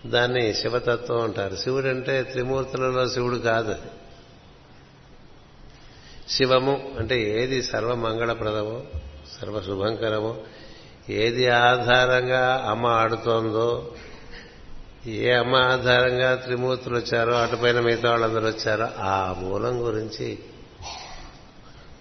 దాన్ని 0.06 0.54
శివతత్వం 0.54 1.22
అంటారు. 1.22 1.56
శివుడు 1.56 1.88
అంటే 1.88 2.24
త్రిమూర్తులలో 2.24 3.10
శివుడు 3.10 3.36
కాదు. 3.36 3.76
శివము 6.30 6.92
అంటే 7.00 7.42
ఏది 7.42 7.64
సర్వమంగళప్రదమో 7.64 8.84
సర్వశుభంకరమో 9.42 10.38
ఏది 11.10 11.48
ఆధారంగా 11.48 12.66
అమ్మ 12.70 12.86
ఆడుతోందో 12.86 13.92
ఏ 15.08 15.32
అమ్మ 15.32 15.56
ఆధారంగా 15.56 16.36
త్రిమూర్తులు 16.36 16.98
వచ్చారో 16.98 17.34
అటుపైన 17.34 17.80
మిగతా 17.80 18.10
వాళ్ళందరూ 18.10 18.48
వచ్చారో 18.48 18.88
ఆ 19.00 19.36
మూలం 19.40 19.88
గురించి 19.88 20.40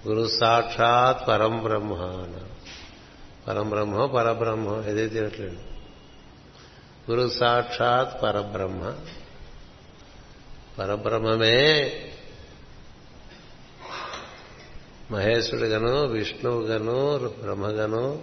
గురు 0.08 0.28
సాక్షాత్ 0.28 1.28
పరం 1.28 1.62
బ్రహ్మ 1.62 1.94
పరం 3.48 3.70
బ్రహ్మ 3.70 4.06
పరబ్రహ్మ 4.06 4.84
ఏదైతే 4.88 5.26
ఇట్లేదు 5.26 5.71
గురు 7.10 7.28
సాక్షాత్ 7.28 8.22
పరబ్రహ్మ. 8.22 8.94
పరబ్రహ్మమే 10.78 11.92
మహేశ్వరుడుగాను 15.10 16.06
విష్ణువుగాను 16.06 17.18
బ్రహ్మగాను 17.18 18.22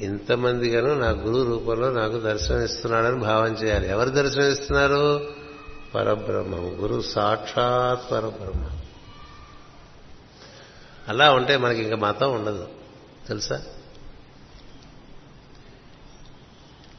ఇంతమందిగాను 0.00 0.94
నా 0.94 1.10
గురువు 1.10 1.44
రూపంలో 1.44 1.90
నాకు 1.90 2.20
దర్శనమిస్తున్నాడని 2.20 3.18
భావం 3.18 3.52
చేయాలి. 3.52 3.88
ఎవరు 3.88 4.10
దర్శనమిస్తున్నారు? 4.10 5.32
పరబ్రహ్మం 5.94 6.82
గురు 6.82 7.00
సాక్షాత్ 7.00 8.12
పరబ్రహ్మ. 8.12 8.70
అలా 11.08 11.32
ఉంటే 11.32 11.56
మనకి 11.56 11.82
ఇంకా 11.82 11.96
మతం 11.96 12.34
ఉండదు. 12.34 12.68
తెలుసా? 13.28 13.62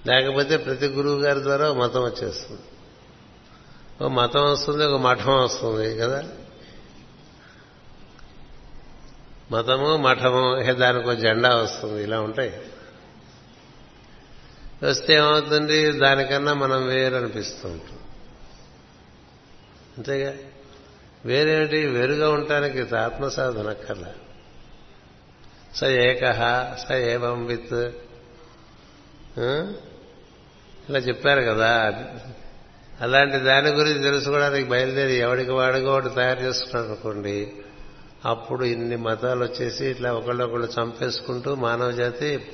లేకపోతే 0.07 0.57
ప్రతి 0.57 0.87
గురువు 0.87 1.19
గారి 1.19 1.41
ద్వారా 1.43 1.73
మతం 1.73 2.03
వచ్చేస్తుంది. 2.03 2.61
ఒక 4.01 4.11
మతం 4.11 4.51
వస్తుంది 4.51 4.85
ఒక 4.85 5.01
మఠం 5.01 5.43
వస్తుంది 5.43 5.97
కదా. 5.97 6.23
మతము 9.51 9.97
మఠము 9.97 10.71
దానికి 10.73 11.07
ఒక 11.07 11.13
జెండా 11.13 11.55
వస్తుంది 11.55 12.03
ఇలా 12.03 12.21
ఉంటాయి. 12.21 12.61
వస్తే 14.83 15.13
ఏమవుతుంది? 15.13 15.91
దానికన్నా 15.91 16.53
మనం 16.53 16.87
వేరు 16.87 17.15
అనిపిస్తూ 17.15 17.69
ఉంటుంది 17.69 18.01
అంతేగా? 19.97 20.33
వేరేమిటి? 21.25 21.85
వేరుగా 21.85 22.29
ఉండటానికి 22.29 22.95
ఆత్మసాధన 22.95 23.73
కల 23.73 24.05
స 25.75 25.83
ఏక 25.83 26.31
స 26.89 26.91
ఏవం 26.91 27.45
విత్ 27.45 27.91
ఇలా 30.89 30.99
చెప్పారు 30.99 31.41
కదా. 31.41 32.03
అలాంటి 33.01 33.37
దాని 33.37 33.69
గురించి 33.69 34.03
తెలుసుకోవడానికి 34.03 34.69
బయలుదేరి 34.69 35.13
ఎవడికి 35.13 35.51
వాడిగా 35.51 35.91
ఒకటి 35.91 36.09
తయారు 36.09 36.39
చేసుకున్నాడు 36.39 36.85
అనుకోండి 36.85 37.53
అప్పుడు 38.25 38.65
ఇన్ని 38.65 38.95
మతాలు 38.95 39.43
వచ్చేసి 39.43 39.85
ఇట్లా 39.85 40.13
ఒకళ్ళొకళ్ళు 40.13 40.67
చంపేసుకుంటూ 40.81 41.55
మానవ 41.55 41.91
జాతి 41.91 42.47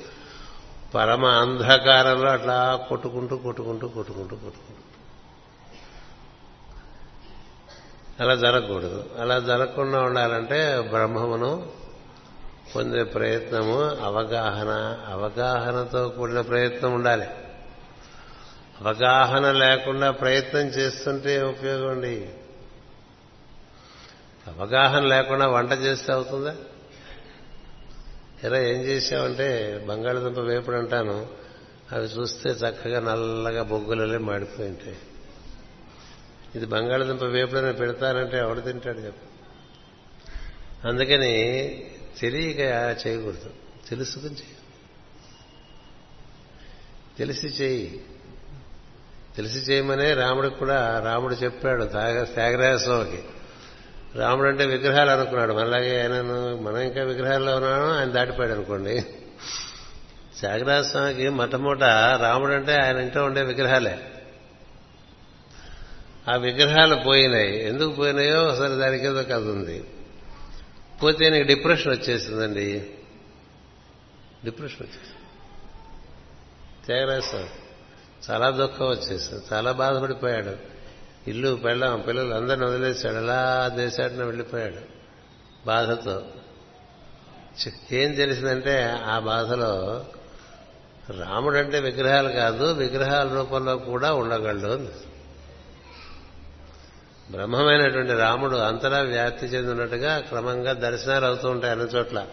పరమ 0.94 1.24
అంధకారంలో 1.26 2.30
అట్లా 2.30 2.86
కొట్టుకుంటూ 2.88 3.36
కొట్టుకుంటూ 3.36 3.88
కొట్టుకుంటూ 3.88 4.36
కొట్టుకుంటూ. 4.36 4.82
అలా 8.20 8.34
జరగకూడదు. 8.34 9.04
అలా 9.20 9.38
జరగకుండా 9.38 10.02
ఉండాలంటే 10.02 10.80
బ్రహ్మమును 10.80 11.66
పొందే 12.76 13.02
ప్రయత్నము 13.02 13.78
అవగాహన 13.82 14.98
అవగాహనతో 15.12 16.08
కూడిన 16.08 16.40
ప్రయత్నం 16.40 16.94
ఉండాలి. 16.94 17.26
అవగాహన 18.82 19.52
లేకుండా 19.52 20.10
ప్రయత్నం 20.10 20.60
చేస్తుంటే 20.60 21.42
ఉపయోగం 21.42 21.90
అండి 21.90 22.30
అవగాహన 24.46 25.04
లేకుండా 25.04 25.48
వంట 25.48 25.72
చేస్తే 25.72 26.12
అవుతుందా? 26.12 26.56
ఇలా 28.44 28.58
ఏం 28.58 28.80
చేసావంటే 28.80 29.78
బంగాళదుంప 29.88 30.38
వేపుడు 30.38 30.76
అంటాను 30.76 31.26
అవి 31.92 32.06
చూస్తే 32.06 32.50
చక్కగా 32.50 33.00
నల్లగా 33.00 33.62
బొగ్గులలే 33.62 34.18
మాడిపోయి 34.18 34.68
ఉంటాయి. 34.68 34.96
ఇది 36.54 36.66
బంగాళదుంప 36.66 37.22
వేపుడని 37.22 37.72
పెడతానంటే 37.72 38.38
ఎవడు 38.38 38.60
తింటాడు 38.60 38.98
చెప్పు. 38.98 39.32
అందుకని 40.88 41.32
తెలియక 42.18 42.60
చేయకూడదు. 43.06 43.50
తెలుసుకుని 43.88 44.32
చేయి. 44.32 44.56
తెలిసి 47.18 47.46
చేయి. 47.46 48.04
తెలిసి 49.36 49.58
చేయమనే 49.58 50.14
రాముడికి 50.14 50.54
కూడా 50.54 51.02
రాముడు 51.04 51.34
చెప్పాడు 51.34 51.84
త్యాగరాజస్వామికి. 51.84 53.22
రాముడు 54.18 54.48
అంటే 54.48 54.66
విగ్రహాలు 54.66 55.10
అనుకున్నాడు. 55.10 55.52
మనలాగే 55.52 56.00
ఆయనను 56.00 56.56
మనం 56.56 56.78
ఇంకా 56.78 57.02
విగ్రహాల్లో 57.02 57.56
ఉన్నాను 57.56 57.98
ఆయన 57.98 58.08
దాటిపోయాడు 58.08 58.52
అనుకోండి. 58.52 59.00
త్యాగరాజస్వామికి 60.40 61.28
మొట్టమొదట 61.28 61.82
రాముడు 62.22 62.52
అంటే 62.52 62.76
ఆయన 62.76 62.96
ఇంట్లో 62.96 63.24
ఉండే 63.24 63.42
విగ్రహాలే. 63.42 63.98
ఆ 66.32 66.36
విగ్రహాలు 66.36 66.94
పోయినాయి. 66.94 67.66
ఎందుకు 67.66 67.92
పోయినాయో 67.92 68.42
ఒకసారి 68.42 68.74
దానికి 68.74 69.06
ఏదో 69.06 69.22
కథ 69.22 69.32
ఉంది. 69.32 69.84
పోతే 71.02 71.30
నీకు 71.30 71.46
డిప్రెషన్ 71.46 71.92
వచ్చేసిందండి. 71.92 72.90
డిప్రెషన్ 74.44 74.82
వచ్చేసింది. 74.82 75.16
త్యాగరాజస్వామి. 76.86 77.48
చాలా 78.30 78.50
దుఃఖం 78.50 78.86
వచ్చేసింది. 78.86 79.44
చాలా 79.52 79.72
బాధపడిపోయాడు. 79.72 80.56
ఇల్లు 81.30 81.54
పెళ్ళం 81.64 82.00
పిల్లలు 82.00 82.34
అందరిని 82.34 82.66
వదిలేశాడు. 82.66 83.16
అలా 83.16 83.70
దేశాటన 83.76 84.24
వెళ్ళిపోయాడు 84.24 84.92
బాధతో. 85.66 86.22
ఏం 87.92 88.12
తెలిసిందంటే 88.12 88.84
ఆ 89.06 89.18
బాధలో 89.18 90.04
రాముడు 91.10 91.56
అంటే 91.56 91.80
విగ్రహాలు 91.80 92.28
కాదు 92.28 92.64
విగ్రహాల 92.64 93.28
రూపంలో 93.28 93.76
కూడా 93.76 94.12
ఉండగలడు 94.12 94.88
బ్రహ్మమైనటువంటి 97.30 98.12
రాముడు 98.12 98.56
అంతరా 98.56 98.98
వ్యాప్తి 98.98 99.46
చెందినట్టుగా 99.46 100.18
క్రమంగా 100.18 100.72
దర్శనాలు 100.72 101.26
అవుతూ 101.26 101.50
ఉంటాయి 101.50 101.72
అన్ని 101.72 101.86
చోట్ల. 101.86 102.26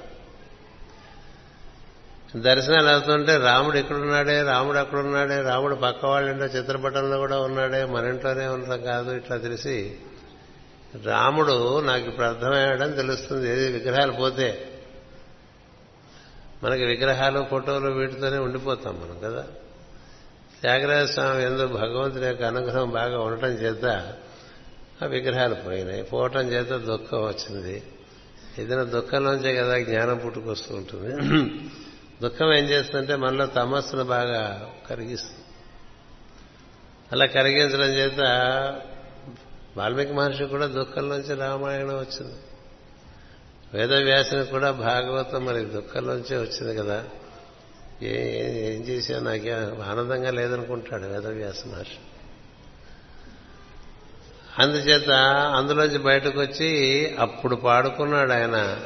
దర్శనాలు 2.36 2.88
అవుతుంటే 2.88 3.38
రాముడు 3.38 3.78
ఇక్కడున్నాడే 3.78 4.44
రాముడు 4.44 4.78
అక్కడున్నాడే? 4.78 5.42
రాముడు 5.42 5.76
పక్క 5.76 6.06
వాళ్ళ 6.06 6.30
చిత్రపటంలో 6.30 7.18
కూడా 7.18 7.40
ఉన్నాడే? 7.40 7.86
మన 7.86 8.06
ఇంట్లోనే 8.06 8.48
ఉండడం 8.48 8.82
కాదు 8.82 9.12
ఇట్లా 9.12 9.38
తెలిసి 9.38 9.98
రాముడు 11.04 11.80
నాకు 11.80 12.06
ఇప్పుడు 12.06 12.26
అర్థమయ్యాడని 12.26 12.94
తెలుస్తుంది. 12.94 13.50
ఏది 13.50 13.72
విగ్రహాలు 13.72 14.12
పోతే 14.12 14.68
మనకి 16.64 16.86
విగ్రహాలు 16.86 17.46
ఫోటోలు 17.50 17.92
వీటితోనే 17.92 18.38
ఉండిపోతాం 18.38 19.02
మనం 19.02 19.32
కదా? 19.32 19.46
త్యాగరాజ 20.62 21.08
స్వామి 21.10 21.44
ఎందుకు 21.44 21.68
భగవంతుని 21.68 22.26
యొక్క 22.26 22.44
అనుగ్రహం 22.44 22.90
బాగా 22.90 23.20
ఉండటం 23.20 23.48
చేత 23.48 24.14
ఆ 25.04 25.06
విగ్రహాలు 25.06 25.56
పోయినాయి. 25.56 26.04
పోవటం 26.04 26.52
చేత 26.52 26.68
దుఃఖం 26.68 27.18
వచ్చింది. 27.18 27.84
ఏదైనా 28.60 28.84
దుఃఖంలోంచే 28.84 29.56
కదా 29.56 29.80
జ్ఞానం 29.80 30.18
పుట్టుకొస్తూ 30.18 30.76
ఉంటుంది. 30.76 31.34
దుఃఖం 32.22 32.54
ఏం 32.54 32.66
చేస్తుందంటే 32.66 33.16
మనలో 33.16 33.46
తమస్సును 33.46 34.04
బాగా 34.04 34.70
కరిగిస్తుంది. 34.90 35.46
అలా 37.12 37.26
కరిగించడం 37.26 37.94
చేత 37.94 38.20
వాల్మీకి 39.78 40.14
మహర్షి 40.14 40.46
కూడా 40.46 40.66
దుఃఖం 40.66 41.10
నుంచి 41.10 41.36
రామాయణం 41.36 41.98
వచ్చింది. 41.98 42.36
వేదవ్యాసుని 43.74 44.46
కూడా 44.46 44.72
భాగవతం 44.72 45.46
మరి 45.46 45.66
దుఃఖంలోంచే 45.66 46.38
వచ్చింది 46.38 46.76
కదా. 46.76 47.06
ఏం 48.02 48.82
చేసా 48.82 49.20
నాకే 49.20 49.52
ఆనందంగా 49.88 50.32
లేదనుకుంటాడు 50.32 51.06
వేదవ్యాస 51.06 51.68
మహర్షి. 51.68 51.98
అందుచేత 54.60 55.10
అందులోంచి 55.56 55.98
బయటకు 55.98 56.40
వచ్చి 56.40 56.70
అప్పుడు 57.20 57.56
పాడుకున్నాడు 57.56 58.32
ఆయన 58.32 58.80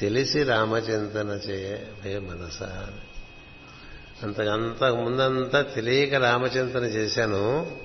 తెలిసి 0.00 0.42
రామచింతన 0.42 1.28
చేయ 1.28 2.18
మనస? 2.18 2.62
అంతకంత 4.22 4.84
ముందంతా 4.84 5.62
తెలియక 5.62 6.14
రామచింతన 6.14 6.80
చేశాను. 6.80 7.76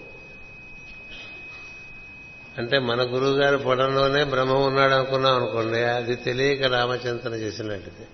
అంటే 2.57 2.79
మన 2.79 3.01
గురువు 3.01 3.41
గారి 3.41 3.57
పొడంలోనే 3.57 4.23
బ్రహ్మ 4.23 4.53
ఉన్నాడు 4.53 4.93
అనుకున్నాం 4.93 5.35
అనుకోండి 5.35 5.83
అది 5.83 6.15
తెలియక 6.15 6.63
రామచింతన 6.63 7.33
చేసినట్టుది 7.33 8.07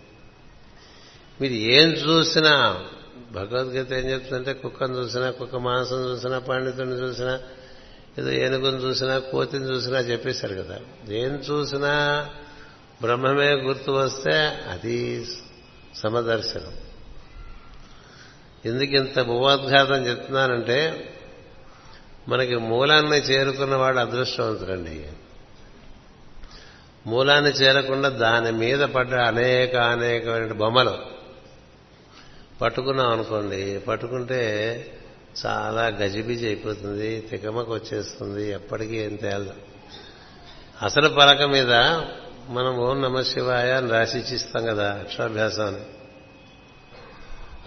మీరు 1.41 1.53
ఏం 1.53 1.89
చూసినా 1.89 2.85
భగవద్గీత 3.31 3.93
ఏం 3.93 4.09
చెప్తుందంటే 4.09 4.53
కుక్కను 4.53 4.97
చూసినా 4.97 5.31
కుక్క 5.31 5.55
మాంసం 5.55 6.11
చూసినా 6.11 6.39
పండితుని 6.39 6.91
చూసినా 6.91 7.39
ఏదో 8.19 8.31
ఏనుగుని 8.31 8.77
చూసినా 8.77 9.19
కోతిని 9.19 9.65
చూసినా 9.65 9.99
చెప్పేశారు 9.99 10.55
కదా. 10.55 10.79
ఏం 11.09 11.31
చూసినా 11.31 12.25
బ్రహ్మమే 13.01 13.53
గుర్తు 13.53 13.91
వస్తే 13.91 14.33
అది 14.69 15.25
సమదర్శనం. 15.95 16.73
ఎందుకు 18.65 18.91
ఇంత 18.91 19.21
భూవద్ఘాతం 19.21 20.07
చెప్తున్నానంటే 20.07 21.09
మనకి 22.27 22.55
మూలాన్ని 22.55 23.17
చేరుకున్నవాడు 23.17 23.97
అదృష్టవంతుడండి. 23.97 25.07
మూలాన్ని 27.05 27.51
చేరకుండా 27.51 28.09
దాని 28.09 28.51
మీద 28.51 28.79
పడ్డ 28.79 29.13
అనేక 29.13 29.75
అనేకమైన 29.75 30.53
బొమ్మలు 30.53 30.97
పట్టుకున్నాం 32.61 33.11
అనుకోండి 33.11 33.79
పట్టుకుంటే 33.79 34.41
చాలా 35.45 35.87
గజిబిజి 35.87 36.45
అయిపోతుంది 36.45 37.21
తికమకు 37.21 37.73
వచ్చేస్తుంది 37.73 38.49
ఎప్పటికీ 38.49 38.97
ఏం 38.97 39.15
తేలదు. 39.15 39.53
అసలు 40.81 41.09
పలక 41.09 41.41
మీద 41.41 42.01
మనం 42.49 42.77
ఓం 42.77 43.01
నమ 43.01 43.21
శివాయ 43.21 43.71
అని 43.71 43.89
రాసి 43.89 44.19
ఇచ్చిస్తాం 44.19 44.65
కదా 44.65 44.93
అక్షరాభ్యాసం 44.93 45.67
అని 45.67 45.77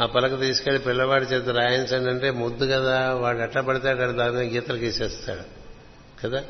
ఆ 0.03 0.07
పలక 0.07 0.41
తీసుకెళ్ళి 0.41 0.83
పిల్లవాడి 0.83 1.25
చేత 1.25 1.49
రాయించండి 1.49 2.11
అంటే 2.11 2.31
ముద్దు 2.31 2.65
కదా 2.67 3.15
వాడు 3.15 3.39
ఎట్లా 3.39 3.63
పడతాడు 3.63 4.13
దాని 4.13 4.33
మీద 4.33 4.53
గీతలు 4.53 4.77
గీసేస్తాడు 4.77 5.43
కదా. 6.23 6.45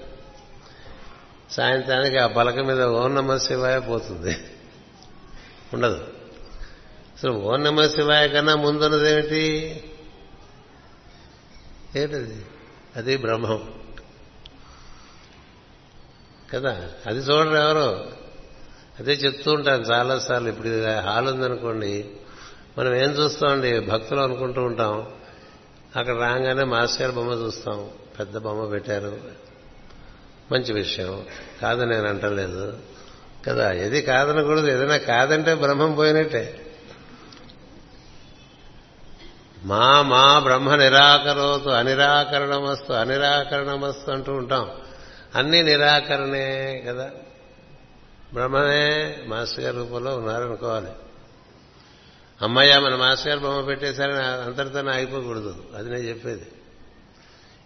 సాయంత్రానికి 1.50 2.18
ఆ 2.18 2.26
పలక 2.26 2.58
మీద 2.58 2.82
ఓం 2.82 3.14
నమ 3.14 3.36
శివాయ 3.36 3.78
పోతుంది. 3.78 4.36
ఉండదు. 5.74 6.08
అసలు 7.16 7.30
ఓం 7.30 7.64
నమ 7.64 7.86
శివాయ 7.86 8.28
కన్నా 8.28 8.56
ముందున్నదేమిటి? 8.56 9.84
ఏంటది? 11.96 12.46
అది 12.96 13.16
బ్రహ్మం. 13.16 13.74
కదా? 16.54 16.90
అది 17.06 17.18
చూడరు 17.18 17.56
ఎవరు? 17.56 18.19
అదే 19.00 19.12
చెప్తూ 19.12 19.52
ఉంటాను 19.52 19.82
చాలాసార్లు. 19.82 20.48
ఇప్పుడు 20.48 21.00
హాల్ 21.00 21.28
ఉందనుకోండి 21.28 22.10
మనం 22.78 22.94
ఏం 22.94 23.10
చూస్తామండి? 23.10 23.80
భక్తులు 23.80 24.20
అనుకుంటూ 24.20 24.62
ఉంటాం. 24.62 25.06
అక్కడ 25.96 26.14
రాగానే 26.14 26.64
మాస్టర్ 26.64 27.12
బొమ్మ 27.12 27.32
చూస్తాం. 27.32 27.88
పెద్ద 28.18 28.38
బొమ్మ 28.38 28.64
పెట్టారు. 28.64 29.20
మంచి 30.52 30.72
విషయం. 30.72 31.24
కాదని 31.62 31.90
నేను 31.90 32.08
అంటలేదు. 32.08 32.78
కదా 33.48 33.72
ఏది 33.72 34.02
కాదనకూడదు. 34.02 34.66
ఏదైనా 34.66 34.96
కాదంటే 34.96 35.54
బ్రహ్మం 35.54 35.94
పోయినట్టే. 35.94 36.66
మా 39.64 40.02
మా 40.02 40.38
బ్రహ్మ 40.38 40.74
నిరాకరోతు 40.74 41.68
అనిరాకరణమస్తు 41.68 42.92
అనిరాకరణమస్తు 42.92 44.10
అంటూ 44.10 44.32
ఉంటాం. 44.32 44.70
అన్ని 45.34 45.62
నిరాకరణే 45.62 46.84
కదా. 46.88 47.10
బ్రహ్మమే 48.34 49.18
మాస్టర్ 49.26 49.64
గారి 49.64 49.76
రూపంలో 49.76 50.16
ఉన్నారనుకోవాలి. 50.16 50.88
అమ్మయ్య 52.42 52.78
మన 52.78 52.94
మాస్టర్ 52.94 53.28
గారు 53.28 53.40
బొమ్మ 53.40 53.66
పెట్టేశారని 53.66 54.22
అంతటితోనే 54.22 54.90
ఆగిపోకూడదు. 54.90 55.64
అది 55.76 55.90
నేను 55.90 56.02
చెప్పేది. 56.02 56.46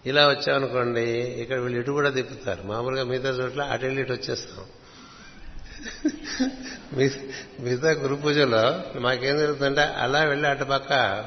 ఇలా 0.07 0.29
వచ్చామనుకోండి 0.29 1.11
ఇక్కడ 1.21 1.59
వీళ్ళు 1.59 1.79
ఇటు 1.79 1.91
కూడా 1.91 2.11
తిప్పుతారు. 2.11 2.63
మామూలుగా 2.63 3.05
మిగతా 3.05 3.29
చోట్ల 3.29 3.63
అటు 3.63 3.85
వెళ్ళి 3.85 4.03
ఇటు 4.03 4.13
వచ్చేస్తాం. 4.13 4.65
మిగతా 7.61 7.91
గురు 7.91 8.15
పూజలో 8.15 8.83
మాకేం 9.01 9.39
జరుగుతుందంటే 9.39 9.81
అలా 9.81 10.25
వెళ్ళి 10.25 10.49
అటు 10.49 10.65
పక్క 10.65 11.21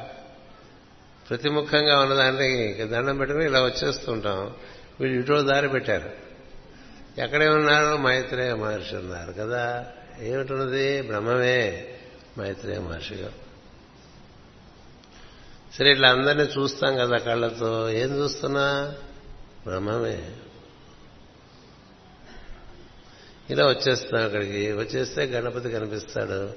ప్రతిముఖంగా 1.30 2.00
ఉన్నదాన్ని 2.00 2.72
దండం 2.72 3.16
పెట్టుకుని 3.18 3.44
ఇలా 3.44 3.62
వచ్చేస్తుంటాం. 3.62 4.54
వీళ్ళు 5.00 5.20
ఇటో 5.20 5.42
దారి 5.42 5.68
పెట్టారు. 5.68 6.27
ఎక్కడే 7.18 7.48
ఉన్నారు 7.48 7.96
మైత్రేయ 7.96 8.54
మహర్షి 8.54 8.96
ఉన్నారు 8.96 9.32
కదా? 9.32 9.86
ఏమిటున్నది? 10.20 11.02
బ్రహ్మమే 11.02 11.86
మైత్రేయ 12.38 12.78
మహర్షిగా. 12.78 13.32
సరే 15.78 15.92
ఇట్లా 15.92 16.10
అందరినీ 16.10 16.44
చూస్తాం 16.44 16.96
కదా 16.96 17.16
కళ్ళతో. 17.16 17.90
ఏం 17.90 18.18
చూస్తున్నా? 18.18 18.94
బ్రహ్మమే 19.66 20.30
ఇలా 23.50 23.68
వచ్చేస్తున్నాం 23.68 24.24
అక్కడికి. 24.24 24.72
వచ్చేస్తే 24.72 25.22
గణపతి 25.22 25.70
కనిపిస్తాడు. 25.70 26.52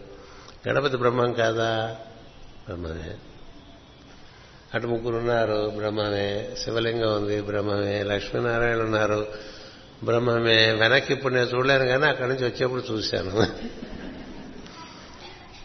గణపతి 0.69 0.97
బ్రహ్మం 0.97 1.33
కాదా? 1.33 1.97
బ్రహ్మమే 2.67 3.17
అటు 4.73 4.87
ముగ్గురు 4.87 5.15
ఉన్నారు. 5.15 5.71
బ్రహ్మమే 5.75 6.55
శివలింగం 6.63 7.15
ఉంది. 7.15 7.41
బ్రహ్మమే 7.41 8.03
లక్ష్మీనారాయణ 8.03 8.81
ఉన్నారు. 8.81 9.27
బ్రహ్మమే. 10.03 10.71
వెనక్కి 10.71 11.13
ఇప్పుడు 11.13 11.33
నేను 11.33 11.45
చూడలేను 11.45 11.85
కానీ 11.85 12.05
అక్కడి 12.05 12.29
నుంచి 12.29 12.45
వచ్చేప్పుడు 12.45 12.83
చూశాను. 12.91 13.47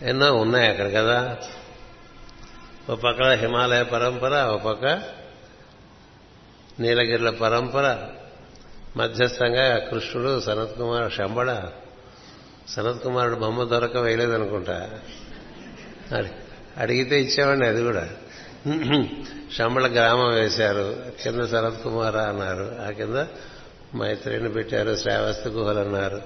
ఎన్నో 0.05 0.35
ఉన్నాయి 0.35 0.69
అక్కడ 0.69 0.93
కదా. 0.93 1.39
ఒక 2.89 3.01
పక్క 3.01 3.23
హిమాలయ 3.23 3.83
పరంపర 3.83 4.43
ఒక 4.43 4.63
పక్క 4.63 4.85
నీలగిరిల 6.81 7.31
పరంపర 7.31 7.99
మధ్యస్థంగా 8.97 9.79
కృష్ణుడు 9.79 10.41
సనత్ 10.41 10.79
కుమార్ 10.79 11.13
శంబడ 11.13 11.69
సనత్ 12.69 13.03
కుమారుడు 13.03 13.35
బొమ్మ 13.35 13.63
దొరక 13.63 13.97
వేయలేదనుకుంటా. 13.97 14.91
అడిగితే 16.77 17.23
ఇచ్చేవాడిని 17.23 17.67
అది 17.67 17.83
కూడా. 17.83 18.09
శంబళ 19.59 19.93
గ్రామం 19.93 20.35
వేశారు. 20.35 20.97
కింద 21.23 21.47
శరత్ 21.47 21.83
కుమార్ 21.83 22.17
అన్నారు. 22.17 22.77
ఆ 22.87 22.91
కింద 22.91 23.17
మైత్రిని 23.95 24.53
పెట్టారు 24.53 24.97
శ్రావస్త 24.97 25.49
గుహలు 25.49 25.79
అన్నారు 25.79 26.23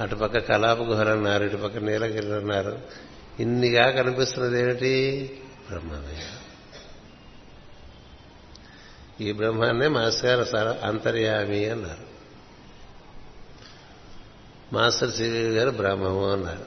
అటుపక్క 0.00 0.38
కలాప 0.38 0.78
గుహలు 0.78 1.08
అన్నారు 1.08 1.44
ఇటుపక్క 1.44 1.76
నీలగిరి 1.76 2.34
అన్నారు 2.34 2.78
ఇన్నిగా 3.40 3.90
కనిపిస్తున్నది 3.90 4.60
ఏమిటి 4.60 5.30
బ్రహ్మమే 5.68 6.22
ఈ 9.20 9.32
బ్రహ్మాన్నే 9.32 9.88
మాస్టర్ 9.88 10.54
గారు 10.54 10.86
అంతర్యామి 10.86 11.68
అన్నారు. 11.70 12.16
మాస్టర్ 14.74 15.10
సివి 15.10 15.38
గారు 15.38 15.70
బ్రహ్మము 15.70 16.32
అన్నారు. 16.32 16.66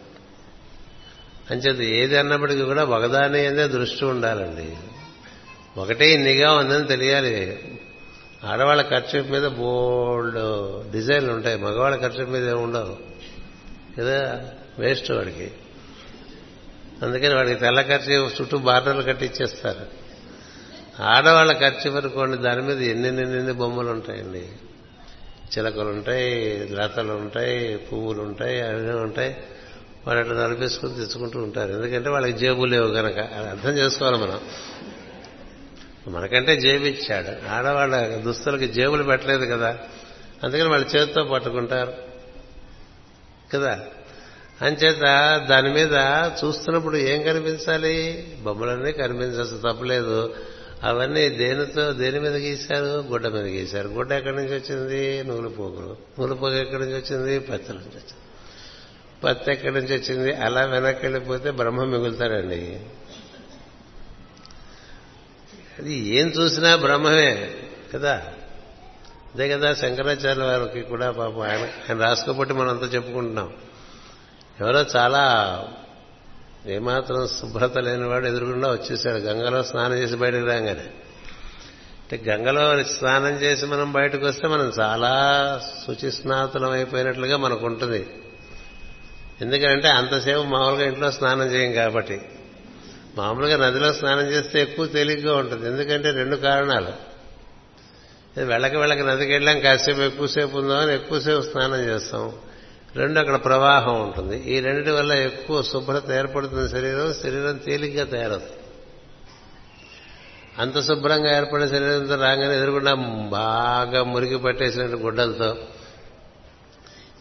అంచేది 1.51 1.97
ఏది 1.97 2.17
అన్నప్పటికీ 2.17 2.61
కూడా 2.61 2.83
ఒకదాని 2.83 3.45
అనే 3.45 3.67
దృష్టి 3.67 4.05
ఉండాలండి. 4.05 4.77
ఒకటే 5.77 6.13
ఇన్నిగా 6.13 6.53
ఉందని 6.53 6.87
తెలియాలి. 6.87 7.61
ఆడవాళ్ళ 8.43 8.81
ఖర్చు 8.81 9.23
మీద 9.23 9.43
బోల్డ్ 9.43 10.91
డిజైన్లు 10.91 11.33
ఉంటాయి. 11.33 11.57
మగవాళ్ళ 11.57 11.95
ఖర్చు 11.95 12.25
మీద 12.25 12.43
ఏమి 12.43 12.59
ఉండవు. 12.59 12.97
కదా? 13.99 14.49
వేస్ట్ 14.79 15.11
వాడికి. 15.11 15.51
అందుకని 17.01 17.35
వాడికి 17.35 17.59
తెల్ల 17.59 17.81
ఖర్చు 17.81 18.13
చుట్టూ 18.13 18.57
బార్డర్లు 18.57 19.01
కట్టిచ్చేస్తారు. 19.01 19.85
ఆడవాళ్ళ 21.03 21.53
ఖర్చు 21.53 21.91
వరకోండి 21.91 22.37
దాని 22.37 22.61
మీద 22.61 22.81
ఎన్నెన్ని 22.81 23.37
ఎన్ని 23.37 23.53
బొమ్మలు 23.53 23.89
ఉంటాయండి. 23.89 24.49
చిలకలు 25.57 25.89
ఉంటాయి 25.89 26.67
లతలు 26.71 27.13
ఉంటాయి 27.13 27.77
పువ్వులు 27.77 28.21
ఉంటాయి 28.21 28.61
అవి 28.61 28.91
ఉంటాయి. 28.91 29.37
వాళ్ళు 30.07 30.23
అట్లా 30.23 30.47
నడిపేసుకుని 30.47 30.95
తెచ్చుకుంటూ 30.95 31.39
ఉంటారు. 31.39 31.71
ఎందుకంటే 31.71 32.09
వాళ్ళకి 32.09 32.37
జేబు 32.37 32.65
లేవు 32.65 32.93
కనుక 32.93 33.19
అది 33.19 33.49
అర్థం 33.49 33.69
చేసుకోవాలి 33.69 34.17
మనం. 34.17 34.39
మనకంటే 36.09 36.59
జేబు 36.59 36.85
ఇచ్చాడు 36.85 37.49
ఆడవాళ్ళ 37.49 38.07
దుస్తులకి 38.07 38.67
జేబులు 38.67 39.03
పెట్టలేదు 39.03 39.45
కదా. 39.45 39.77
అందుకని 40.43 40.69
వాళ్ళ 40.69 40.85
చేతితో 40.85 41.23
పట్టుకుంటారు. 41.23 41.93
కదా? 43.53 43.79
అంచేత 44.61 45.01
దాని 45.49 45.73
మీద 45.73 45.93
చూస్తున్నప్పుడు 46.45 46.97
ఏం 46.97 47.23
కనిపించాలి? 47.23 48.27
బొమ్మలన్నీ 48.41 48.91
కనిపించాల్సి 48.91 49.55
తప్పలేదు. 49.55 50.35
అవన్నీ 50.83 51.29
దేనితో 51.29 51.93
దేని 51.93 52.19
మీద 52.19 52.35
గీశారు? 52.35 52.85
గుడ్డ 52.85 53.27
మీద 53.27 53.45
గీశారు. 53.45 53.87
గుడ్డ 53.87 54.13
ఎక్కడి 54.13 54.35
నుంచి 54.35 54.55
వచ్చింది? 54.55 55.23
నూలు 55.23 55.49
పోగులు. 55.49 55.97
నూలు 56.19 56.33
పోగు 56.33 56.55
ఎక్కడి 56.55 56.81
నుంచి 56.81 56.95
వచ్చింది? 56.95 57.39
పత్తి 57.39 57.73
నుంచి 57.73 57.87
వచ్చింది. 57.87 58.19
పత్తి 59.23 59.51
ఎక్కడి 59.51 59.73
నుంచి 59.73 59.97
వచ్చింది? 59.97 60.33
అలా 60.33 60.65
వెనక్కి 60.65 61.05
వెళ్ళిపోతే 61.05 61.51
బ్రహ్మ 61.51 61.83
మిగులుతాడండి. 61.83 62.79
అది 65.79 65.93
ఏం 65.93 66.27
చూసినా 66.27 66.75
బ్రహ్మమే 66.75 67.55
కదా? 67.93 68.13
అదే 69.35 69.49
కదా 69.49 69.73
శంకరాచార్య 69.73 70.43
వారికి 70.43 70.81
కూడా 70.81 71.11
పాపం 71.11 71.41
ఆయన 71.41 71.59
ఆయన 71.59 71.97
రాసుకోబట్టి 71.97 72.53
మనం 72.53 72.69
అంతా 72.69 72.85
చెప్పుకుంటున్నాం. 72.85 73.53
ఎవరో 74.61 74.85
చాలా 74.95 75.65
ఏమాత్రం 76.67 77.27
శుభ్రత 77.27 77.77
లేనివాడు 77.77 78.25
ఎదురుగుండా 78.25 78.71
వచ్చేసాడు. 78.71 79.17
గంగలో 79.17 79.63
స్నానం 79.63 79.93
చేసి 79.93 80.15
బయటకు 80.15 80.45
రాగానే. 80.45 80.89
అంటే 82.11 82.31
గంగలో 82.31 82.83
స్నానం 82.83 83.41
చేసి 83.41 83.65
మనం 83.65 83.91
బయటకు 83.91 84.25
వస్తే 84.25 84.47
మనం 84.47 84.71
చాలా 84.79 85.13
శుచి 85.87 86.11
స్నాతులం 86.11 86.71
అయిపోయినట్లుగా 86.71 87.37
మనకు 87.37 87.65
ఉంటుంది. 87.65 88.07
ఎందుకంటే 89.41 89.87
అంతసేపు 89.87 90.43
మామూలుగా 90.43 90.85
ఇంట్లో 90.85 91.11
స్నానం 91.11 91.45
చేయం 91.45 91.73
కాబట్టి. 91.73 92.21
మామూలుగా 93.19 93.57
నదిలో 93.57 93.93
స్నానం 93.93 94.25
చేస్తే 94.27 94.61
ఎక్కువ 94.61 94.85
తేలిగ్గా 94.85 95.37
ఉంటుంది. 95.37 95.67
ఎందుకంటే 95.67 96.11
రెండు 96.11 96.35
కారణాలు. 96.35 97.09
వెళ్ళక 98.39 98.73
వెళ్ళక 98.73 98.99
నదికి 98.99 99.31
వెళ్ళాం 99.31 99.59
కాసేపు 99.59 99.99
ఎక్కువసేపు 99.99 100.57
ఉందామని 100.57 100.93
ఎక్కువసేపు 100.93 101.41
స్నానం 101.41 101.75
చేస్తాం. 101.75 102.33
రెండు 102.95 103.19
అక్కడ 103.19 103.35
ప్రవాహం 103.45 104.01
ఉంటుంది. 104.01 104.57
ఈ 104.57 104.59
రెండింటి 104.59 104.91
వల్ల 104.91 105.13
ఎక్కువ 105.13 105.61
శుభ్రత 105.63 106.11
ఏర్పడుతుంది 106.11 106.69
శరీరం 106.69 107.13
శరీరం 107.13 107.57
తేలిగ్గా 107.57 108.05
తయారవుతుంది. 108.05 108.51
అంత 110.59 110.81
శుభ్రంగా 110.81 111.37
ఏర్పడిన 111.37 111.67
శరీరంతో 111.67 112.15
రాగానే 112.15 112.55
ఎదురుకుండా 112.55 112.93
బాగా 113.29 114.03
మురిగి 114.03 114.37
పట్టేసినట్టు 114.37 114.95
గుడ్డలతో 114.95 115.55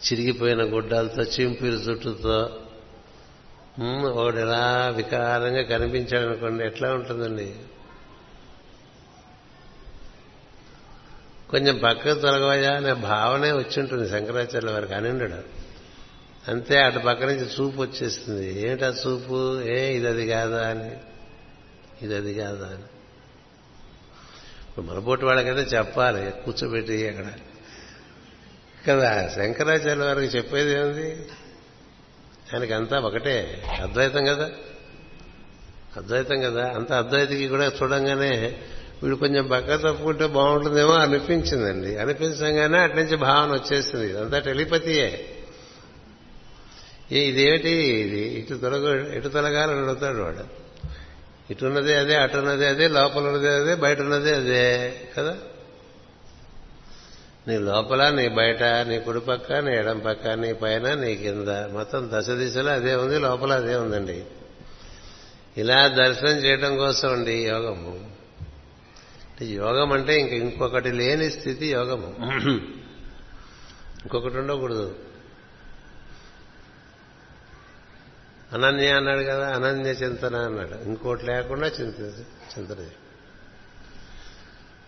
చిరిగిపోయిన 0.05 0.63
గుడ్డలతో 0.63 1.21
చింపిరి 1.23 1.75
చుట్టుతో 1.75 2.49
ఒకడు 3.87 4.37
ఎలా 4.37 4.93
వికారంగా 4.95 5.61
కనిపించాడు 5.61 6.27
అనుకోండి 6.27 6.65
ఎట్లా 6.65 6.93
ఉంటుందండి? 6.93 7.55
కొంచెం 11.49 11.77
పక్కకు 11.83 12.19
తొలగవయా 12.19 12.75
అనే 12.75 12.93
భావనే 12.93 13.51
వచ్చి 13.51 13.81
ఉంటుంది 13.81 14.09
శంకరాచార్య 14.09 14.71
వారికి 14.71 14.93
అని 14.93 15.09
అంతే 16.47 16.77
అటు 16.77 16.99
పక్క 16.99 17.23
నుంచి 17.23 17.45
చూపు 17.45 17.81
వచ్చేస్తుంది. 17.81 18.61
ఏమిటా 18.61 18.87
చూపు 18.87 19.61
ఏ 19.61 19.95
ఇది 19.95 20.07
అది 20.07 20.27
కాదా 20.27 20.69
అని. 20.69 20.97
ఇది 22.01 22.15
అది 22.15 22.33
కాదా 22.33 22.65
అని. 22.65 22.83
ఇప్పుడు 24.69 24.85
మనపోటి 24.85 25.25
వాళ్ళకైతే 25.25 25.77
చెప్పాలి 25.77 26.31
కూర్చోబెట్టి 26.45 27.09
అక్కడ. 27.09 27.25
కదా 28.89 29.27
శంకరాచార్య 29.27 30.03
వారికి 30.03 30.37
చెప్పేది 30.37 30.71
ఏంది 30.71 31.27
ఆయనకి 32.53 32.73
అంతా 32.73 32.99
ఒకటే 32.99 33.63
అద్వైతం 33.81 34.25
కదా. 34.25 34.49
అద్వైతం 35.97 36.41
కదా. 36.41 36.73
అంత 36.75 36.91
అద్వైతికి 36.91 37.47
కూడా 37.47 37.71
చూడంగానే 37.83 38.57
వీడు 39.03 39.15
కొంచెం 39.15 39.47
బక్క 39.47 39.75
తప్పుకుంటే 39.75 40.27
బాగుంటుందేమో 40.27 40.91
అనిపించిందండి. 40.91 41.97
అనిపించగానే 41.97 42.77
అటు 42.77 42.95
నుంచి 42.95 43.15
భావన 43.15 43.51
వచ్చేసింది. 43.51 44.09
ఇదంతా 44.09 44.39
టెలిపతియే. 44.39 45.35
ఏ 47.11 47.19
ఇదేమిటి 47.19 47.69
ఇది? 47.69 48.19
ఇటు 48.19 48.55
తొలగ 48.55 49.13
ఇటు 49.13 49.27
తొలగాలని 49.27 49.79
అడుగుతాడు 49.79 50.17
వాడు. 50.17 50.69
ఇటున్నదే 51.51 51.95
అదే 51.95 52.15
అటున్నదే 52.15 52.67
అదే 52.67 52.87
లోపల 52.87 53.21
ఉన్నదే 53.21 53.55
అదే 53.55 53.75
బయట 53.75 53.99
ఉన్నదే 53.99 54.35
అదే 54.35 54.93
కదా? 55.17 55.37
నీ 57.49 57.57
లోపల 57.57 58.09
నీ 58.09 58.27
బయట 58.27 58.63
నీ 58.63 58.99
కుడి 58.99 59.19
పక్క 59.19 59.53
నీ 59.53 59.75
ఎడం 59.75 59.99
పక్క 59.99 60.27
నీ 60.27 60.53
పైన 60.53 60.93
నీ 60.93 61.15
కింద. 61.15 61.47
మొత్తం 61.47 62.09
దశ 62.13 62.29
దిశలో 62.29 62.71
అదే 62.71 62.95
ఉంది 62.95 63.19
లోపల 63.19 63.53
అదే 63.53 63.75
ఉందండి. 63.75 64.25
ఇలా 65.57 65.87
దర్శనం 65.87 66.31
చేయడం 66.31 66.77
కోసం 66.77 67.11
అండి 67.11 67.47
యోగము. 67.47 68.11
యోగం 69.41 69.91
అంటే 69.91 70.19
ఇంక 70.19 70.31
ఇంకొకటి 70.31 70.91
లేని 70.91 71.31
స్థితి 71.31 71.71
యోగము. 71.71 72.15
ఇంకొకటి 74.01 74.37
ఉండకూడదు. 74.37 74.95
అనన్య 78.53 78.87
అన్నాడు 78.87 79.19
కదా 79.19 79.47
అనన్య 79.49 79.89
చింతన 79.89 80.35
అన్నాడు. 80.35 80.87
ఇంకోటి 80.87 81.25
లేకుండా 81.25 81.67
చింత 81.67 81.99
చింతన 82.57 82.75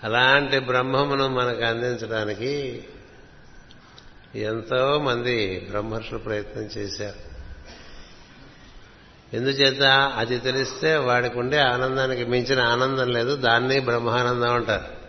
అలాంటి 0.04 0.60
బ్రహ్మమును 0.60 1.28
మనకు 1.28 1.64
అందించడానికి 1.64 2.84
ఎంతో 4.36 5.00
మంది 5.00 5.68
బ్రహ్మర్షులు 5.70 6.20
ప్రయత్నం 6.20 6.64
చేశారు. 6.64 7.32
ఎందుచేత 9.36 9.84
అది 10.18 10.38
తెలిస్తే 10.38 10.96
వాడికి 10.96 11.40
ఉండే 11.40 11.58
ఆనందానికి 11.58 12.26
మించిన 12.26 12.60
ఆనందం 12.60 13.08
లేదు 13.08 13.36
దాన్ని 13.36 13.80
బ్రహ్మానందం 13.80 14.54
అంటారు. 14.54 15.02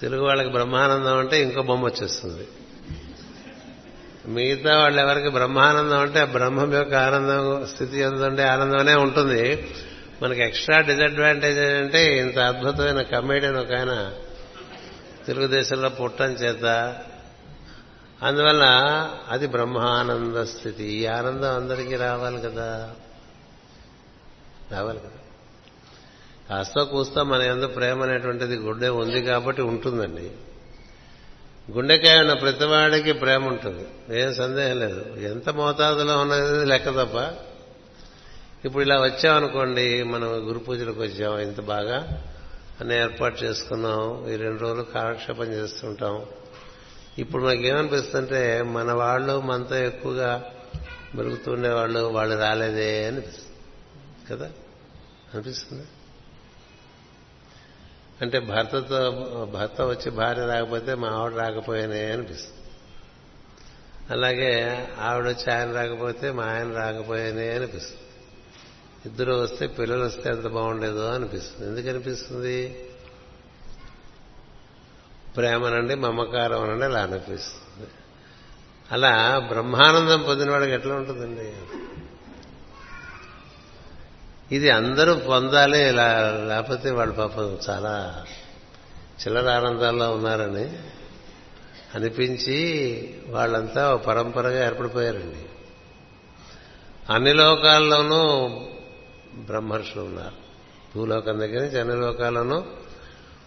తెలుగు 0.00 0.24
వాళ్ళకి 0.24 0.48
బ్రహ్మానందం 0.48 1.18
అంటే 1.18 1.42
ఇంకో 1.42 1.62
బొమ్మ 1.62 1.84
వచ్చేస్తుంది. 1.84 2.48
మిగతా 4.26 4.78
వాళ్ళు 4.78 5.00
ఎవరికి 5.00 5.28
బ్రహ్మానందం 5.28 5.98
అంటే 5.98 6.20
ఆ 6.20 6.24
బ్రహ్మం 6.24 6.74
యొక్క 6.74 6.94
ఆనందం 6.94 7.66
స్థితి 7.66 7.98
ఎందుండే 8.00 8.42
ఆనందమనే 8.42 8.94
ఉంటుంది. 8.94 9.68
మనకి 10.22 10.42
ఎక్స్ట్రా 10.42 10.80
డిసడ్వాంటేజ్ 10.80 11.58
ఏంటంటే 11.58 12.18
ఇంత 12.18 12.38
అద్భుతమైన 12.38 13.02
కమేడియన్ 13.02 13.56
ఒక 13.56 13.72
ఆయన 13.72 14.12
తెలుగుదేశంలో 15.26 15.88
పుట్టం 15.88 16.32
చేత. 16.32 16.64
అందువల్ల 18.22 18.64
అది 19.28 19.46
బ్రహ్మానంద 19.46 20.36
స్థితి. 20.36 20.84
ఈ 20.84 21.06
ఆనందం 21.06 21.54
అందరికీ 21.54 21.96
రావాలి 21.96 22.40
కదా. 22.40 22.90
రావాలి 24.72 24.98
కదా. 24.98 25.08
కాస్త 26.50 26.80
కూస్తా 26.80 27.22
మన 27.22 27.42
ఎందు 27.42 27.66
ప్రేమ 27.66 28.02
అనేటువంటిది 28.02 28.56
గుండె 28.56 28.88
ఉంది 28.88 29.22
కాబట్టి 29.22 29.62
ఉంటుందండి. 29.62 30.30
గుండెకాయ 31.72 32.18
ఉన్న 32.18 32.32
ప్రతివాడికి 32.32 33.12
ప్రేమ 33.12 33.46
ఉంటుంది. 33.46 33.86
ఏం 34.20 34.34
సందేహం 34.34 34.80
లేదు. 34.80 35.16
ఎంత 35.18 35.50
మోతాదులో 35.50 36.18
ఉన్నది 36.18 36.66
లెక్క 36.66 36.88
తప్ప. 36.88 37.42
ఇప్పుడు 38.64 38.82
ఇలా 38.82 39.00
వచ్చామనుకోండి 39.00 40.02
మనం 40.02 40.48
గురు 40.48 40.58
పూజలకు 40.58 41.00
వచ్చాం 41.00 41.38
ఇంత 41.38 41.60
బాగా 41.60 42.24
అని 42.80 42.94
ఏర్పాటు 42.94 43.44
చేసుకున్నాం 43.44 44.28
ఈ 44.28 44.36
రెండు 44.36 44.60
రోజులు 44.60 44.82
కాలక్షేపం 44.82 45.44
చేస్తుంటాం. 45.44 46.26
ఇప్పుడు 47.18 47.42
మనకి 47.42 47.66
ఏమనిపిస్తుంటే 47.66 48.62
మన 48.62 48.92
వాళ్ళు 48.92 49.40
మనతో 49.40 49.76
ఎక్కువగా 49.76 50.44
మెరుగుతుండే 51.14 51.68
వాళ్ళు 51.68 52.00
వాళ్ళు 52.00 52.38
రాలేదే 52.38 53.04
అనిపిస్తుంది. 53.06 53.56
కదా? 54.30 54.50
అనిపిస్తుంది? 55.34 55.86
అంటే 58.22 58.38
భర్తతో 58.38 59.10
భర్త 59.54 59.82
వచ్చి 59.82 60.10
భార్య 60.10 60.46
రాకపోతే 60.46 60.94
మా 60.94 61.08
ఆవిడ 61.08 61.40
రాకపోయానే 61.40 62.12
అనిపిస్తుంది. 62.12 62.70
అలాగే 64.10 64.84
ఆవిడ 65.00 65.24
వచ్చి 65.24 65.52
ఆయన 65.52 65.72
రాకపోతే 65.72 66.30
మా 66.30 66.44
ఆయన 66.44 66.72
రాకపోయానే 66.76 67.50
అనిపిస్తుంది. 67.50 68.01
ఇద్దరు 69.06 69.32
వస్తే 69.32 69.66
పిల్లలు 69.66 70.04
వస్తే 70.04 70.30
ఎంత 70.30 70.46
బాగుండేదో 70.46 71.06
అనిపిస్తుంది. 71.06 71.70
ఎందుకు 71.70 71.88
అనిపిస్తుంది? 71.88 72.88
ప్రేమనండి 75.36 75.94
మమకారం 75.94 76.62
అనండి 76.62 76.84
అలా 76.84 77.02
అనిపిస్తుంది. 77.02 77.90
అలా 78.92 79.38
బ్రహ్మానందం 79.38 80.22
పొందినవాడికి 80.22 80.72
ఎట్లా 80.72 80.94
ఉంటుందండి? 80.94 81.52
ఇది 84.54 84.70
అందరూ 84.70 85.14
పొందాలి 85.14 85.88
ఇలా 85.88 86.30
లేకపోతే 86.48 86.90
వాళ్ళు 86.90 87.14
పాపం 87.14 87.58
చాలా 87.70 88.24
చిల్లర 89.20 89.48
ఆనందాల్లో 89.48 90.14
ఉన్నారని 90.14 90.78
అనిపించి 91.94 93.20
వాళ్ళంతా 93.28 93.96
పరంపరగా 93.96 94.66
ఏర్పడిపోయారండి. 94.66 95.46
అన్ని 97.12 97.34
లోకాల్లోనూ 97.34 98.50
బ్రహ్మర్షులు 99.34 100.02
ఉన్నారు. 100.02 100.36
భూలోకం 100.96 101.40
దగ్గర 101.40 101.60
నుంచి 101.60 101.80
అన్ని 101.80 102.62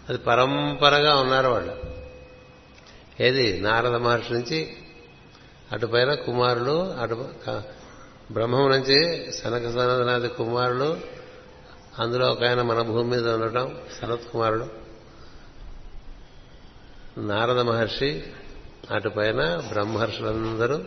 అది 0.10 0.18
పరంపరగా 0.18 1.16
ఉన్నారు 1.16 1.48
వాళ్ళు. 1.48 1.76
ఏది? 3.24 3.62
నారద 3.62 3.96
మహర్షి 3.96 4.34
నుంచి 4.34 4.78
అటుపైన 5.72 6.14
కుమారులు 6.14 6.94
అటు 6.94 7.28
బ్రహ్మం 8.32 8.72
నుంచి 8.72 9.32
సనక 9.32 9.62
సనదనాథి 9.62 10.28
కుమారులు 10.28 10.98
అందులో 12.00 12.32
ఒక 12.32 12.44
ఆయన 12.44 12.62
మన 12.62 12.82
భూమి 12.82 13.10
మీద 13.10 13.30
ఉండటం 13.30 13.78
సనత్ 14.02 14.32
కుమారుడు. 14.32 14.68
నారద 17.20 17.60
మహర్షి 17.60 18.24
అటుపైన 18.92 19.56
బ్రహ్మర్షులందరూ 19.56 20.80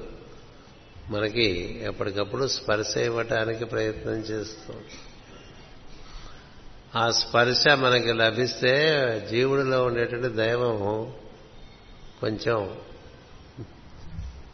మనకి 1.10 1.78
ఎప్పటికప్పుడు 1.82 2.46
స్పర్శ 2.46 2.96
ఇవ్వటానికి 2.96 3.64
ప్రయత్నం 3.64 4.12
చేస్తూ 4.12 4.74
ఆ 6.96 7.10
స్పర్శ 7.10 7.68
మనకి 7.68 8.12
లభిస్తే 8.12 8.78
జీవుడిలో 9.30 9.84
ఉండేటువంటి 9.84 10.28
దైవం 10.28 11.12
కొంచెం 12.20 12.80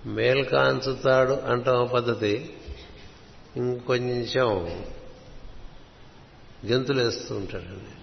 మేల్కాంచుతాడు 0.06 1.32
అంటాం 1.32 1.90
పద్ధతి. 1.94 2.56
ఇంకొంచెం 3.56 4.48
గెంతులు 6.66 7.02
వేస్తూ 7.02 7.36
ఉంటాడండి. 7.36 7.94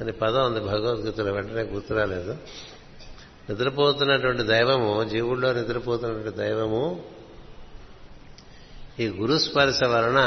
అని 0.00 0.12
పదం 0.12 0.46
ఉంది 0.46 0.60
భగవద్గీతలో 0.60 1.32
వెంటనే 1.32 1.62
గుర్తురాలేదు. 1.62 2.36
నిద్రపోతున్నటువంటి 3.50 4.42
దైవము 4.42 5.04
జీవుల్లో 5.04 5.52
నిద్రపోతున్నటువంటి 5.52 6.36
దైవము 6.36 7.02
ఈ 9.00 9.08
గురుస్పర్శ 9.08 9.84
వలన 9.84 10.20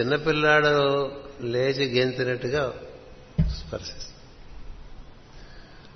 చిన్నపిల్లాడు 0.00 1.10
లేచి 1.40 1.98
గెంతినట్టుగా 1.98 2.74
స్పర్శిస్తాడు. 3.40 4.08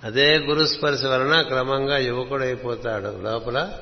అదే 0.07 0.39
గురుస్పర్శ 0.39 1.05
వలన 1.05 1.43
క్రమంగా 1.43 1.99
యువకుడైపోతాడు 1.99 3.23
లోపల 3.23 3.79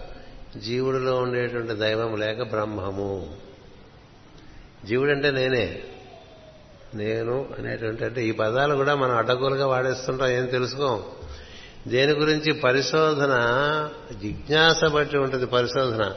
జీవుడిలో 0.57 1.17
ఉండేటువంటి 1.17 1.75
దైవం 1.75 2.17
లేక 2.17 2.43
బ్రహ్మము. 2.43 3.37
జీవుడంటే 4.85 5.31
నేనే. 5.31 5.83
నేను 6.95 7.49
అనేటువంటి 7.59 8.05
అంటే 8.05 8.27
ఈ 8.27 8.33
పదాలు 8.33 8.75
కూడా 8.75 8.95
మనం 8.95 9.17
అడ్డగోలుగా 9.17 9.67
వాడేస్తుంటాం 9.67 10.29
ఏం 10.29 10.47
తెలుసుకోం? 10.47 11.05
దేని 11.89 12.13
గురించి 12.13 12.53
పరిశోధన? 12.53 13.35
జిజ్ఞాస 14.23 14.85
బట్టి 14.85 15.19
ఉంటుంది 15.19 15.47
పరిశోధన. 15.47 16.15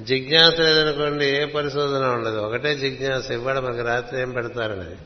జిజ్ఞాస 0.00 0.60
లేదనుకోండి 0.60 1.26
ఏ 1.26 1.44
పరిశోధన 1.44 2.06
ఉండదు. 2.06 2.36
ఒకటే 2.36 2.74
జిజ్ఞాస. 2.74 3.30
ఇవ్వడం 3.30 3.64
మనకి 3.64 3.82
రాత్రి 3.82 4.20
ఏం 4.20 4.30
పెడతారని 4.30 4.96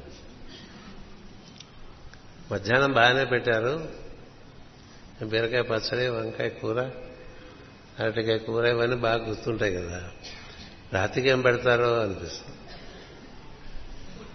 మధ్యాహ్నం 2.55 2.93
బాగానే 2.93 3.24
పెట్టారు. 3.24 3.89
బీరకాయ 5.22 5.62
పచ్చడి 5.62 6.09
వంకాయ 6.09 6.49
కూర 6.49 6.83
అరటికాయ 8.01 8.39
కూర 8.39 8.64
ఇవన్నీ 8.64 8.97
బాగా 8.97 9.28
గుర్తుంటాయి 9.28 9.74
కదా. 9.74 10.09
రాత్రికి 10.93 11.28
ఏం 11.28 11.41
పెడతారో 11.41 12.01
అనిపిస్తుంది. 12.01 12.52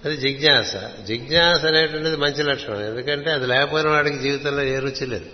అది 0.05 0.17
జిజ్ఞాస. 0.17 0.75
జిజ్ఞాస 1.07 1.65
అనేటువంటిది 1.65 2.17
మంచి 2.17 2.43
లక్షణం. 2.43 2.81
ఎందుకంటే 2.81 3.31
అది 3.31 3.47
లేకపోయిన 3.47 3.87
వాడికి 3.87 4.17
జీవితంలో 4.17 4.63
ఏ 4.63 4.79
రుచి 4.79 5.05
లేదు. 5.05 5.25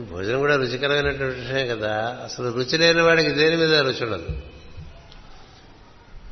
భోజనం 0.00 0.38
కూడా 0.38 0.56
రుచికరమైనటువంటి 0.56 1.40
విషయం 1.40 1.68
కదా. 1.68 2.20
అసలు 2.24 2.52
రుచి 2.52 2.78
లేని 2.78 3.02
వాడికి 3.02 3.30
దేని 3.30 3.56
మీద 3.56 3.74
రుచి 3.74 4.04
ఉండదు? 4.04 4.28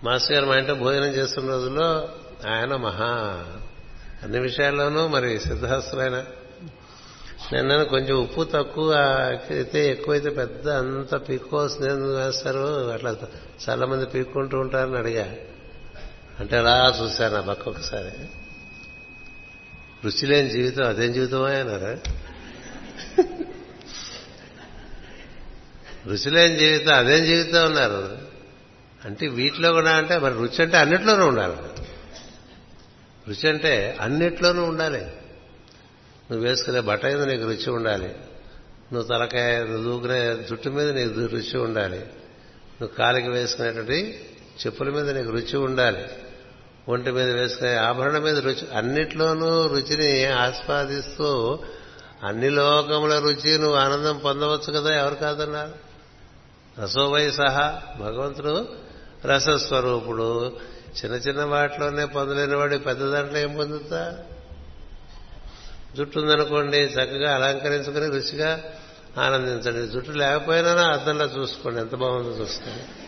మాస్టర్ 0.05 0.33
గారు 0.33 0.47
మా 0.47 0.57
ఇంట్లో 0.57 0.75
భోజనం 0.75 1.07
చేస్తున్న 1.07 1.51
రోజుల్లో 1.51 2.09
ఆయన 2.47 2.77
మహా 2.77 3.45
అన్ని 4.23 4.39
విషయాల్లోనూ 4.39 5.07
మరి 5.07 5.39
సిద్ధహస్తులైన. 5.39 6.25
నిన్న 7.53 7.83
కొంచెం 7.83 8.17
ఉప్పు 8.17 8.45
తక్కువ 8.45 8.93
అయితే 9.51 9.91
ఎక్కువైతే 9.91 10.31
పెద్ద 10.31 10.69
అంత 10.69 11.29
పీక్కోవాల్సింది 11.29 11.89
ఎందుకు 11.89 12.17
వేస్తారు 12.17 12.91
అట్లా 12.91 13.17
చాలా 13.69 13.87
మంది 13.87 14.07
పీక్కుంటూ 14.07 14.59
ఉంటారని 14.59 14.99
అడిగా. 14.99 15.35
అంటే 16.41 16.57
అలా 16.57 16.99
చూశాను 17.03 17.37
ఆ 17.37 17.41
పక్క 17.41 17.69
ఒకసారి. 17.69 18.27
రుచి 20.05 20.27
లేని 20.27 20.51
జీవితం 20.51 20.89
అదేం 20.89 21.13
జీవితమా 21.13 21.51
అన్నారా 21.51 21.99
రుచి 26.07 26.31
లేని 26.31 26.57
జీవితం 26.57 26.95
అదేం 26.95 27.25
జీవితం 27.25 27.65
అన్నారు. 27.65 28.19
అంటే 29.05 29.29
వీటిలో 29.29 29.73
కూడా 29.73 29.97
అంటే 29.97 30.19
మరి 30.19 30.35
రుచి 30.35 30.63
అంటే 30.63 30.77
అన్నిట్లోనూ 30.77 31.27
ఉండాలి. 31.27 31.57
రుచి 33.29 33.49
అంటే 33.49 33.97
అన్నిట్లోనూ 34.01 34.65
ఉండాలి. 34.65 35.01
నువ్వు 36.31 36.41
వేసుకునే 36.41 36.81
బట్ట 36.81 37.07
మీద 37.07 37.23
నీకు 37.23 37.43
రుచి 37.43 37.71
ఉండాలి. 37.71 38.17
నువ్వు 38.93 39.03
తలకాయ 39.03 39.65
నువ్వు 39.65 39.83
దూకునే 39.83 40.37
జుట్టు 40.49 40.69
మీద 40.69 40.89
నీకు 40.89 41.21
రుచి 41.21 41.59
ఉండాలి. 41.59 41.99
నువ్వు 42.81 42.87
కాలికి 42.87 43.29
వేసుకునేటువంటి 43.29 44.25
చెప్పుల 44.67 44.91
మీద 44.91 45.11
నీకు 45.11 45.31
రుచి 45.31 45.57
ఉండాలి. 45.57 46.05
ఒంటి 46.89 47.11
మీద 47.11 47.31
వేసుకునే 47.31 47.75
ఆభరణ 47.75 48.19
మీద 48.19 48.39
రుచి 48.39 48.77
అన్నిట్లోనూ 48.77 49.67
రుచిని 49.67 50.25
ఆస్వాదిస్తూ 50.25 51.59
అన్ని 52.25 52.51
లోకముల 52.51 53.19
రుచి 53.19 53.59
నువ్వు 53.59 53.77
ఆనందం 53.77 54.19
పొందవచ్చు 54.19 54.73
కదా 54.73 55.01
ఎవరు 55.01 55.15
కాదన్నారు? 55.15 55.85
రసోవై 56.83 57.31
సహా 57.31 57.83
భగవంతుడు 58.01 58.69
రసస్వరూపుడు. 59.27 60.57
చిన్న 61.05 61.17
చిన్న 61.17 61.45
వాటిలోనే 61.45 62.05
పొందలేని 62.05 62.57
వాడు 62.57 62.77
పెద్ద 62.77 63.03
దాంట్లో 63.03 63.39
ఏం 63.39 63.57
పొందుతా? 63.57 64.19
జుట్టు 65.97 66.19
ఉందనుకోండి 66.19 66.77
చక్కగా 66.77 67.35
అలంకరించుకుని 67.35 68.07
రుచిగా 68.07 68.61
ఆనందించండి. 69.19 69.93
జుట్టు 69.93 70.11
లేకపోయినా 70.11 70.71
అద్దంలో 70.71 71.25
చూసుకోండి 71.25 71.81
ఎంత 71.81 71.95
బాగుందో 71.95 72.31
చూసుకోండి. 72.41 73.04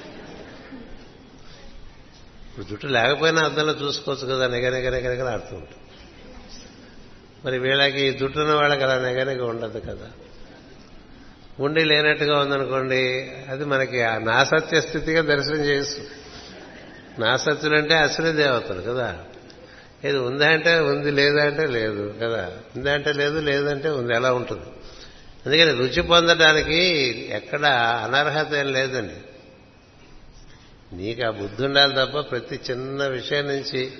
ఇప్పుడు 2.57 2.71
జుట్టు 2.71 2.87
లేకపోయినా 2.87 3.43
అద్దంలో 3.43 3.73
చూసుకోవచ్చు 3.73 4.35
కదా 4.35 4.49
నెగనెగ 4.49 4.91
నెగనెగలు 4.91 5.29
ఆడుతూ 5.29 5.57
ఉంటుంది 5.57 5.83
మరి 7.45 7.59
వీళ్ళకి 7.59 8.13
జుట్టున్న 8.13 8.53
వాళ్ళకి 8.53 8.83
అలా 8.83 8.99
నెగనెగ 8.99 9.43
ఉండదు 9.43 9.79
కదా. 9.79 10.11
ఉండి 11.61 11.85
లేనట్టుగా 11.85 12.39
ఉందనుకోండి 12.39 13.31
అది 13.51 13.65
మనకి 13.65 14.03
ఆ 14.03 14.19
నాసత్య 14.19 14.81
స్థితిగా 14.81 15.23
దర్శనం 15.23 15.65
చేస్తుంది 15.65 16.11
నాసత్యులంటే 17.19 17.95
అసలు 17.95 18.33
దేవతలు 18.33 18.83
కదా. 18.83 19.19
ఇది 20.05 20.19
ఉందా 20.19 20.49
అంటే 20.49 20.79
ఉంది 20.79 21.11
లేదా 21.11 21.45
అంటే 21.45 21.67
లేదు 21.67 22.15
కదా. 22.23 22.53
ఉందా 22.77 22.93
అంటే 22.93 23.13
లేదు 23.13 23.41
లేదంటే 23.41 23.89
ఉంది 23.89 24.15
ఎలా 24.15 24.33
ఉంటుంది. 24.33 24.67
అందుకని 25.47 25.71
రుచి 25.71 26.03
పొందడానికి 26.03 26.79
ఎక్కడ 27.33 27.67
అనర్హత 28.05 28.55
ఏం 28.55 28.73
లేదండి. 28.73 29.15
నీకు 30.93 31.27
ఆ 31.27 31.31
బుద్ధి 31.31 31.65
ఉండాలి 31.65 31.93
తప్ప 31.93 32.21
ప్రతి 32.21 32.61
చిన్న 32.71 33.07
విషయం 33.07 33.47
నుంచి 33.47 33.93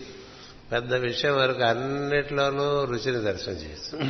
పెద్ద 0.73 0.95
విషయం 0.95 1.37
వరకు 1.37 1.63
అన్నిట్లోనూ 1.63 2.85
రుచిని 2.85 3.25
దర్శనం 3.25 3.55
చేస్తాం 3.55 4.01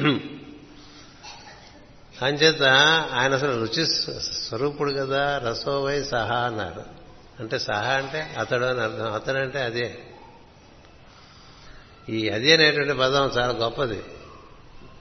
అంచేత 2.22 2.62
ఆయన 3.12 3.35
అసలు 3.35 3.61
రుచి 3.61 3.87
స్వరూపుడు 4.22 4.93
కదా 4.93 5.39
రసోవై 5.39 6.03
సహా 6.03 6.37
అన్నారు. 6.37 6.85
అంటే 7.41 7.59
సహా 7.59 7.93
అంటే 7.93 8.20
అతడు 8.39 8.64
అని 8.64 8.81
అర్థం 8.81 9.12
అతడంటే 9.12 9.62
అదే. 9.62 9.99
ఈ 12.09 12.29
అది 12.29 12.53
అనేటువంటి 12.53 12.93
పదం 12.93 13.24
చాలా 13.27 13.53
గొప్పది. 13.53 14.03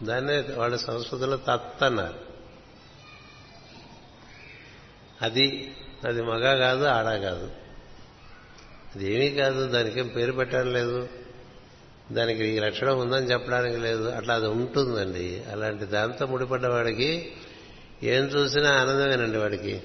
దాన్నే 0.03 0.43
వాళ్ళ 0.55 0.75
సంస్కృతిలో 0.75 1.37
తత్ 1.37 1.83
అన్నారు. 1.83 2.19
అది 5.21 5.75
అది 6.07 6.21
మగ 6.21 6.59
కాదు 6.59 6.85
ఆడ 6.85 7.05
కాదు. 7.05 7.64
అది 8.95 9.13
ఏమీ 9.13 9.35
కాదు 9.35 9.67
దానికేం 9.67 10.07
పేరు 10.07 10.31
పెట్టడం 10.31 10.73
లేదు. 10.73 11.09
దానికి 12.11 12.45
ఈ 12.45 12.59
లక్షణం 12.59 12.99
ఉందని 12.99 13.31
చెప్పడానికి 13.31 13.77
లేదు. 13.77 14.03
అట్లా 14.03 14.35
అది 14.35 14.47
ఉంటుందండి. 14.47 15.43
అలాంటి 15.51 15.85
దాంతో 15.85 16.25
ముడిపడ్డ 16.25 16.65
వాడికి 16.65 17.31
ఏం 18.03 18.23
చూసినా 18.25 18.71
ఆనందమేనండి 18.71 19.37
వాడికి. 19.37 19.83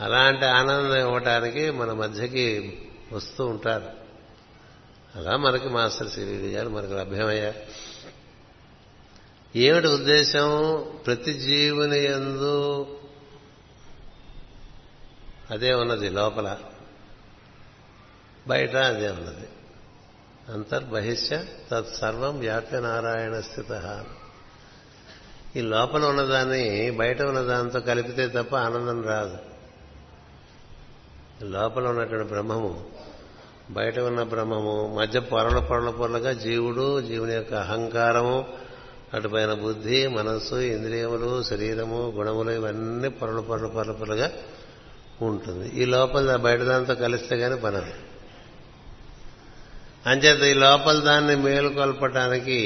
అలాంటి 0.00 0.44
ఆనందం 0.44 0.98
ఇవ్వటానికి 0.98 1.70
మన 1.70 1.92
మధ్యకి 1.92 2.78
వస్తూ 3.12 3.46
ఉంటారు. 3.46 3.90
అలా 5.14 5.36
మనకి 5.36 5.68
మాస్టర్ 5.68 6.08
సివి 6.08 6.52
గారు 6.52 6.68
మనకు 6.68 6.92
లభ్యమయ్యారు. 6.92 7.60
ఏమిటి 9.58 9.86
ఉద్దేశం? 9.86 10.84
ప్రతి 11.06 11.34
జీవుని 11.34 12.04
ఎందు 12.04 12.86
అదే 15.50 15.74
ఉన్నది 15.74 16.10
లోపల. 16.10 16.56
బయట 18.48 18.76
అదే 18.76 19.08
ఉన్నది. 19.08 19.48
అంతర్బహిష్య 20.52 21.44
తత్సర్వం 21.70 22.38
వ్యాప్య 22.38 22.80
నారాయణ 22.80 23.40
స్థిత. 23.40 24.04
ఈ 25.56 25.60
లోపల 25.60 26.04
ఉన్నదాన్ని 26.04 26.90
బయట 26.90 27.22
ఉన్నదాంతో 27.22 27.80
కలిపితే 27.80 28.28
తప్ప 28.28 28.56
ఆనందం 28.56 29.02
రాదు. 29.02 29.36
లోపల 31.44 31.88
ఉన్నటువంటి 31.88 32.28
బ్రహ్మము 32.28 32.84
బయట 33.70 33.98
ఉన్న 33.98 34.22
బ్రహ్మము 34.22 34.96
మధ్య 35.00 35.20
పొరల 35.20 35.58
పొరల 35.58 35.90
పొరలుగా 35.90 36.32
జీవుడు 36.32 37.00
జీవుని 37.00 37.34
యొక్క 37.34 37.54
అహంకారము 37.54 38.46
అటుపైన 39.14 39.52
బుద్ధి 39.52 40.06
మనస్సు 40.06 40.54
ఇంద్రియములు 40.54 41.42
శరీరము 41.42 42.12
గుణములు 42.16 42.50
ఇవన్నీ 42.50 43.08
పొరల 43.08 43.40
పొరలు 43.40 43.68
పొరల 43.68 43.92
పొరలుగా 43.92 44.32
ఉంటుంది. 45.22 45.82
ఈ 45.82 45.84
లోపల 45.84 46.36
బయట 46.36 46.60
దాంతో 46.60 46.94
కలిస్తే 46.94 47.38
కానీ 47.38 47.56
పనదు 47.56 48.05
అంచేత 50.06 50.42
ఈ 50.42 50.54
లోపల 50.54 51.00
దాన్ని 51.00 51.36
మేలుకొల్పటానికి 51.36 52.58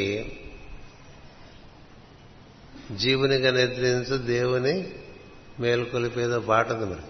జీవునిగా 2.96 3.50
నిద్రించు 3.50 4.16
దేవుని 4.16 4.92
మేలుకొలిపేదో 5.60 6.40
పాట 6.40 6.72
ఉంది 6.72 6.86
మరి. 6.86 7.02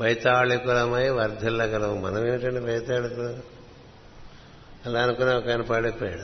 వైతాళికులమై 0.00 1.08
వర్ధిల్లగలము 1.08 2.00
మనం 2.00 2.28
ఏమిటండి 2.28 2.60
వైతాళికులు? 2.60 3.36
అలా 4.86 5.02
అనుకునే 5.02 5.34
ఒక 5.34 5.48
ఆయన 5.48 5.60
పాడైపోయాడు. 5.60 6.22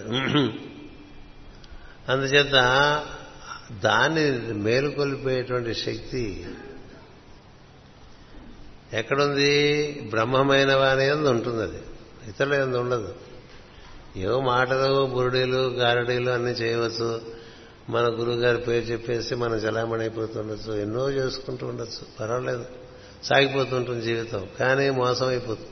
అందుచేత 2.12 2.57
దాన్ని 3.84 4.30
మేలుకొల్పేటువంటి 4.53 5.74
శక్తి 5.74 6.47
ఎక్కడుంది? 8.93 9.53
బ్రహ్మమైన 10.11 10.74
వారి 10.74 11.11
ఉంటుంది 11.12 11.62
అది 11.62 11.82
ఇతరుల 12.29 12.55
ఎందు 12.55 12.76
ఉండదు. 12.76 13.14
ఏవో 14.16 14.41
మాటలు 14.41 15.07
బురుడీలు 15.07 15.57
గారడీలు 15.57 16.31
అన్నీ 16.31 16.51
చేయవచ్చు. 16.51 17.20
మన 17.91 18.03
గురువుగారి 18.03 18.59
పేరు 18.59 18.85
చెప్పేసి 18.85 19.35
మనం 19.35 19.55
చలామణి 19.55 20.01
అయిపోతుండొచ్చు. 20.01 20.72
ఎన్నో 20.72 21.11
చేసుకుంటూ 21.11 21.66
ఉండొచ్చు. 21.66 22.18
పర్వాలేదు. 22.20 22.64
సాగిపోతుంటుంది 23.24 24.03
జీవితం. 24.03 24.47
కానీ 24.61 24.91
మోసం 24.91 25.26
అయిపోతుంది. 25.26 25.68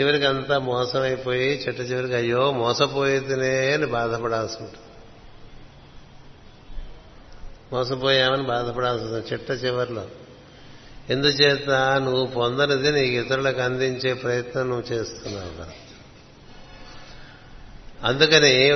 చివరికి 0.00 0.24
అంతా 0.24 0.58
మోసం 0.58 1.00
అయిపోయి 1.00 1.64
చెట్ట 1.68 1.80
చివరికి 1.80 2.14
అయ్యో 2.14 2.52
మోసపోయితేనే 2.52 3.72
అని 3.72 3.86
బాధపడాల్సి 3.86 4.56
ఉంటుంది. 4.60 4.78
మోసపోయామని 7.72 8.42
బాధపడాల్సి 8.42 9.04
ఉంటుంది. 9.04 9.26
చిట్ట 9.32 9.64
చివరిలో. 9.64 10.06
ఎందుచేత 11.10 11.70
నువ్వు 12.04 12.26
పొందనిది 12.26 12.92
నీకు 12.92 13.26
ఇతరులకు 13.26 13.60
అందించే 13.60 14.14
ప్రయత్నం 14.14 14.68
నువ్వు 14.68 14.92
చేస్తున్నావు 14.92 15.56
కదా. 15.56 15.68
అందుకని 18.04 18.70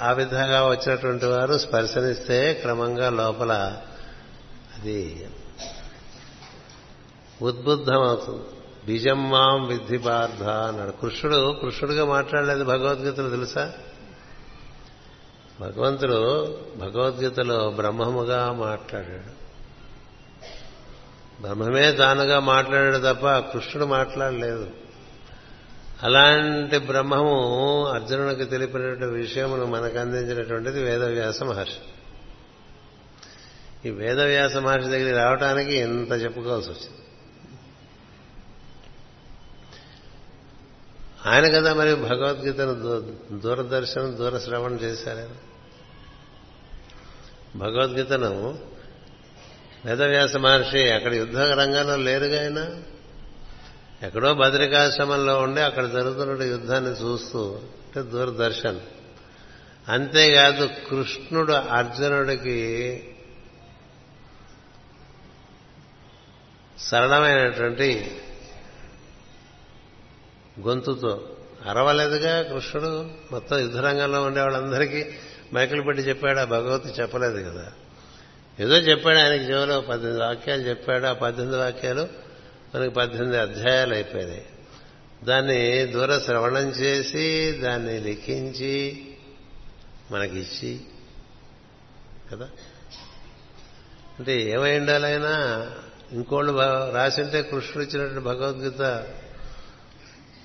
ఆ 0.00 0.12
విధంగా 0.12 0.68
వచ్చినటువంటి 0.68 1.26
వారు 1.26 1.58
స్పర్శనిస్తే 1.58 2.54
క్రమంగా 2.54 3.10
లోపల 3.10 3.76
అది 4.78 5.26
ఉద్బుద్ధమవుతుంది. 7.42 8.44
బీజం 8.86 9.30
మాం 9.30 9.66
విద్ధి 9.66 9.98
పార్థ 9.98 10.42
అన్నాడు. 10.42 10.90
కృష్ణుడు 10.90 11.56
కృష్ణుడిగా 11.62 12.04
మాట్లాడలేదు 12.04 12.64
భగవద్గీతలు 12.64 13.30
తెలుసా? 13.30 13.72
భగవంతుడు 15.60 16.44
భగవద్గీతలో 16.76 17.70
బ్రహ్మముగా 17.70 18.52
మాట్లాడాడు. 18.52 19.35
బ్రహ్మమే 21.40 21.92
తానుగా 21.92 22.38
మాట్లాడాడు 22.40 22.96
తప్ప 22.96 23.38
కృష్ణుడు 23.38 23.86
మాట్లాడలేదు. 23.86 24.70
అలాంటి 26.02 26.78
బ్రహ్మము 26.78 27.86
అర్జునునికి 27.86 28.44
తెలిపినటువంటి 28.44 29.04
విషయమును 29.04 29.66
మనకు 29.66 29.98
అందించినటువంటిది 29.98 30.82
వేదవ్యాస 30.82 31.42
మహర్షి. 31.42 31.82
ఈ 33.88 33.90
వేదవ్యాస 33.90 34.56
మహర్షి 34.56 34.88
దగ్గర 34.88 35.16
రావటానికి 35.16 35.76
ఎంత 35.76 36.12
చెప్పుకోవాల్సి 36.12 36.70
వచ్చింది. 36.70 37.02
ఆయన 41.26 41.46
కదా 41.48 41.74
మరి 41.74 41.94
భగవద్గీతను 41.94 42.74
దూరదర్శనం 43.38 44.16
దూరశ్రవణం 44.16 44.76
చేశారు. 44.76 45.56
భగవద్గీతను 47.58 48.58
వేదవ్యాస 49.84 50.36
మహర్షి 50.36 50.90
అక్కడ 50.90 51.14
యుద్ధ 51.14 51.36
రంగంలో 51.36 51.96
లేరుగా 51.96 52.40
ఆయన? 52.40 52.82
ఎక్కడో 54.06 54.34
బద్రికాశ్రమంలో 54.34 55.38
ఉండి 55.38 55.60
అక్కడ 55.60 55.86
జరుగుతున్న 55.86 56.42
యుద్ధాన్ని 56.42 56.90
చూస్తూ 56.90 57.54
అంటే 57.54 58.02
దూరదర్శన్. 58.02 58.80
అంతేకాదు 59.88 60.70
కృష్ణుడు 60.90 61.52
అర్జునుడికి 61.52 62.58
సరళమైనటువంటి 66.78 68.20
గొంతుతో 70.60 71.36
అరవలేదుగా 71.68 72.42
కృష్ణుడు? 72.42 73.10
మొత్తం 73.32 73.58
యుద్ధరంగంలో 73.58 74.22
ఉండే 74.22 74.40
వాళ్ళందరికీ 74.40 75.06
మైకులు 75.54 75.82
పెట్టి 75.82 76.02
చెప్పాడు 76.02 76.38
ఆ 76.38 76.44
భగవతి 76.44 76.88
చెప్పలేదు 76.88 77.50
కదా. 77.50 77.72
ఏదో 78.60 78.76
చెప్పాడు 78.76 79.18
ఆయనకి 79.18 79.44
జీవలో 79.44 79.80
పద్దెనిమిది 79.80 80.24
వాక్యాలు 80.24 80.62
చెప్పాడు. 80.62 81.06
ఆ 81.06 81.12
పద్దెనిమిది 81.12 81.60
వాక్యాలు 81.60 82.08
మనకి 82.74 82.90
పద్దెనిమిది 82.90 83.38
అధ్యాయాలు 83.38 83.94
అయిపోయినాయి. 83.94 84.46
దాన్ని 85.24 85.86
దూర 85.86 86.18
శ్రవణం 86.18 86.68
చేసి 86.68 87.52
దాన్ని 87.52 88.00
లిఖించి 88.00 89.08
మనకిచ్చి 90.10 90.80
కదా? 92.32 92.48
అంటే 94.18 94.50
ఏమై 94.50 94.78
ఉండాలైనా 94.78 95.66
ఇంకోళ్ళు 96.12 96.52
రాసింటే 96.94 97.42
కృష్ణుడు 97.42 97.88
ఇచ్చినటువంటి 97.88 98.24
భగవద్గీత 98.24 98.82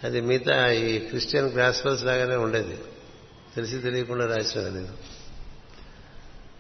అది 0.04 0.22
మిగతా 0.22 0.72
ఈ 0.72 1.00
క్రిస్టియన్ 1.00 1.54
గ్రాస్పల్స్ 1.54 2.04
లాగానే 2.04 2.36
ఉండేది. 2.36 2.78
తెలిసి 3.56 3.78
తెలియకుండా 3.78 4.36
రాశాను 4.36 4.70
నేను. 4.70 5.11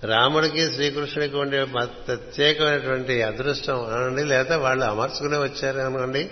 రాముడికి 0.03 0.73
శ్రీకృష్ణుడికి 0.73 1.36
ఉండే 1.36 1.64
ప్రత్యేకమైనటువంటి 1.64 3.22
అదృష్టం 3.22 3.86
అనండి 3.86 4.23
లేదా 4.23 4.57
వాళ్ళు 4.57 4.86
అమర్చుకునే 4.86 5.38
వచ్చారు 5.38 5.80
అనుకోండి. 5.80 6.32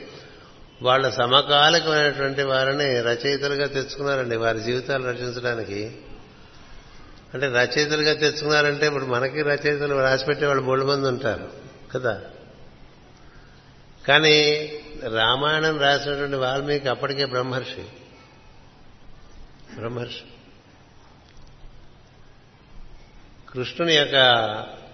వాళ్ళ 0.81 1.09
సమకాలికమైనటువంటి 1.09 2.43
వారిని 2.43 3.01
రచయితలుగా 3.01 3.67
తెచ్చుకున్నారండి 3.67 4.37
వారి 4.37 4.59
జీవితాలు 4.59 5.03
రచించడానికి. 5.03 5.97
అంటే 7.33 7.47
రచయితలుగా 7.47 8.13
తెచ్చుకున్నారంటే 8.13 8.87
ఇప్పుడు 8.87 9.05
మనకి 9.05 9.41
రచయితలు 9.41 10.01
రాసిపెట్టే 10.01 10.45
వాళ్ళు 10.45 10.63
మూడు 10.63 10.85
మంది 10.85 11.07
ఉంటారు 11.07 11.47
కదా? 11.93 12.21
కానీ 14.07 14.71
రామాయణం 15.13 15.79
రాసినటువంటి 15.79 16.35
వాల్మీకి 16.35 16.89
అప్పటికే 16.89 17.25
బ్రహ్మర్షి. 17.25 17.85
బ్రహ్మర్షి. 19.75 20.38
కృష్ణుని 23.53 23.93
యొక్క 23.93 24.15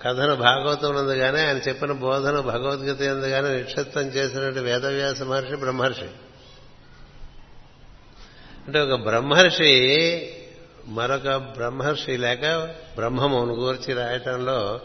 కథను 0.03 0.35
భాగవతం 0.35 0.95
ఉంది 0.95 1.19
కానీ 1.19 1.39
ఆయన 1.39 1.57
చెప్పిన 1.57 1.91
బోధన 1.91 2.39
భగవద్గీత 2.39 3.01
ఎందుగానే 3.01 3.55
నిక్షిప్తం 3.55 4.01
చేసినట్టు 4.01 4.59
వేదవ్యాస 4.59 5.21
మహర్షి 5.21 5.55
బ్రహ్మర్షి. 5.55 6.09
అంటే 8.67 8.79
ఒక 8.79 9.01
బ్రహ్మర్షి 9.01 10.33
మరొక 10.85 11.35
బ్రహ్మర్షి 11.35 12.17
లేక 12.17 12.69
బ్రహ్మమును 12.95 13.53
గూర్చి 13.53 13.93
రాయటంలో 13.93 14.81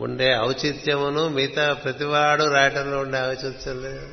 ఉండే 0.00 0.38
ఔచిత్యమును 0.38 1.28
మిగతా 1.28 1.72
ప్రతివాడు 1.72 2.44
రాయటంలో 2.44 2.98
ఉండే 2.98 3.28
ఔచిత్యం 3.28 3.82
లేదు. 3.82 4.08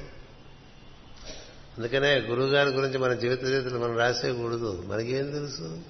అందుకనే 1.78 2.16
గురువుగారి 2.16 2.70
గురించి 2.70 2.98
మన 2.98 3.14
జీవిత 3.14 3.44
చరిత్రలు 3.44 3.80
మనం 3.80 3.98
రాసేయకూడదు. 3.98 4.84
మనకేం 4.88 5.32
తెలుసు? 5.32 5.82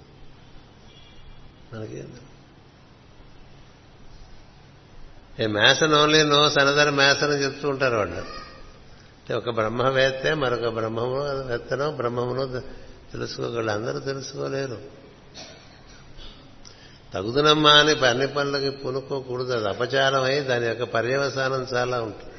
మనకేం 1.74 2.06
తెలుసు? 2.06 2.29
A 5.40 5.48
mason 5.48 5.94
only 5.94 6.24
knows 6.24 6.58
another 6.58 6.92
mason 6.92 7.32
అని 7.32 7.44
చెప్తూ 7.44 7.70
ఉంటారు 7.70 7.96
వాళ్ళు. 7.96 8.16
అంటే 8.16 9.34
ఒక 9.34 9.50
బ్రహ్మవేత్తే 9.50 10.34
మరొక 10.34 10.68
బ్రహ్మము 10.68 11.46
వేత్తనో 11.46 11.92
బ్రహ్మమును 11.92 12.60
తెలుసుకోగలరు. 13.12 13.70
అందరూ 13.70 14.00
తెలుసుకోలేరు. 14.00 14.78
తగుదునమ్మా 17.14 17.72
అని 17.72 18.08
అన్ని 18.08 18.28
పనులకి 18.28 18.70
పూనుకోకూడదు. 18.70 19.54
అది 19.54 19.68
అపచారమై 19.68 20.40
దాని 20.40 20.66
యొక్క 20.68 20.84
పర్యవసానం 20.84 21.68
చాలా 21.74 22.02
ఉంటుంది. 22.02 22.34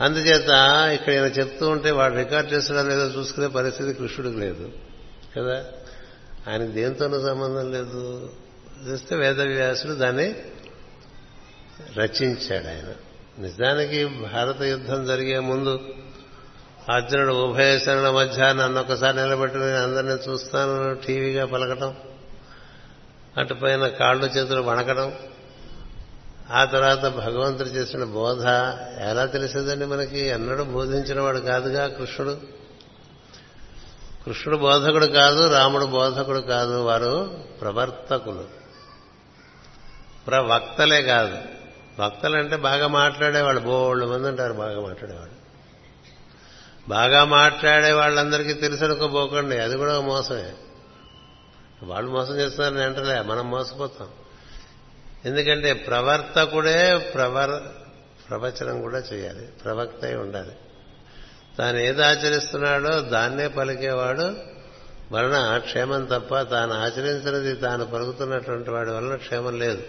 అందుచేత 0.00 0.48
ఇక్కడ 1.00 1.12
ఈయన 1.12 1.24
చెప్తూ 1.24 1.68
ఉంటే 1.68 1.90
వాడు 1.90 2.14
రికార్డ్ 2.14 2.52
చేస్తున్నాడు 2.52 2.88
లేదో 2.88 3.06
చూసుకునే 3.06 3.46
పరిస్థితి 3.46 3.92
కృష్ణుడికి 3.92 4.40
లేదు. 4.40 4.72
కదా? 5.36 5.64
ఆయన 6.48 6.66
దేంతోనూ 6.66 7.22
సంబంధం 7.22 7.72
లేదు. 7.72 8.30
చూస్తే 8.90 9.16
వేదవ్యాసుడు 9.16 9.92
దాన్ని 9.92 10.34
రచించాడు 11.96 12.68
ఆయన. 12.68 12.92
నిజానికి 13.38 14.04
భారత 14.04 14.62
యుద్ధం 14.62 15.06
జరిగే 15.06 15.38
ముందు 15.38 15.80
అర్జునుడు 16.88 17.34
ఉభయ 17.34 17.78
శరణుల 17.78 18.10
మధ్య 18.10 18.52
నన్ను 18.52 18.80
ఒకసారి 18.80 19.16
నిలబెట్టి 19.16 19.58
నేను 19.58 19.82
అందరినీ 19.82 20.12
చూస్తాను 20.12 20.94
టీవీగా 20.94 21.46
పలకటం 21.46 21.94
అటుపైన 23.36 23.88
కాళ్ళు 23.88 24.26
చేతులు 24.26 24.60
వణకడం 24.60 25.12
ఆ 26.50 26.64
తర్వాత 26.64 27.06
భగవంతుడు 27.06 27.68
చేసిన 27.68 28.04
బోధ 28.04 28.46
ఎలా 29.00 29.26
తెలిసేదండి 29.26 29.84
మనకి? 29.84 30.18
ఎన్నడూ 30.18 30.64
బోధించిన 30.64 31.20
వాడు 31.20 31.38
కాదుగా 31.38 31.86
కృష్ణుడు. 31.86 32.38
కృష్ణుడు 34.24 34.60
బోధకుడు 34.60 35.06
కాదు 35.06 35.52
రాముడు 35.52 35.84
బోధకుడు 35.84 36.38
కాదు 36.38 36.82
వారు 36.82 37.44
ప్రవర్తకులు. 37.60 38.44
ప్రవక్తలే 40.26 41.02
కాదు. 41.02 41.53
భక్తులు 41.98 42.36
అంటే 42.36 42.56
బాగా 42.56 42.86
మాట్లాడేవాళ్ళు. 42.86 43.60
బోళ్ళు 43.60 44.06
మంది 44.06 44.28
ఉంటారు 44.28 44.52
బాగా 44.52 44.80
మాట్లాడేవాళ్ళు. 44.80 45.44
బాగా 46.88 47.24
మాట్లాడే 47.24 47.92
వాళ్ళందరికీ 47.92 48.52
తెలుసనుకోబోకండి 48.52 49.58
అది 49.58 49.76
కూడా 49.76 50.00
మోసమే. 50.00 50.52
వాళ్ళు 51.82 52.10
మోసం 52.10 52.36
చేస్తున్నారని 52.36 52.82
అంటలే 52.82 53.22
మనం 53.22 53.50
మోసపోతాం. 53.50 54.08
ఎందుకంటే 55.24 55.72
ప్రవర్తకుడే 55.72 56.98
ప్రవర్ 57.14 57.50
ప్రవచనం 58.30 58.80
కూడా 58.80 58.98
చేయాలి 58.98 59.46
ప్రవక్త 59.46 60.04
అయి 60.04 60.16
ఉండాలి. 60.16 60.52
తాను 61.58 61.76
ఏది 61.78 62.04
ఆచరిస్తున్నాడో 62.04 63.00
దాన్నే 63.00 63.48
పలికేవాడు 63.48 64.36
వలన 65.12 65.58
క్షేమం 65.58 66.04
తప్ప 66.04 66.40
తాను 66.40 66.72
ఆచరించినది 66.74 67.54
తాను 67.54 67.86
పలుకుతున్నటువంటి 67.86 68.70
వాడి 68.70 68.90
వలన 68.90 69.16
క్షేమం 69.16 69.58
లేదు. 69.58 69.82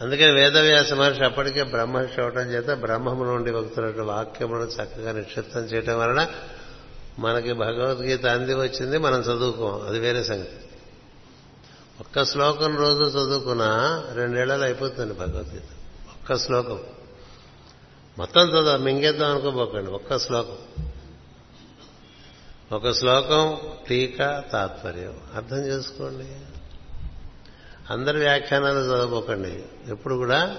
అందుకని 0.00 0.32
వేదవ్యాస 0.32 0.92
మహర్షి 0.92 1.24
అప్పటికే 1.24 1.62
బ్రహ్మర్షి 1.62 2.20
అవటం 2.20 2.40
చేత 2.40 2.70
బ్రహ్మము 2.70 3.24
నుండి 3.24 3.50
వస్తున్నట్టు 3.50 4.00
వాక్యములను 4.00 4.64
చక్కగా 4.64 5.12
నిక్షిప్తం 5.12 5.60
చేయటం 5.60 5.98
వలన 5.98 6.28
మనకి 7.18 7.52
భగవద్గీత 7.52 8.26
అంది 8.26 8.54
వచ్చింది 8.54 8.98
మనం 8.98 9.20
చదువుకోం. 9.20 9.86
అది 9.86 9.98
వేరే 9.98 10.22
సంగతి. 10.24 10.56
ఒక్క 12.00 12.24
శ్లోకం 12.24 12.76
రోజు 12.76 13.02
చదువుకున్నా 13.02 14.04
రెండేళ్ళలో 14.12 14.64
అయిపోతుంది 14.64 15.14
భగవద్గీత. 15.14 15.62
ఒక్క 16.10 16.36
శ్లోకం. 16.36 16.80
మొత్తం 18.18 18.48
చదువు 18.48 18.76
మింగేద్దాం 18.76 19.30
అనుకోబోకండి 19.30 19.90
ఒక్క 19.90 20.18
శ్లోకం. 20.18 20.84
ఒక 22.72 22.90
శ్లోకం 22.90 23.58
టీకా 23.88 24.44
తాత్పర్యం. 24.52 25.20
అర్థం 25.34 25.58
చేసుకోండి. 25.58 26.55
అందరి 27.90 28.18
వ్యాఖ్యానాలు 28.18 28.78
చదవబోకండి 28.78 29.62
ఎప్పుడు 29.88 30.14
కూడా 30.14 30.58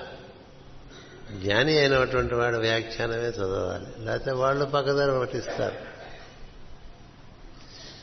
జ్ఞాని 1.32 1.78
అయినటువంటి 1.78 2.36
వాడు 2.36 2.58
వ్యాఖ్యానమే 2.58 3.30
చదవాలి. 3.30 4.06
లేకపోతే 4.06 4.32
వాళ్ళు 4.32 4.66
పక్కదారి 4.66 5.20
పట్టిస్తారు. 5.20 5.76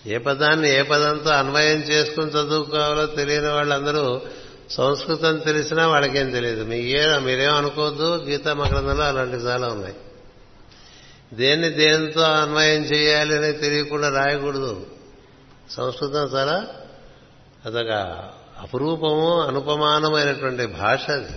ఏ 0.09 0.19
పదాన్ని 0.19 0.71
ఏ 0.71 0.83
పదంతో 0.83 1.31
అన్వయం 1.31 1.79
చేసుకుని 1.79 2.27
చదువుకోవాలో 2.27 3.07
తెలియని 3.07 3.49
వాళ్ళందరూ 3.49 4.21
సంస్కృతం 4.71 5.39
తెలిసినా 5.39 5.89
వాళ్ళకేం 5.89 6.31
తెలియదు. 6.31 6.65
మీ 6.65 6.77
ఏ 6.77 7.19
మీరేం 7.19 7.55
అనుకోవద్దు 7.55 8.17
గీతా 8.17 8.55
మగ్రంథంలో 8.55 9.05
అలాంటి 9.05 9.37
చాలా 9.37 9.69
ఉన్నాయి. 9.69 9.95
దేన్ని 11.35 11.71
దేనితో 11.71 12.21
అన్వయం 12.21 12.83
చేయాలి 12.83 13.37
అనేది 13.37 13.59
తెలియకుండా 13.59 14.09
రాయకూడదు. 14.09 14.87
సంస్కృతం 15.71 16.25
చాలా 16.25 16.67
అదొక 17.67 18.23
అపురూపము 18.65 19.41
అనుపమానమైనటువంటి 19.41 20.66
భాష 20.66 21.11
అది. 21.11 21.32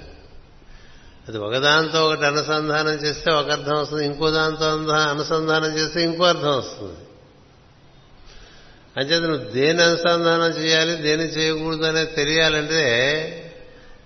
అది 1.27 1.37
ఒకదాంతో 1.37 2.05
ఒకటి 2.05 2.25
అనుసంధానం 2.25 2.93
చేస్తే 2.93 3.31
ఒక 3.31 3.51
అర్థం 3.51 3.79
వస్తుంది 3.79 4.05
ఇంకో 4.05 4.31
దాంతో 4.31 4.69
అనుసంధానం 4.93 5.77
చేస్తే 5.77 6.03
ఇంకో 6.03 6.23
అర్థం 6.23 6.57
వస్తుంది. 6.57 6.97
అంచేత 8.97 9.21
నువ్వు 9.21 9.51
దేని 9.51 9.83
అనుసంధానం 9.83 10.49
చేయాలి 10.49 10.95
దేని 10.95 11.23
చేయకూడదు 11.23 11.83
అనేది 11.83 12.11
తెలియాలంటే 12.11 12.83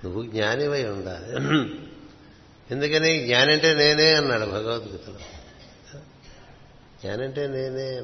నువ్వు 0.04 0.24
జ్ఞానివై 0.24 0.84
ఉండాలి. 0.84 1.36
ఎందుకని? 2.72 3.26
జ్ఞానంటే 3.26 3.74
నేనే 3.74 4.14
అన్నాడు 4.14 4.46
భగవద్గీతలో. 4.46 5.16
జ్ఞానంటే 7.04 7.48
నేనే 7.48 8.02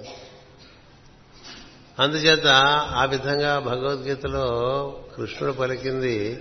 అందుచేత 2.00 2.48
ఆ 2.94 3.06
విధంగా 3.06 3.60
భగవద్గీతలో 3.60 4.46
కృష్ణుడు 5.16 5.54
పలికింది 5.54 6.34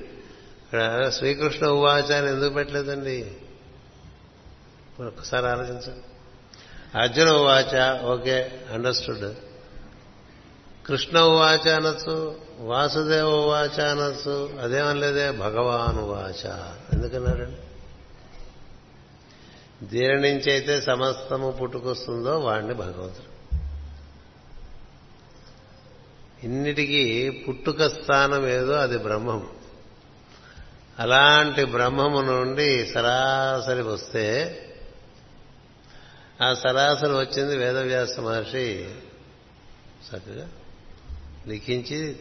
ఇక్కడ 0.64 1.08
శ్రీకృష్ణ 1.08 1.66
ఉవాచ 1.66 2.28
ఎందుకు 2.28 2.54
పెట్టలేదండి? 2.54 3.36
ఒకసారి 5.06 5.46
ఆలోచించండి. 5.46 6.04
అర్జున 6.98 7.30
ఉవాచ 7.30 8.00
ఓకే 8.00 8.60
అండర్స్టూడ్. 8.72 9.34
కృష్ణ 10.86 11.20
ఉవాచ 11.20 11.70
అనొచ్చు 11.70 12.36
వాసుదేవ 12.58 13.28
ఉవాచ 13.28 13.80
అనొచ్చు 13.80 14.50
అదేమనలేదే 14.60 15.30
భగవాన్ 15.30 15.98
ఉవాచ. 15.98 16.50
ఎందుకన్నాడండి 16.92 17.60
దీని 19.86 20.14
నుంచి 20.14 20.52
అయితే 20.52 20.80
సమస్తము 20.80 21.50
పుట్టుకొస్తుందో 21.50 22.38
వాడిని 22.38 22.74
భగవంతుడు. 22.74 23.35
ఇన్నిటికీ 26.42 27.30
పుట్టుక 27.30 27.86
స్థానం 27.86 28.48
ఏదో 28.48 28.72
అది 28.72 28.98
బ్రహ్మం. 28.98 29.48
అలాంటి 30.98 31.64
బ్రహ్మము 31.64 32.20
నుండి 32.20 32.86
సరాసరి 32.86 33.82
వస్తే 33.82 34.62
ఆ 36.42 36.54
సరాసరి 36.54 37.12
వచ్చింది 37.12 37.56
వేదవ్యాస 37.56 38.20
మహర్షి. 38.20 38.94
చక్కగా 40.08 40.48
లిఖించి 41.46 42.16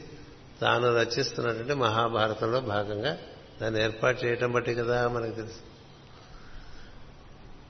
తాను 0.62 0.96
రచిస్తున్నటువంటి 0.96 1.74
మహాభారతంలో 1.74 2.60
భాగంగా 2.60 3.18
దాన్ని 3.62 3.84
ఏర్పాటు 3.84 4.26
చేయటం 4.26 4.52
బట్టి 4.52 4.76
కదా 4.76 5.08
మనకు 5.08 5.32
తెలుసు. 5.32 5.76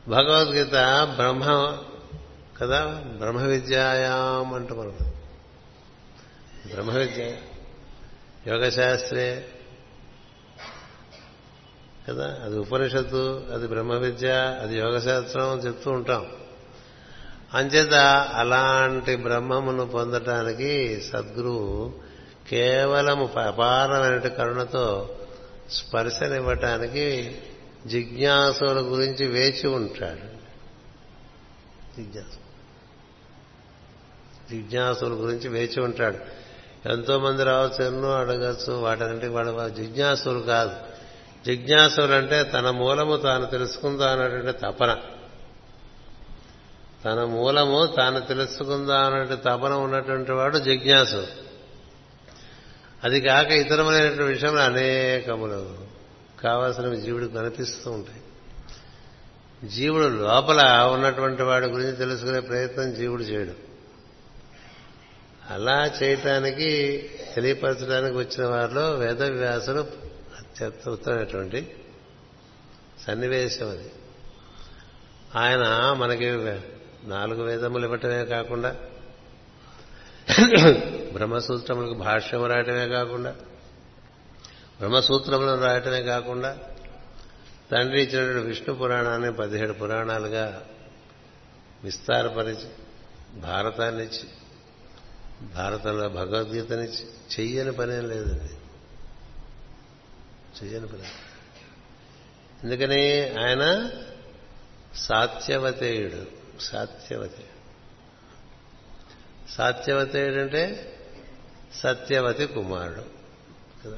భగవద్గీత 0.09 0.73
బ్రహ్మ 1.15 1.77
కదా 2.57 2.85
బ్రహ్మ 3.17 3.41
విద్యాయాం 3.41 4.53
అంటూ 4.53 4.75
మనకు 4.75 5.24
బ్రహ్మ 6.73 6.91
విద్య 6.91 7.35
యోగశాస్త్రే. 8.47 9.47
కదా? 12.07 12.39
అది 12.43 12.59
ఉపనిషత్తు 12.59 13.43
అది 13.53 13.67
బ్రహ్మ 13.67 13.93
విద్య 13.93 14.57
అది 14.61 14.77
యోగశాస్త్రం 14.77 15.59
చెప్తూ 15.59 15.91
ఉంటాం. 15.91 16.31
అంచేత 17.53 17.93
అలాంటి 18.33 19.15
బ్రహ్మమును 19.15 19.85
పొందటానికి 19.85 21.01
సద్గురువు 21.01 21.93
కేవలం 22.49 23.23
అపారమైన 23.23 24.17
కరుణతో 24.17 25.15
స్పర్శనివ్వటానికి 25.69 27.37
జిజ్ఞాసుల 27.87 28.81
గురించి 28.81 29.27
వేచి 29.27 29.67
ఉంటాడు. 29.67 30.35
జిజ్ఞాసు. 31.97 32.45
జిజ్ఞాసుల 34.49 35.13
గురించి 35.13 35.49
వేచి 35.49 35.81
ఉంటాడు. 35.81 36.44
ఎంతో 36.89 37.19
మంది 37.19 37.43
రావచ్చు 37.43 37.87
ఎన్నో 37.87 38.11
అడగచ్చు. 38.11 38.73
వాటన్నింటికి 38.73 39.31
వాడు 39.31 39.69
జిజ్ఞాసులు 39.69 40.39
కాదు. 40.39 40.71
జిజ్ఞాసులు 41.45 42.13
అంటే 42.13 42.43
తన 42.43 42.69
మూలము 42.69 43.17
తాను 43.17 43.45
తెలుసుకుందా 43.45 44.11
అన్నటువంటి 44.11 44.51
తపన. 44.51 44.97
తన 47.05 47.23
మూలము 47.23 47.85
తాను 47.85 48.19
తెలుసుకుందా 48.19 48.97
అన్నటువంటి 48.97 49.43
తపన 49.43 49.73
ఉన్నటువంటి 49.73 50.31
వాడు 50.31 50.57
జిజ్ఞాసు 50.57 51.27
అది 53.03 53.21
కాక 53.21 53.51
ఇతరమైనటువంటి 53.51 54.23
విషయంలో 54.23 54.61
అనేకములు 54.61 55.77
కావాల్సినవి 56.43 56.97
జీవుడికి 56.97 57.33
కనిపిస్తూ 57.33 57.91
ఉంటాయి. 57.91 58.21
జీవుడు 59.69 60.05
లోపల 60.05 60.89
ఉన్నటువంటి 60.93 61.43
వాడి 61.43 61.67
గురించి 61.67 61.95
తెలుసుకునే 61.95 62.39
ప్రయత్నం 62.39 62.93
జీవుడు 62.93 63.23
చేయడు. 63.23 63.64
అలా 65.51 65.91
చేయటానికి 66.03 66.69
తెలియపరచడానికి 67.35 68.17
వచ్చిన 68.17 68.47
వారిలో 68.47 68.91
వేదవ్యాసుడు 68.91 69.79
అత్యద్భుతమైనటువంటి 70.39 71.75
సన్నివేశం 73.07 73.69
అది. 73.69 73.89
ఆయన 75.35 75.93
మనకి 75.97 76.29
నాలుగు 77.07 77.43
వేదములు 77.43 77.85
ఇవ్వటమే 77.85 78.25
కాకుండా 78.25 78.75
బ్రహ్మసూత్రములకు 81.13 81.93
భాష్యం 81.93 82.45
రాయటమే 82.45 82.87
కాకుండా 82.87 83.35
బ్రహ్మసూత్రములను 84.79 85.61
రాయటమే 85.61 86.03
కాకుండా 86.03 86.57
తండ్రి 87.71 88.01
ఇచ్చినటువంటి 88.01 88.47
విష్ణు 88.47 88.73
పురాణాన్ని 88.73 89.33
పదిహేడు 89.33 89.73
పురాణాలుగా 89.73 90.61
విస్తారపరిచి 91.83 92.67
భారతాన్నిచ్చి 93.39 94.23
భారతంలో 95.41 96.09
భగవద్గీతని 96.09 96.87
చెయ్యని 97.39 97.71
పనేం 97.71 98.09
లేదండి. 98.09 98.53
చెయ్యని 100.63 100.87
పని. 100.87 101.03
ఎందుకని 102.63 103.29
ఆయన 103.29 103.91
సాత్యవతేయుడు 104.95 106.25
సాత్యవతేయుడు. 106.61 107.55
సాత్యవతేయుడు 109.51 110.41
అంటే 110.41 110.91
సత్యవతి 111.75 112.47
కుమారుడు 112.47 113.05
కదా? 113.85 113.97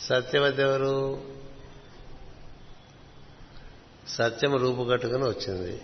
సత్యవతి 0.00 0.62
ఎవరు? 0.62 1.22
సత్యం 4.08 4.56
రూపు 4.56 4.82
కట్టుకుని 4.90 5.24
వచ్చింది. 5.24 5.82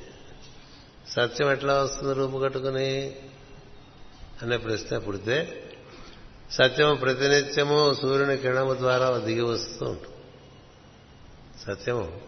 సత్యం 1.09 1.53
ఎట్లా 1.53 1.83
వస్తుంది 1.83 2.15
రూపు 2.15 2.39
కట్టుకుని? 2.39 3.17
అనే 4.43 4.57
ప్రశ్న 4.57 4.99
పుడితే 4.99 5.63
సత్యము 6.51 6.95
ప్రతినిత్యము 6.95 7.95
సూర్యుని 7.95 8.37
కిరణము 8.37 8.75
ద్వారా 8.75 9.19
దిగి 9.19 9.41
వస్తూ 9.41 9.87
ఉంటుంది. 9.87 10.15
సత్యము. 11.67 12.21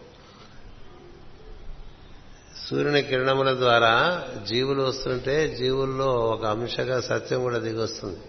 సూర్యుని 2.69 3.01
కిరణముల 3.01 3.57
ద్వారా 3.57 4.27
జీవులు 4.47 4.81
వస్తుంటే 4.81 5.55
జీవుల్లో 5.55 6.05
ఒక 6.05 6.45
అంశగా 6.45 7.01
సత్యం 7.01 7.41
కూడా 7.41 7.57
దిగి 7.57 7.77
వస్తుంది. 7.77 8.19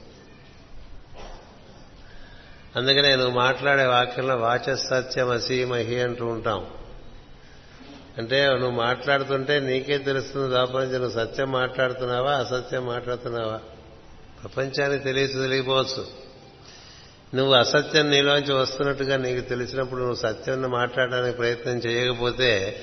అందుకనే 2.76 3.16
నువ్వు 3.16 3.34
మాట్లాడే 3.34 3.86
వాక్యంలో 3.86 4.36
వాచ 4.36 4.76
సత్యం 4.76 5.30
అసీమహి 5.30 6.00
అంటూ 6.00 6.26
ఉంటాం. 6.26 6.66
అంటే 8.18 8.46
నువ్వు 8.46 8.70
మాట్లాడుతుంటే 8.70 9.60
నీకే 9.60 9.98
తెలుస్తుంది 9.98 10.50
దాపరించి 10.50 10.98
నువ్వు 10.98 11.24
సత్యం 11.24 11.52
మాట్లాడుతున్నావా 11.52 12.32
అసత్యం 12.32 12.86
మాట్లాడుతున్నావా? 12.86 13.60
ప్రపంచానికి 14.42 15.04
తెలియదు 15.04 15.42
తెలియకపోవచ్చు. 15.42 16.06
నువ్వు 17.34 17.54
అసత్యం 17.54 18.10
నీలోంచి 18.10 18.52
వస్తున్నట్టుగా 18.52 19.16
నీకు 19.16 19.40
తెలిసినప్పుడు 19.40 20.00
నువ్వు 20.00 20.14
సత్యం 20.14 20.62
మాట్లాడడానికి 20.62 21.36
ప్రయత్నం 21.36 21.76
చేయకపోతే 21.76 22.80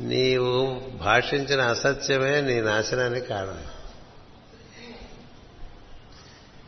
నీవు 0.00 0.80
భాషించిన 0.96 1.60
అసత్యమే 1.60 2.40
నీ 2.40 2.60
నాశనానికి 2.60 3.26
కారణం. 3.26 3.64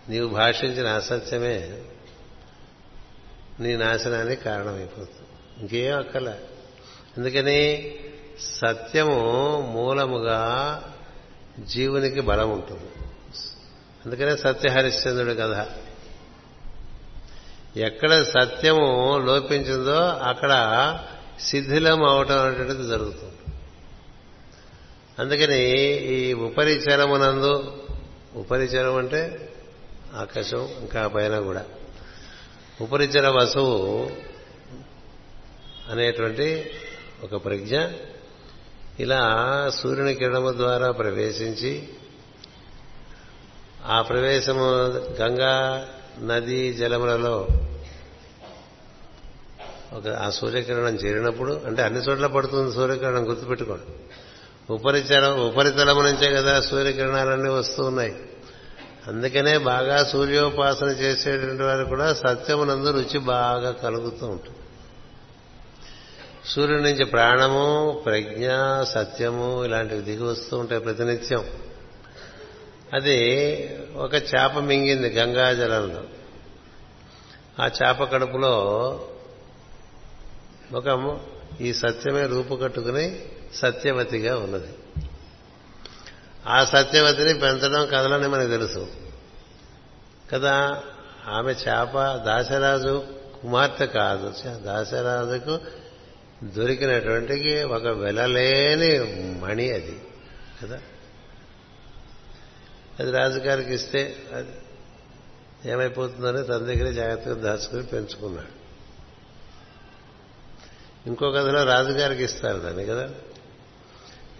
నీవు 0.09 0.29
భాషించిన 0.29 0.87
అసత్యమే 0.87 1.83
నీ 3.61 3.77
నాశనానికి 3.77 4.45
కారణమైపోతుంది. 4.45 5.61
ఇంకేం 5.61 5.99
అక్కల 5.99 6.35
అందుకని 7.17 7.93
సత్యము 8.41 9.21
మూలముగా 9.73 10.83
జీవునికి 11.61 12.21
బలం 12.21 12.51
ఉంటుంది 12.51 13.08
అందుకనే 14.09 14.37
సత్యహరిశ్చంద్రుడి 14.37 15.35
కథ. 15.35 15.67
ఎక్కడ 17.77 18.23
సత్యము 18.23 19.19
లోపించిందో 19.25 19.97
అక్కడ 20.05 20.53
శిథిలం 21.41 22.05
అవటం 22.05 22.43
అనేటువంటిది 22.43 22.89
జరుగుతుంది. 22.89 23.55
అందుకని 25.19 25.59
ఈ 25.89 26.33
ఉపరిచరమునందు 26.33 27.85
ఉపరిచరం 28.35 28.97
అంటే 28.97 29.53
ఆకాశం 30.15 30.69
ఇంకా 30.81 31.09
పైన 31.09 31.41
కూడా. 31.41 31.65
ఉపరిచర 32.81 33.29
వసువు 33.29 34.11
అనేటువంటి 35.91 36.71
ఒక 37.23 37.45
ప్రజ్ఞ 37.45 37.87
ఇలా 39.01 39.23
సూర్యుని 39.75 40.15
కిరణము 40.15 40.53
ద్వారా 40.53 40.91
ప్రవేశించి 40.91 41.89
ఆ 43.87 44.03
ప్రవేశము 44.03 44.65
గంగా 45.21 45.87
నది 46.23 46.75
జలములలో 46.75 47.49
ఒక 49.93 50.09
ఆ 50.09 50.31
సూర్యకిరణం 50.31 50.95
చేరినప్పుడు 50.95 51.61
అంటే 51.67 51.83
అన్ని 51.83 52.01
చోట్ల 52.01 52.27
పడుతుంది 52.27 52.75
సూర్యకిరణం 52.75 53.29
గుర్తుపెట్టుకోండి. 53.29 53.93
ఉపరితలం 54.73 55.41
ఉపరితలము 55.41 56.03
నుంచే 56.03 56.35
కదా 56.35 56.61
సూర్యకిరణాలన్నీ 56.61 57.51
వస్తూ 57.51 57.85
ఉన్నాయి. 57.85 58.17
అందుకనే 59.07 59.59
బాగా 59.59 60.05
సూర్యోపాసన 60.05 60.87
చేసేటువంటి 60.87 61.63
వారు 61.63 61.85
కూడా 61.85 62.15
సత్యమునందు 62.15 62.91
రుచి 62.91 63.19
బాగా 63.19 63.71
కలుగుతూ 63.71 64.27
ఉంటుంది. 64.27 64.59
సూర్యుడి 66.49 66.83
నుంచి 66.83 67.05
ప్రాణము 67.05 68.03
ప్రజ్ఞ 68.07 68.49
సత్యము 68.83 69.65
ఇలాంటివి 69.65 70.03
దిగి 70.03 70.23
వస్తూ 70.23 70.59
ఉంటాయి 70.59 70.81
ప్రతినిత్యం. 70.81 71.45
అది 72.95 73.39
ఒక 73.97 74.15
చేప 74.15 74.59
మింగింది 74.59 75.09
గంగాజలంలో. 75.09 76.03
ఆ 77.63 77.67
చేప 77.67 78.05
కడుపులో 78.05 78.55
ఒక 80.73 81.19
ఈ 81.61 81.75
సత్యమే 81.75 82.27
రూపు 82.27 82.55
కట్టుకుని 82.55 83.23
సత్యవతిగా 83.55 84.39
ఉన్నది. 84.39 84.67
ఆ 86.47 86.65
సత్యవతిని 86.65 87.35
పెంచడం 87.35 87.87
కథలని 87.87 88.29
మనకు 88.29 88.49
తెలుసు. 88.49 88.87
కదా 90.33 90.83
ఆమె 91.29 91.53
చేప 91.53 92.17
దాశరాజు 92.17 93.05
కుమార్తె 93.43 93.87
కాదు. 93.87 94.35
దాశరాజుకు 94.49 95.59
దొరికినటువంటి 96.45 97.63
ఒక 97.63 97.87
వెలలేని 97.87 98.99
మణి 99.41 99.71
అది. 99.73 100.01
కదా? 100.63 100.79
అది 102.99 103.11
రాజుగారికి 103.11 103.75
ఇస్తే 103.75 104.17
అది 104.35 104.49
ఏమైపోతుందని 105.71 106.45
తన 106.45 106.57
దగ్గర 106.57 106.91
జాగ్రత్తగా 106.91 107.35
దాచుకుని 107.35 107.83
పెంచుకున్నాడు. 107.83 108.59
ఇంకో 111.09 111.31
కథలో 111.31 111.65
రాజుగారికి 111.65 112.25
ఇస్తారు 112.25 112.59
దాన్ని 112.59 112.85
కదా? 112.85 113.11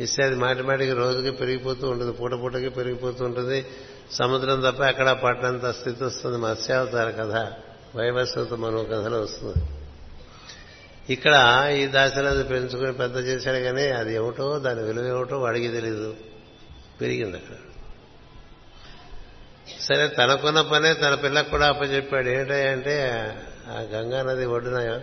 ఇస్తే 0.01 0.23
అది 0.23 0.35
మాటి 0.35 0.63
మాటికి 0.63 0.93
రోజుకి 0.93 1.31
పెరిగిపోతూ 1.31 1.89
ఉంటుంది 1.89 2.13
పూట 2.13 2.33
పూటకి 2.33 2.69
పెరిగిపోతూ 2.69 3.25
ఉంటుంది. 3.25 3.67
సముద్రం 4.13 4.61
తప్ప 4.61 4.81
ఎక్కడ 4.81 5.11
పట్టణంత 5.11 5.67
స్థితి 5.67 6.05
వస్తుంది 6.05 6.37
మత్స్యావతార 6.39 7.11
కథ 7.11 7.53
వైవస్వత 7.97 8.53
మనో 8.53 8.85
కథలో 8.85 9.21
వస్తుంది. 9.21 9.65
ఇక్కడ 11.13 11.65
ఈ 11.77 11.87
దాశరాజు 11.87 12.43
పెంచుకుని 12.43 12.93
పెద్ద 12.93 13.17
చేశాడు 13.17 13.59
కానీ 13.59 13.89
అది 13.89 14.15
ఏమిటో 14.15 14.59
దాని 14.59 14.83
విలువ 14.83 15.07
ఏమిటో 15.07 15.39
వాడికి 15.39 15.69
తెలియదు 15.69 16.17
పెరిగింది 17.01 17.37
అక్కడ. 17.37 17.68
సరే 19.81 20.09
తనకున్న 20.09 20.61
పనే 20.61 20.95
తన 20.95 21.15
పిల్లకు 21.15 21.51
కూడా 21.51 21.69
అప్పచెప్పాడు. 21.69 22.29
ఏంటంటే 22.29 22.97
ఆ 23.69 23.81
గంగా 23.81 24.23
నది 24.23 24.47
ఒడ్డున 24.47 25.01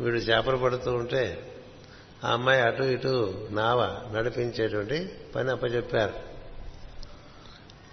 వీడు 0.00 0.16
చేపలు 0.16 0.56
పడుతూ 0.56 0.92
ఉంటే 0.92 1.52
ఆ 2.24 2.32
అమ్మాయి 2.32 2.60
అటు 2.60 2.82
ఇటు 2.82 3.48
నావ 3.50 4.10
నడిపించేటువంటి 4.14 5.10
పని 5.34 5.50
అప్పచెప్పారు. 5.50 6.12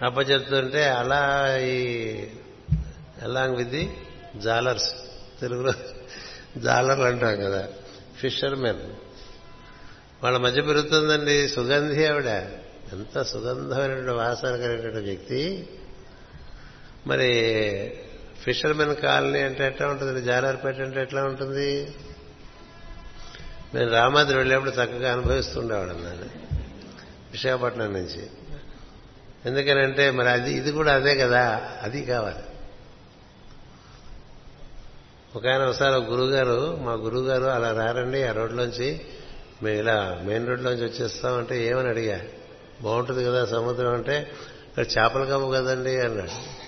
అప్పచెప్తుంటే 0.06 0.90
అలా 0.90 1.58
ఈ 1.58 2.28
అలాంగ్ 3.22 3.56
విత్ 3.56 3.70
ది 3.70 3.98
జాలర్స్ 4.36 4.94
తెలుగులో 5.42 5.74
జాలర్లు 6.58 7.04
అంటాం 7.04 7.36
కదా 7.36 7.68
ఫిషర్మెన్ 8.20 8.82
వాళ్ళ 10.24 10.38
మధ్య 10.38 10.62
పెరుగుతుందండి 10.62 11.48
సుగంధి 11.48 12.06
ఆవిడ. 12.06 12.26
ఎంత 12.94 13.22
సుగంధమైనటువంటి 13.22 14.12
వాసన 14.12 14.50
కలిగినటువంటి 14.50 15.00
వ్యక్తి. 15.00 15.70
మరి 17.10 17.32
ఫిషర్మెన్ 18.44 18.96
కాలనీ 18.96 19.40
అంటే 19.42 19.68
ఎట్లా 19.68 19.88
ఉంటుంది 19.88 20.22
జాలార్పేట 20.22 20.76
అంటే 20.76 21.02
ఎట్లా 21.02 21.24
ఉంటుంది? 21.24 21.96
నేను 23.74 23.92
రామాద్రి 23.92 24.38
వెళ్ళేప్పుడు 24.38 24.70
చక్కగా 24.70 25.12
అనుభవిస్తుండేవాడు 25.12 25.90
నేను 25.90 26.30
విశాఖపట్నం 27.32 27.94
నుంచి. 27.94 28.30
ఎందుకనంటే 29.46 30.12
మరి 30.12 30.30
అది 30.30 30.54
ఇది 30.54 30.72
కూడా 30.72 30.94
అదే 30.94 31.16
కదా 31.16 31.72
అది 31.82 32.06
కావాలి. 32.06 32.44
ఒక 35.36 35.48
ఆయన 35.48 35.64
ఒకసారి 35.64 35.96
ఒక 35.96 36.10
మా 36.82 36.92
గురుగారు 36.92 37.46
అలా 37.46 37.72
రారండి 37.72 38.24
ఆ 38.24 38.32
రోడ్లోంచి 38.32 39.02
మేము 39.64 39.78
ఇలా 39.78 40.22
మెయిన్ 40.24 40.48
రోడ్లోంచి 40.48 40.84
వచ్చేస్తామంటే 40.84 41.66
ఏమని 41.66 41.88
అడిగా? 41.88 42.22
బాగుంటుంది 42.82 43.26
కదా 43.26 43.46
సముద్రం 43.46 43.94
అంటే 43.94 44.32
ఇక్కడ 44.68 44.86
చేపల 44.86 45.24
కమ్ము 45.24 45.52
కదండి 45.52 46.00
అన్నాడు. 46.00 46.59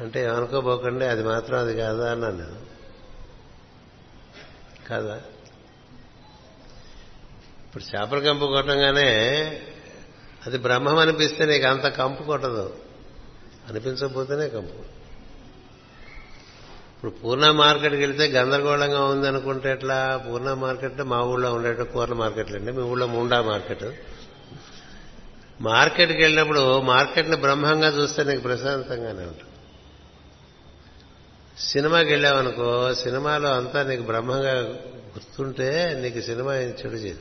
అంటే 0.00 0.24
ఏమనుకోబోకండి 0.24 1.04
అది 1.04 1.22
మాత్రం 1.22 1.58
అది 1.58 1.76
కాదా 1.76 2.10
అన్నాను. 2.12 2.36
నేను 2.36 2.78
కాదా? 4.88 5.20
ఇప్పుడు 7.66 7.96
చేపల 7.96 8.18
కంపు 8.18 8.46
కొట్టంగానే 8.46 9.08
అది 10.46 10.58
బ్రహ్మం 10.58 10.98
అనిపిస్తే 10.98 11.46
నీకు 11.46 11.66
అంత 11.66 11.86
కంపు 11.86 12.22
కొట్టదు. 12.22 12.76
అనిపించకపోతేనే 13.68 14.48
కంపు. 14.48 14.98
ఇప్పుడు 16.94 17.10
పూర్ణ 17.10 17.50
మార్కెట్కి 17.50 18.00
వెళ్తే 18.00 18.26
గందరగోళంగా 18.26 19.04
ఉందనుకుంటే 19.04 19.72
ఎట్లా? 19.72 20.24
పూర్ణ 20.28 20.52
మార్కెట్ 20.52 21.02
మా 21.02 21.20
ఊళ్ళో 21.22 21.54
ఉండేట 21.54 21.80
కూరల 21.80 22.14
మార్కెట్లు 22.14 22.56
అండి. 22.56 22.72
మీ 22.72 22.82
ఊళ్ళో 22.82 23.06
ముండా 23.06 23.42
మార్కెట్. 23.42 23.84
మార్కెట్కి 25.60 26.22
వెళ్ళినప్పుడు 26.22 26.80
మార్కెట్ని 26.80 27.36
బ్రహ్మంగా 27.36 27.88
చూస్తే 27.88 28.24
నీకు 28.24 28.42
ప్రశాంతంగానే 28.42 29.22
ఉంటుంది. 29.22 29.47
సినిమాకి 31.60 32.10
వెళ్ళావనుకో 32.10 32.94
సినిమాలో 32.94 33.52
అంతా 33.52 33.82
నీకు 33.82 34.02
బ్రహ్మంగా 34.02 34.60
గుర్తుంటే 35.08 35.98
నీకు 36.02 36.20
సినిమా 36.20 36.54
చెడు 36.54 36.94
చేయదు. 36.94 37.20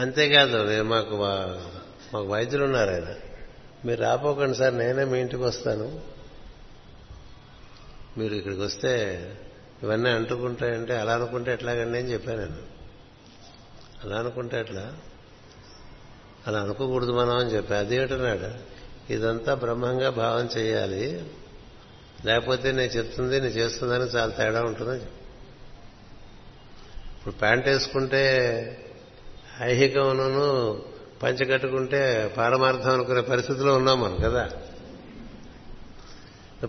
అంతేకాదు 0.00 0.68
నేను 0.68 0.84
మాకు 0.84 1.16
వా- 1.16 1.80
మాకు 2.14 2.26
వైద్యులు 2.26 2.64
ఉన్నారు 2.64 2.90
ఆయన. 2.90 3.14
మీరు 3.84 4.00
రాపోకండి 4.00 4.58
సార్ 4.58 4.78
నేనే 4.78 5.04
మీ 5.04 5.20
ఇంటికి 5.20 5.42
వస్తాను. 5.42 6.00
మీరు 8.18 8.34
ఇక్కడికి 8.34 8.60
వస్తే 8.60 9.24
ఇవన్నీ 9.82 10.10
అంటుకుంటాయంటే 10.10 10.96
అలా 10.96 11.14
అనుకుంటే 11.14 11.52
ఎట్లాగండి 11.52 11.98
అని 11.98 12.12
చెప్పాను 12.12 12.38
నేను. 12.38 12.56
అలా 14.04 14.16
అనుకుంటే 14.16 14.60
ఎట్లా? 14.60 14.96
అలా 16.46 16.60
అనుకోకూడదు 16.60 17.12
మనం 17.12 17.36
అని 17.36 17.50
చెప్పి. 17.50 17.74
అదేమిటన్నాడు 17.74 18.79
ఇదంతా 19.10 19.54
బ్రహ్మంగా 19.54 20.10
భావం 20.10 20.48
చేయాలి. 20.58 21.24
లేకపోతే 22.24 22.72
నేను 22.72 22.90
చెప్తుంది 22.90 23.40
నేను 23.40 23.52
చేస్తుందని 23.52 24.02
చాలా 24.02 24.32
తేడా 24.32 24.62
ఉంటుందని 24.62 25.02
ఇప్పుడు 27.18 27.34
ప్యాంట్ 27.34 27.68
వేసుకుంటే 27.68 28.22
ఐహికమును 29.60 30.82
పంచ 31.22 31.44
కట్టుకుంటే 31.44 32.34
పారమార్థం 32.36 32.90
అనుకునే 32.90 33.20
పరిస్థితిలో 33.20 33.76
ఉన్నాం 33.76 34.00
మనం 34.00 34.16
కదా? 34.16 34.50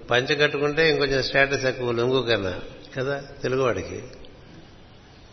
పంచ 0.09 0.35
కట్టుకుంటే 0.35 0.89
ఇంకొంచెం 0.89 1.23
స్టేటస్ 1.23 1.65
ఎక్కువ 1.65 1.91
లొంగు 1.91 2.21
కన్నా 2.21 2.59
కదా? 2.97 3.23
తెలుగువాడికి. 3.41 4.03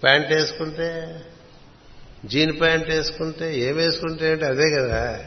ప్యాంట్ 0.02 0.32
వేసుకుంటే 0.32 1.20
జీన్ 2.24 2.60
ప్యాంట్ 2.60 2.88
వేసుకుంటే 2.88 3.58
ఏం 3.58 3.76
వేసుకుంటే 3.76 4.32
అంటే 4.32 4.46
అదే 4.46 4.70
కదా? 4.70 5.24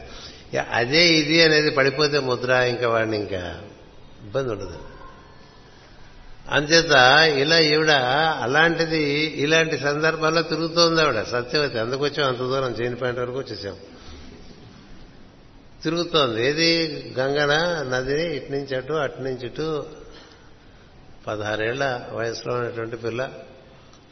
అదే 0.58 1.08
ఇది 1.08 1.42
అనేది 1.42 1.70
పడిపోతే 1.70 2.18
ముద్ర 2.18 2.50
ఇంకా 2.50 2.88
వాడిని 2.88 3.16
ఇంకా 3.16 3.62
ఇబ్బంది 4.22 4.52
ఉండదు. 4.52 4.78
అంచేత 6.48 6.90
ఇలా 7.38 7.58
ఈవిడ 7.58 7.90
అలాంటిది 8.40 9.02
ఇలాంటి 9.22 9.78
సందర్భాల్లో 9.78 10.42
తిరుగుతోంది 10.42 11.02
ఆవిడ. 11.02 11.22
సత్యవతి 11.22 11.78
అందుకొచ్చాం 11.78 12.28
అంత 12.28 12.38
దూరం 12.38 12.70
చేయని 12.70 12.96
పాయింట్ 12.96 13.20
వరకు 13.20 13.38
వచ్చేసాం 13.38 13.76
తిరుగుతోంది. 15.82 16.46
ఏది? 16.46 16.86
గంగన 17.18 17.52
నదిని 17.96 18.36
ఇటు 18.36 18.52
నుంచి 18.52 18.76
అటు 18.76 18.92
అటు 18.92 19.20
నుంచి 19.20 19.46
ఇటు. 19.46 19.86
పదహారేళ్ళ 21.26 22.00
వయసులో 22.12 22.54
ఉన్నటువంటి 22.54 22.96
పిల్ల 22.96 23.30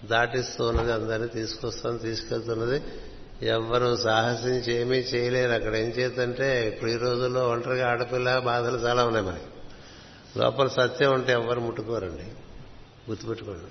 దాటిస్తూ 0.04 0.68
ఉన్నది 0.68 0.92
అందరినీ 0.92 1.28
తీసుకొస్తుంది 1.28 2.02
తీసుకెళ్తున్నది. 2.02 2.82
ఎవ్వరూ 3.42 3.96
సాహసించి 3.96 4.72
ఏమీ 4.72 4.96
చేయలేరు. 4.96 5.52
అక్కడ 5.52 5.76
ఏం 5.76 5.88
చేతంటే 5.88 6.68
ఇప్పుడు 6.68 6.90
ఈ 6.90 6.96
రోజుల్లో 6.96 7.48
ఒంటరిగా 7.48 7.90
ఆడపిల్ల 7.90 8.38
బాధలు 8.38 8.76
చాలా 8.76 9.04
ఉన్నాయి 9.04 9.26
మనకి. 9.26 9.44
లోపల 10.38 10.68
సత్యం 10.68 11.12
ఉంటే 11.12 11.32
ఎవ్వరు 11.32 11.60
ముట్టుకోరండి. 11.60 12.22
గుర్తుపెట్టుకోండి. 13.10 13.64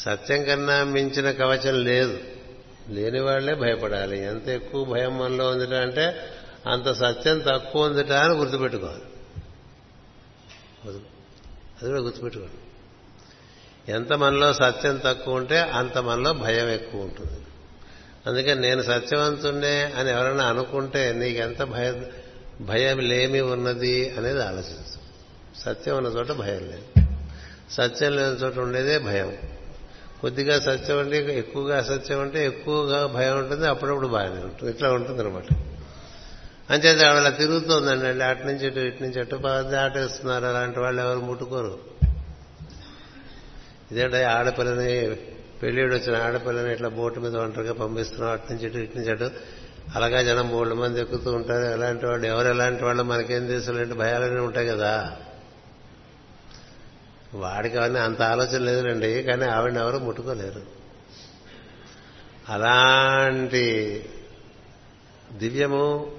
సత్యం 0.00 0.44
కన్నా 0.44 0.84
మించిన 0.84 1.30
కవచం 1.30 1.84
లేదు. 1.84 2.18
లేని 2.88 3.20
వాళ్ళే 3.20 3.54
భయపడాలి. 3.54 4.24
ఎంత 4.24 4.48
ఎక్కువ 4.48 4.84
భయం 4.84 5.18
మనలో 5.18 5.48
ఉందిట 5.48 5.72
అంటే 5.72 6.30
అంత 6.66 6.88
సత్యం 6.88 7.38
తక్కువ 7.38 7.86
ఉందిట 7.86 8.12
అని 8.12 8.34
గుర్తుపెట్టుకోవాలి. 8.34 9.02
అది 11.82 11.88
కూడా 11.88 12.00
గుర్తుపెట్టుకోండి. 12.00 12.54
ఎంత 13.92 14.12
మనలో 14.12 14.52
సత్యం 14.52 15.00
తక్కువ 15.04 15.34
ఉంటే 15.34 15.60
అంత 15.60 15.98
మనలో 15.98 16.32
భయం 16.32 16.68
ఎక్కువ 16.68 17.00
ఉంటుంది. 17.00 17.45
అందుకని 18.26 18.60
నేను 18.60 18.82
సత్యవంతుండే 18.82 19.92
అని 19.98 20.10
ఎవరైనా 20.10 20.44
అనుకుంటే 20.44 21.12
నీకెంత 21.12 21.62
భయ 21.62 21.94
భయం 22.60 22.98
లేమి 22.98 23.40
ఉన్నది 23.40 24.14
అనేది 24.18 24.42
ఆలోచించు. 24.42 25.06
సత్యం 25.64 25.96
ఉన్న 25.96 26.08
చోట 26.08 26.32
భయం 26.32 26.60
లేదు. 26.60 27.06
సత్యం 27.70 28.16
లేని 28.16 28.34
చోట 28.34 28.58
ఉండేదే 28.58 28.98
భయం. 28.98 29.36
కొద్దిగా 30.20 30.60
సత్యం 30.60 30.98
అంటే 30.98 31.38
ఎక్కువగా 31.38 31.78
అసత్యం 31.78 32.20
అంటే 32.20 32.46
ఎక్కువగా 32.46 33.06
భయం 33.06 33.38
ఉంటుంది 33.38 33.66
అప్పుడప్పుడు 33.66 34.08
బాగానే 34.08 34.40
ఉంటుంది. 34.40 34.72
ఇట్లా 34.72 34.92
ఉంటుంది 34.92 35.22
అనమాట 35.22 35.42
అంచేత 36.70 37.04
ఆవిడ 37.04 37.36
తిరుగుతోందండి. 37.36 38.06
అండి 38.06 38.24
అటు 38.24 38.46
నుంచి 38.46 38.66
ఇటు 38.66 38.80
ఇటు 38.80 39.02
నుంచి 39.02 39.20
అటు 39.20 39.36
దాటేస్తున్నారు. 39.70 40.44
అలాంటి 40.44 40.78
వాళ్ళు 40.78 41.02
ఎవరు 41.02 41.18
ముట్టుకోరు. 41.18 41.78
ఇదేంటే 43.92 44.24
ఆడపిల్లని 44.24 45.16
పెళ్ళిడు 45.62 45.94
వచ్చిన 45.94 46.22
ఆడపిల్లని 46.22 46.72
ఇట్లా 46.72 46.88
బోటు 46.88 47.20
మీద 47.20 47.36
ఒంటరిగా 47.36 47.72
పంపిస్తున్నాం 47.72 48.32
అటు 48.32 48.52
నుంచి 48.52 48.66
ఇటు 48.66 48.78
ఇటు 48.78 48.98
నుంచి 48.98 49.10
అటు. 49.10 49.30
అలాగా 49.94 50.22
జనం 50.22 50.48
మూడు 50.48 50.74
మంది 50.74 51.00
ఎక్కుతూ 51.00 51.32
ఉంటారు. 51.32 51.72
ఎలాంటి 51.72 52.06
వాళ్ళు 52.06 52.26
ఎవరు 52.26 52.48
ఎలాంటి 52.48 52.84
వాళ్ళు 52.84 53.02
మనకేం 53.02 53.46
తెలుసులేంటి 53.46 53.94
భయాలనే 53.94 54.40
ఉంటాయి 54.40 54.68
కదా. 54.68 55.16
వాడికి 57.34 57.78
అవన్నీ 57.78 57.98
అంత 57.98 58.22
ఆలోచన 58.22 58.58
లేదులేండి 58.58 59.22
కానీ 59.22 59.44
ఆవిడని 59.44 59.78
ఎవరు 59.78 59.98
ముట్టుకోలేరు. 59.98 60.62
అలాంటి 62.48 64.04
దివ్యము 65.32 66.12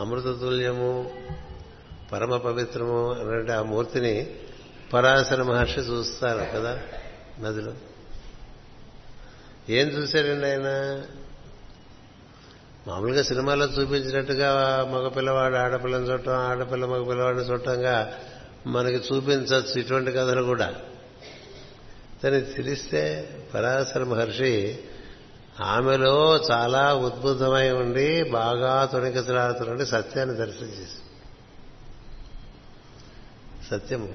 అమృతతుల్యము 0.00 1.10
పరమ 2.12 2.36
పవిత్రము 2.36 3.12
అనే 3.12 3.52
ఆ 3.52 3.62
మూర్తిని 3.62 4.34
పరాశర 4.92 5.42
మహర్షి 5.42 5.80
చూస్తారు 5.80 6.38
కదా 6.38 6.80
నదిలో. 7.40 7.72
ఏం 9.70 9.88
చూశారండి 9.88 10.46
ఆయన 10.46 11.00
మామూలుగా 12.88 13.22
సినిమాలో 13.22 13.66
చూపించినట్టుగా 13.66 14.52
మగపిల్లవాడు 14.92 15.56
ఆడపిల్లని 15.56 16.10
చూడటం 16.10 16.32
ఆడపిల్ల 16.32 16.84
మగపిల్లవాడిని 16.84 17.44
చూడటంగా 17.44 18.18
మనకి 18.66 18.96
చూపించవచ్చు 18.96 19.80
ఇటువంటి 19.80 20.12
కథలు 20.12 20.42
కూడా. 20.42 20.74
తనకి 22.24 22.44
తెలిస్తే 22.44 23.28
పరాశర 23.54 24.04
మహర్షి 24.04 24.78
ఆమెలో 25.60 26.44
చాలా 26.50 26.94
ఉద్బుద్ధమై 26.94 27.70
ఉండి 27.70 28.22
బాగా 28.22 28.84
తొణికసలాడుతుండే 28.84 29.84
సత్యాన్ని 29.86 30.36
దర్శనం 30.36 30.68
చేసి. 30.68 31.00
సత్యము. 33.70 34.08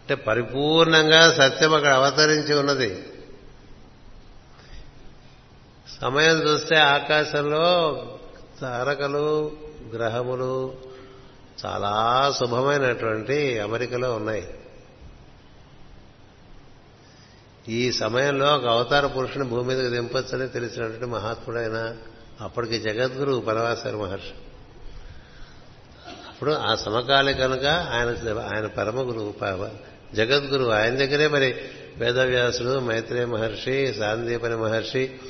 అంటే 0.00 0.14
పరిపూర్ణంగా 0.14 1.30
సత్యం 1.30 1.74
అక్కడ 1.74 1.92
అవతరించి 1.92 2.54
ఉన్నది. 2.54 3.06
సమయం 6.00 6.36
చూస్తే 6.36 6.76
ఆకాశంలో 6.76 7.66
తారకలు 8.60 9.52
గ్రహములు 9.94 10.74
చాలా 11.66 11.92
శుభమైనటువంటి 12.38 13.58
అమెరికలో 13.58 14.14
ఉన్నాయి. 14.14 14.54
ఈ 17.68 17.92
సమయంలో 17.92 18.56
ఒక 18.56 18.66
అవతార 18.66 19.06
పురుషుని 19.06 19.44
భూమి 19.44 19.74
మీదకి 19.74 19.88
దింపొచ్చని 19.88 20.48
తెలిసినటువంటి 20.48 21.06
మహాత్ముడైన 21.06 21.96
అప్పటికి 22.40 22.78
జగద్గురు 22.78 23.42
పరమాశర 23.48 23.96
మహర్షి. 23.96 24.34
అప్పుడు 26.28 26.52
ఆ 26.52 26.74
సమకాలి 26.74 27.34
కనుక 27.34 27.64
ఆయన 27.64 28.08
ఆయన 28.38 28.66
పరమ 28.66 29.00
గురువు 29.00 29.34
జగద్గురువు 30.14 30.70
ఆయన 30.70 30.94
దగ్గరే 30.94 31.28
మరి 31.28 31.54
వేదవ్యాసుడు 31.96 32.80
మైత్రేయ 32.80 33.24
మహర్షి 33.24 33.94
సాందీపని 33.98 34.56
మహర్షి 34.56 35.20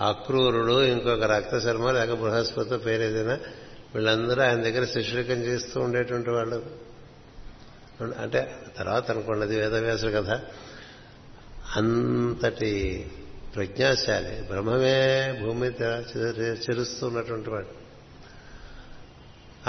అక్రూరుడు 0.00 0.82
ఇంకొక 0.82 1.22
రక్తశర్మ 1.22 1.90
లేక 1.90 2.12
బృహస్పతి 2.12 2.76
పేరు 2.76 3.02
ఏదైనా 3.02 3.38
వీళ్ళందరూ 3.94 4.42
ఆయన 4.42 4.62
దగ్గర 4.62 4.84
శిష్యుకం 4.84 5.34
చేస్తూ 5.34 5.80
ఉండేటువంటి 5.80 6.30
వాళ్ళు. 6.30 6.66
అంటే 8.18 8.56
తర్వాత 8.76 9.10
అనుకోండి 9.10 9.46
అది 9.46 9.56
వేదవ్యాసుడు 9.56 10.10
కదా 10.10 10.40
అంతటి 11.76 13.06
ప్రజ్ఞాశాలి 13.54 14.42
బ్రహ్మమే 14.42 15.32
భూమి 15.42 15.66
చెరుస్తున్నటువంటి 16.42 17.50
వాడు. 17.50 17.88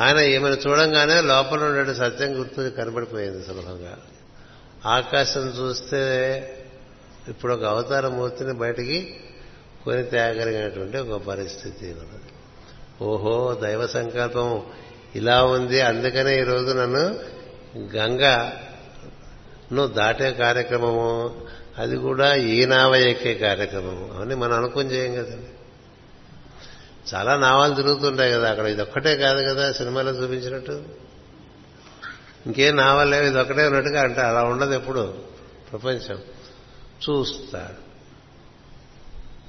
ఆయన 0.02 0.18
ఈమెను 0.18 0.56
చూడంగానే 0.56 1.22
లోపల 1.22 1.64
ఉండే 1.64 1.94
సత్యం 1.94 2.40
గుర్తు 2.40 2.70
కనబడిపోయింది 2.70 3.46
సులభంగా. 3.46 3.98
ఆకాశం 4.86 5.50
చూస్తే 5.50 6.02
ఇప్పుడు 7.28 7.54
ఒక 7.54 7.64
అవతార 7.64 8.08
మూర్తిని 8.08 8.54
బయటికి 8.54 9.20
కొని 9.86 10.04
తేగలిగినటువంటి 10.04 10.98
ఒక 10.98 11.22
పరిస్థితి 11.22 11.86
ఉన్నది. 11.86 12.34
ఓహో 13.02 13.60
దైవ 13.64 13.88
సంకల్పం 13.88 14.62
ఇలా 15.16 15.44
ఉంది. 15.44 15.82
అందుకనే 15.82 16.40
ఈరోజు 16.40 16.74
నన్ను 16.74 17.20
గంగను 17.96 19.88
దాటే 19.88 20.32
కార్యక్రమము. 20.32 21.42
అది 21.78 21.98
కూడా 21.98 22.36
ఈ 22.36 22.66
నావ 22.66 22.96
ఎక్కే 22.96 23.34
కార్యక్రమము 23.34 24.22
అని 24.22 24.36
మనం 24.36 24.54
అనుకుని 24.54 24.90
చేయం 24.90 25.16
కదండి 25.16 25.48
చాలా 27.16 27.36
నావాలు 27.36 27.76
తిరుగుతుంటాయి 27.76 28.34
కదా. 28.34 28.52
అక్కడ 28.52 28.66
ఇది 28.66 28.82
ఒక్కటే 28.82 29.16
కాదు 29.16 29.44
కదా 29.44 29.72
సినిమాలో 29.72 30.12
చూపించినట్టు. 30.12 30.84
ఇంకేం 32.46 32.76
నావాలు 32.76 33.10
లేవు. 33.10 33.24
ఇది 33.24 33.40
ఉన్నట్టుగా 33.40 34.02
అంటే. 34.02 34.22
అలా 34.22 34.44
ఉండదు 34.44 34.74
ఎప్పుడు. 34.74 35.18
ప్రపంచం 35.72 36.18
చూస్తాడు. 37.10 37.89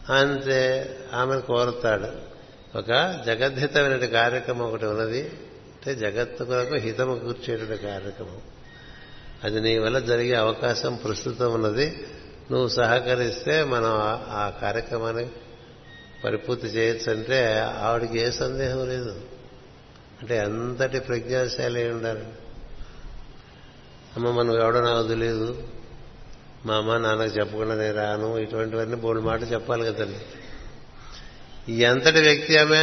అంతే 0.09 0.97
ఆమెను 1.14 1.40
కోరుతాడు. 1.40 2.31
ఒక 2.78 3.20
జగద్హితమైన 3.27 3.97
కార్యక్రమం 3.97 4.66
ఒకటి 4.66 4.86
ఉన్నది. 4.86 5.22
అంటే 5.22 5.94
జగత్తుకు 5.94 6.74
హితము 6.74 7.18
కూర్చేటువంటి 7.18 7.82
కార్యక్రమం. 7.82 8.39
అది 9.44 9.60
నీ 9.60 9.78
వల్ల 9.78 9.98
జరిగే 9.98 10.35
అవకాశం 10.35 10.94
ప్రస్తుతం 10.94 11.52
ఉన్నది. 11.52 12.06
నువ్వు 12.51 12.68
సహకరిస్తే 12.68 13.64
మనం 13.64 13.90
ఆ 14.31 14.52
కార్యక్రమాన్ని 14.60 15.28
పరిపూర్తి 16.24 16.66
చేయొచ్చు 16.66 17.12
అంటే 17.12 17.59
ఆవిడికి 17.78 18.18
ఏ 18.18 18.31
సందేహం 18.31 18.89
లేదు. 18.89 19.20
అంటే 20.20 20.39
అంతటి 20.39 21.01
ప్రజ్ఞాశాలి 21.01 21.90
ఉండాలి. 21.90 22.24
అమ్మ 24.16 24.31
మనం 24.31 24.60
ఎవడో 24.60 24.81
నాకు 24.81 25.09
తెలియదు 25.09 25.68
మా 26.66 26.74
అమ్మ 26.80 26.96
నాన్నకు 27.04 27.32
చెప్పకుండా 27.38 27.74
నేను 27.82 27.96
రాను. 27.96 28.28
ఇటువంటివన్నీ 28.38 28.96
బోడు 29.04 29.20
మాట 29.20 29.42
చెప్పాలి 29.52 29.84
కదండి 29.88 30.20
ఎంతటి 31.82 32.20
వ్యక్తి 32.20 32.52
ఆమె 32.56 32.82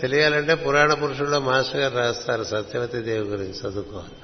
తెలియాలంటే 0.00 0.54
పురాణ 0.54 0.90
పురుషుల్లో 0.94 1.38
మాస్టర్ 1.40 1.80
గారు 1.80 1.96
రాస్తారు. 1.96 2.44
సత్యవతి 2.52 2.98
దేవి 3.08 3.26
గురించి 3.32 3.58
చదువుకోవాలి. 3.60 4.16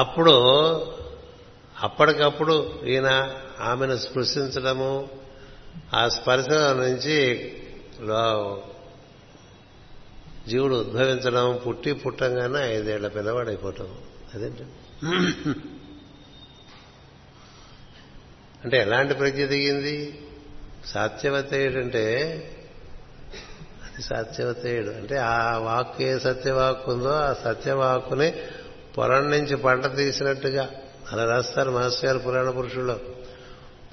అప్పుడు 0.00 0.36
అప్పటికప్పుడు 1.76 2.54
ఈయన 2.86 3.08
ఆమెను 3.60 3.96
స్పృశించడము 3.96 4.92
ఆ 5.94 6.02
స్పర్శ 6.08 6.48
నుంచి 6.80 7.18
జీవుడు 10.48 10.74
ఉద్భవించడం 10.74 11.46
పుట్టి 11.66 11.92
పుట్టంగానే 11.92 12.60
ఐదేళ్ళ 12.76 13.08
పిల్లవాడైపోవటం 13.16 13.90
అదేంటి? 14.34 14.62
అంటే 18.64 18.78
ఎలాంటి 18.78 19.14
ప్రజ్ఞ 19.14 19.44
దిగింది 19.44 20.20
సాత్యవతేయుడు 20.86 21.78
అంటే 21.78 22.04
అది 23.84 24.02
సత్యవతేయుడు. 24.02 24.90
అంటే 24.90 25.16
ఆ 25.16 25.58
వాక్ 25.58 26.02
ఏ 26.02 26.18
సత్యవాక్ 26.18 26.88
ఉందో 26.88 27.10
ఆ 27.10 27.32
సత్యవాక్కుని 27.32 28.34
పొలం 28.98 29.30
నుంచి 29.30 29.56
పంట 29.56 29.96
తీసినట్టుగా 29.96 30.70
అలా 31.12 31.24
రాస్తారు 31.24 31.70
మాస్టర్ 31.70 32.04
గారు 32.04 32.18
పురాణ 32.18 32.50
పురుషుల్లో. 32.50 33.00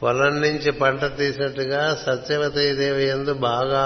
పొలం 0.03 0.41
నుంచి 0.41 0.71
పంట 0.71 1.17
తీసినట్టుగా 1.17 1.95
సత్యవతి 1.95 2.73
దేవి 2.73 3.05
ఎందు 3.07 3.33
బాగా 3.33 3.85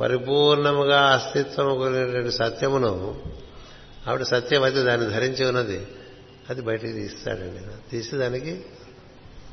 పరిపూర్ణముగా 0.00 1.00
అస్తిత్వము 1.00 1.74
కొనేటువంటి 1.74 2.32
సత్యమును 2.32 3.22
ఆవిడ 4.08 4.22
సత్యవతి 4.22 4.82
దాన్ని 4.82 5.10
ధరించి 5.10 5.44
ఉన్నది. 5.44 5.86
అది 6.50 6.62
బయటికి 6.62 6.92
తీస్తాడండి. 6.92 7.90
తీసి 7.90 8.16
దానికి 8.16 8.64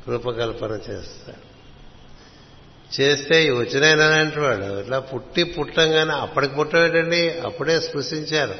రూపకల్పన 0.08 0.70
చేస్తాడు. 0.70 1.50
చేస్తే 3.00 3.46
ఈ 3.46 3.50
వచ్చినాయనంటే 3.50 4.40
ఇట్లా 4.80 4.98
పుట్టి 4.98 5.44
పుట్టంగానే 5.44 6.12
అప్పటికి 6.12 6.54
పుట్టవేటండి? 6.54 7.30
అప్పుడే 7.30 7.80
స్పృశించారు. 7.80 8.54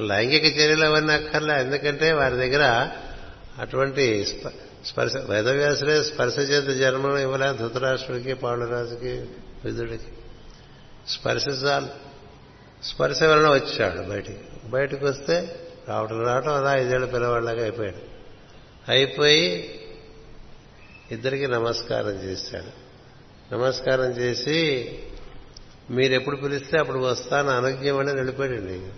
లైంగిక 0.00 0.44
చర్యలు 0.44 0.84
అవన్నీ 0.84 1.12
అక్కర్లే. 1.12 1.60
ఎందుకంటే 1.60 2.12
వారి 2.12 2.34
దగ్గర 2.34 2.88
అటువంటి 3.58 4.26
స్పర్శ 4.86 5.16
వేదవ్యాసులే 5.16 6.02
స్పర్శ 6.02 6.38
చేత 6.38 6.78
జన్మను 6.78 7.16
ఇవ్వలే 7.16 7.52
ధృతరాష్ట్రుడికి 7.58 8.34
పాండురాజుకి 8.34 9.12
విధుడికి 9.64 10.12
స్పర్శ 11.08 11.48
చాలు. 11.48 11.88
స్పర్శ 12.84 13.22
వలన 13.22 13.54
వచ్చాడు 13.54 14.02
బయటికి. 14.02 14.38
బయటకు 14.64 15.06
వస్తే 15.06 15.68
రావటం 15.88 16.26
రావటం 16.26 16.54
అలా 16.54 16.76
ఐదేళ్ళ 16.76 17.04
పిల్లవాళ్ళగా 17.04 17.62
అయిపోయాడు. 17.62 17.96
అయిపోయి 18.88 19.74
ఇద్దరికి 21.10 21.46
నమస్కారం 21.46 22.10
చేశాడు. 22.10 22.82
నమస్కారం 23.54 24.10
చేసి 24.10 24.98
మీరు 25.90 26.12
ఎప్పుడు 26.12 26.36
పిలిస్తే 26.36 26.78
అప్పుడు 26.78 26.98
వస్తాను 26.98 27.48
అనుజ్ఞమని 27.48 28.12
వెళ్ళిపోయాడండి. 28.12 28.92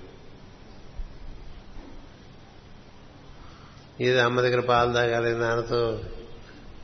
ఇది 4.05 4.21
అమ్మ 4.21 4.41
దగ్గర 4.41 4.61
పాలు 4.61 4.93
తాగాలి 4.93 5.33
నాన్నతో 5.33 6.05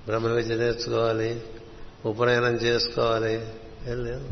బ్రహ్మ 0.06 0.26
విద్య 0.26 0.54
నేర్చుకోవాలి 0.54 1.42
ఉపనయనం 2.06 2.54
చేసుకోవాలి. 2.54 3.34
ఏం 3.86 4.04
లేదు. 4.04 4.28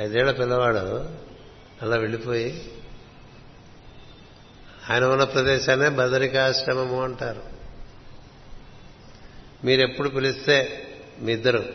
ఐదేళ్ళ 0.00 0.30
పిల్లవాడు 0.30 1.24
అలా 1.84 1.96
వెళ్ళిపోయి 1.96 2.72
ఆయన 4.90 5.04
ఉన్న 5.04 5.24
ప్రదేశాన్నే 5.24 5.88
బదరికాశ్రమము 5.88 7.02
అంటారు. 7.02 7.42
మీరెప్పుడు 9.64 10.08
పిలిస్తే 10.08 10.86
మీ 11.20 11.32
ఇద్దరు 11.32 11.72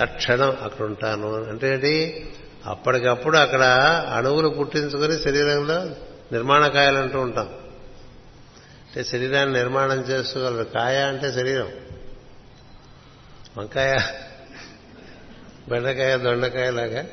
తక్షణం 0.00 0.56
అక్కడ 0.62 0.86
ఉంటాను 0.86 1.44
అంటే 1.44 1.74
ఏంటి? 1.74 2.26
అప్పటికప్పుడు 2.66 3.36
అక్కడ 3.36 3.62
అణువులు 4.16 4.48
పుట్టించుకొని 4.48 5.18
శరీరంలో 5.18 5.84
నిర్మాణకాయలు 6.32 6.98
అంటూ 6.98 7.20
ఉంటాం. 7.20 7.48
అంటే 8.86 9.04
శరీరాన్ని 9.04 9.58
నిర్మాణం 9.58 10.00
చేసుకోగలరు. 10.00 10.64
కాయ 10.64 10.98
అంటే 10.98 11.32
శరీరం. 11.32 11.72
వంకాయ 13.58 13.96
బెండకాయ 15.68 16.18
దొండకాయ 16.18 16.70
లాగా 16.70 17.04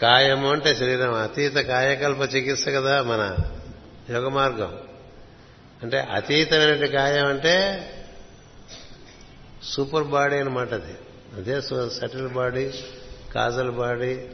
కాయము 0.00 0.52
అంటే 0.52 0.74
శరీరం 0.74 1.14
అతీత 1.14 1.54
కాయకల్ప 1.54 2.34
చికిత్స 2.34 2.68
కదా 2.68 3.02
మన 3.02 3.36
యోగ 4.10 4.28
మార్గం 4.28 4.78
అంటే 5.82 5.98
అతీతమైన 5.98 6.86
కాయం 6.86 7.26
అంటే 7.26 7.54
సూపర్ 9.62 10.04
బాడీ 10.04 10.36
అనమాట 10.36 10.74
అది. 10.74 10.94
అదే 11.36 11.60
సటిల్ 11.88 12.28
బాడీ 12.28 12.70
కాజల్ 13.34 13.70
బాడీ 13.70 14.26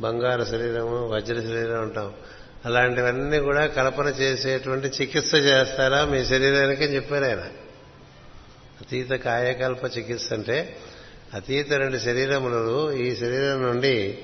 బంగారు 0.00 0.44
శరీరము 0.44 1.08
వజ్ర 1.08 1.34
శరీరం 1.40 1.82
ఉంటాం 1.82 2.14
అలాంటివన్నీ 2.64 3.38
కూడా 3.38 3.66
కల్పన 3.66 4.06
చేసేటువంటి 4.06 4.88
చికిత్స 4.88 5.34
చేస్తారా 5.34 6.04
మీ 6.04 6.24
శరీరానికి 6.24 6.84
చెప్పారు 6.84 7.24
ఆయన. 7.24 7.44
అతీత 8.80 9.12
కాయకల్ప 9.12 9.98
చికిత్స 9.98 10.32
అంటే 10.32 10.76
అతీత 11.34 11.72
రెండు 11.72 11.98
శరీరములు 11.98 12.92
ఈ 12.92 13.16
శరీరం 13.16 13.62
నుండి 13.62 14.18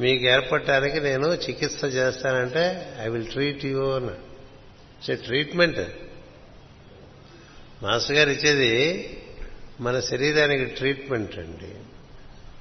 మీకు 0.00 0.24
ఏర్పడటానికి 0.24 1.00
నేను 1.00 1.26
చికిత్స 1.26 1.84
చేస్తానంటే 1.84 2.94
ఐ 3.02 3.08
విల్ 3.08 3.26
ట్రీట్ 3.26 3.64
యూ 3.64 3.90
అని. 3.90 5.16
ట్రీట్మెంట్ 5.16 5.80
మాస్టర్ 7.82 8.16
గారు 8.16 8.30
ఇచ్చేది 8.30 8.72
మన 9.80 10.00
శరీరానికి 10.00 10.64
ట్రీట్మెంట్ 10.64 11.38
అండి. 11.38 11.74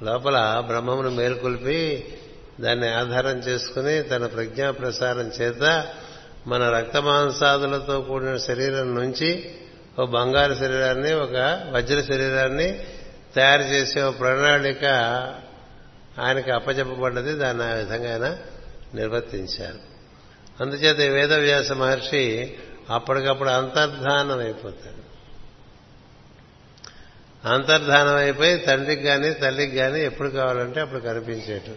లోపల 0.06 0.64
బ్రహ్మమును 0.68 1.10
మేల్కొల్పి 1.10 2.06
దాన్ని 2.60 2.90
ఆధారం 2.90 3.38
చేసుకుని 3.38 4.04
తన 4.04 4.26
ప్రజ్ఞా 4.26 4.72
ప్రసారం 4.72 5.28
చేత 5.42 5.88
మన 6.48 6.70
రక్తమాంసాదులతో 6.70 8.02
కూడిన 8.02 8.38
శరీరం 8.38 8.96
నుంచి 8.96 9.52
ఒక 10.00 10.10
బంగారు 10.10 10.54
శరీరాన్ని 10.54 11.14
ఒక 11.14 11.68
వజ్ర 11.72 12.02
శరీరాన్ని 12.02 12.80
తయారు 13.36 13.64
చేసే 13.64 14.04
ఓ 14.04 14.12
ప్రణాళిక 14.12 14.86
ఆయనకి 16.20 16.52
అప్పచెప్పబడ్డది 16.52 17.34
దాన్ని 17.34 17.64
ఆ 17.64 17.74
విధంగా 17.74 18.12
ఆయన 18.12 18.38
నిర్వర్తించారు. 18.96 19.92
అందుచేత 20.62 20.98
వేదవ్యాస 20.98 21.72
మహర్షి 21.72 22.56
అప్పటికప్పుడు 22.90 23.50
అంతర్ధానం 23.50 24.40
అయిపోతాడు 24.40 25.12
అంతర్ధానం 27.48 28.16
అయిపోయి 28.16 28.58
తండ్రికి 28.58 29.04
కానీ 29.04 29.34
తల్లికి 29.34 29.76
కానీ 29.76 30.02
ఎప్పుడు 30.02 30.30
కావాలంటే 30.30 30.80
అప్పుడు 30.80 31.00
కనిపించేటు 31.00 31.72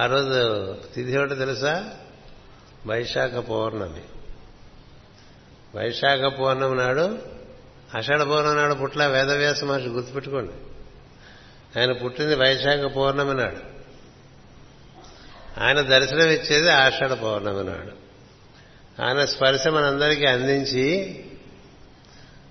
ఆ 0.00 0.06
రోజు 0.06 0.74
తిథి 0.94 1.18
ఒకటి 1.18 1.34
తెలుసా? 1.34 1.90
వైశాఖ 2.86 3.30
పౌర్ణమి. 3.30 4.02
వైశాఖ 5.74 6.32
పౌర్ణమి 6.32 6.76
నాడు 6.76 7.18
అషాఢ 7.94 8.22
పౌర్ణమి 8.22 8.56
నాడు 8.56 8.74
పుట్ల 8.74 9.06
వేదవ్యాస 9.06 9.64
మహర్షి 9.64 9.88
గుర్తుపెట్టుకోండి. 9.88 10.52
ఆయన 11.76 11.92
పుట్టింది 11.92 12.34
వైశాఖ 12.34 12.92
పౌర్ణమి 12.92 13.34
నాడు. 13.34 13.78
ఆయన 15.60 15.80
దర్శనం 15.80 16.28
ఇచ్చేది 16.28 16.70
ఆషాఢ 16.70 17.12
పౌర్ణమి 17.12 17.64
నాడు. 17.64 18.08
ఆయన 19.02 19.24
స్పర్శ 19.24 19.68
మనందరికీ 19.68 20.26
అందించి 20.26 21.24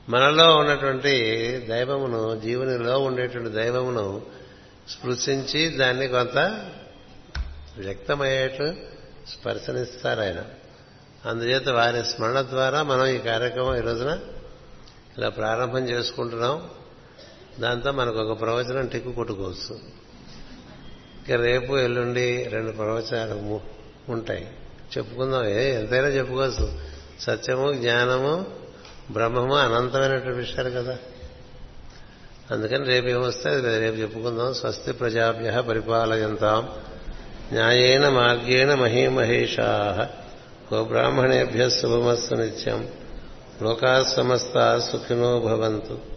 మనలో 0.09 0.55
ఉన్నటువంటి 0.55 1.11
దైవమును 1.57 2.39
జీవునిలో 2.39 2.99
ఉండేటువంటి 2.99 3.49
దైవమును 3.49 4.21
స్పృశించి 4.89 5.69
దాన్ని 5.69 6.07
కొంత 6.07 6.37
వ్యక్తమయ్యేట్టు 7.77 8.75
స్పర్శనిస్తారు 9.29 10.21
ఆయన. 10.21 10.43
అందుచేత 11.25 11.69
వారి 11.69 12.05
స్మరణ 12.05 12.41
ద్వారా 12.41 12.83
మనం 12.83 13.05
ఈ 13.05 13.17
కార్యక్రమం 13.17 13.77
ఈ 13.77 13.79
రోజున 13.79 14.19
ఇలా 15.17 15.29
ప్రారంభం 15.29 15.89
చేసుకుంటున్నాం. 15.89 16.69
దాంతో 17.59 17.91
మనకు 17.91 18.19
ఒక 18.19 18.41
ప్రవచనం 18.41 18.87
టిక్కు 18.87 19.11
కొట్టుకోవచ్చు. 19.11 19.79
ఇక 21.25 21.31
రేపు 21.31 21.77
ఎల్లుండి 21.77 22.43
రెండు 22.43 22.71
ప్రవచనాలు 22.71 23.61
ఉంటాయి. 24.11 24.47
చెప్పుకుందాం. 24.97 25.47
ఏ 25.47 25.75
ఎంతైనా 25.75 26.07
చెప్పుకోవచ్చు. 26.07 26.79
సత్యము 27.19 27.73
జ్ఞానము 27.73 28.45
బ్రహ్మము 29.11 29.55
అనంతమైనటువంటి 29.55 30.37
విషయాలు 30.39 30.69
కదా. 30.69 30.97
అందుకని 32.51 32.85
రేపు 32.85 33.07
ఏమొస్తే 33.07 33.49
రేపు 33.79 33.95
చెప్పుకుందాం. 33.95 34.53
స్వస్తి 34.53 34.93
ప్రజాభ్య 34.93 35.63
పరిపాలయంతాం. 35.69 36.69
న్యాయేన 37.53 38.09
మార్గేణ 38.09 38.73
మహీమహేషా. 38.73 40.09
గోబ్రాహ్మణేభ్య 40.73 41.69
శుభమస్సు 41.69 42.35
నిత్యం. 42.35 42.87
లోకా 43.61 44.03
సమస్త 44.03 44.77
సుఖినో 44.77 45.39
భవంతు. 45.39 46.16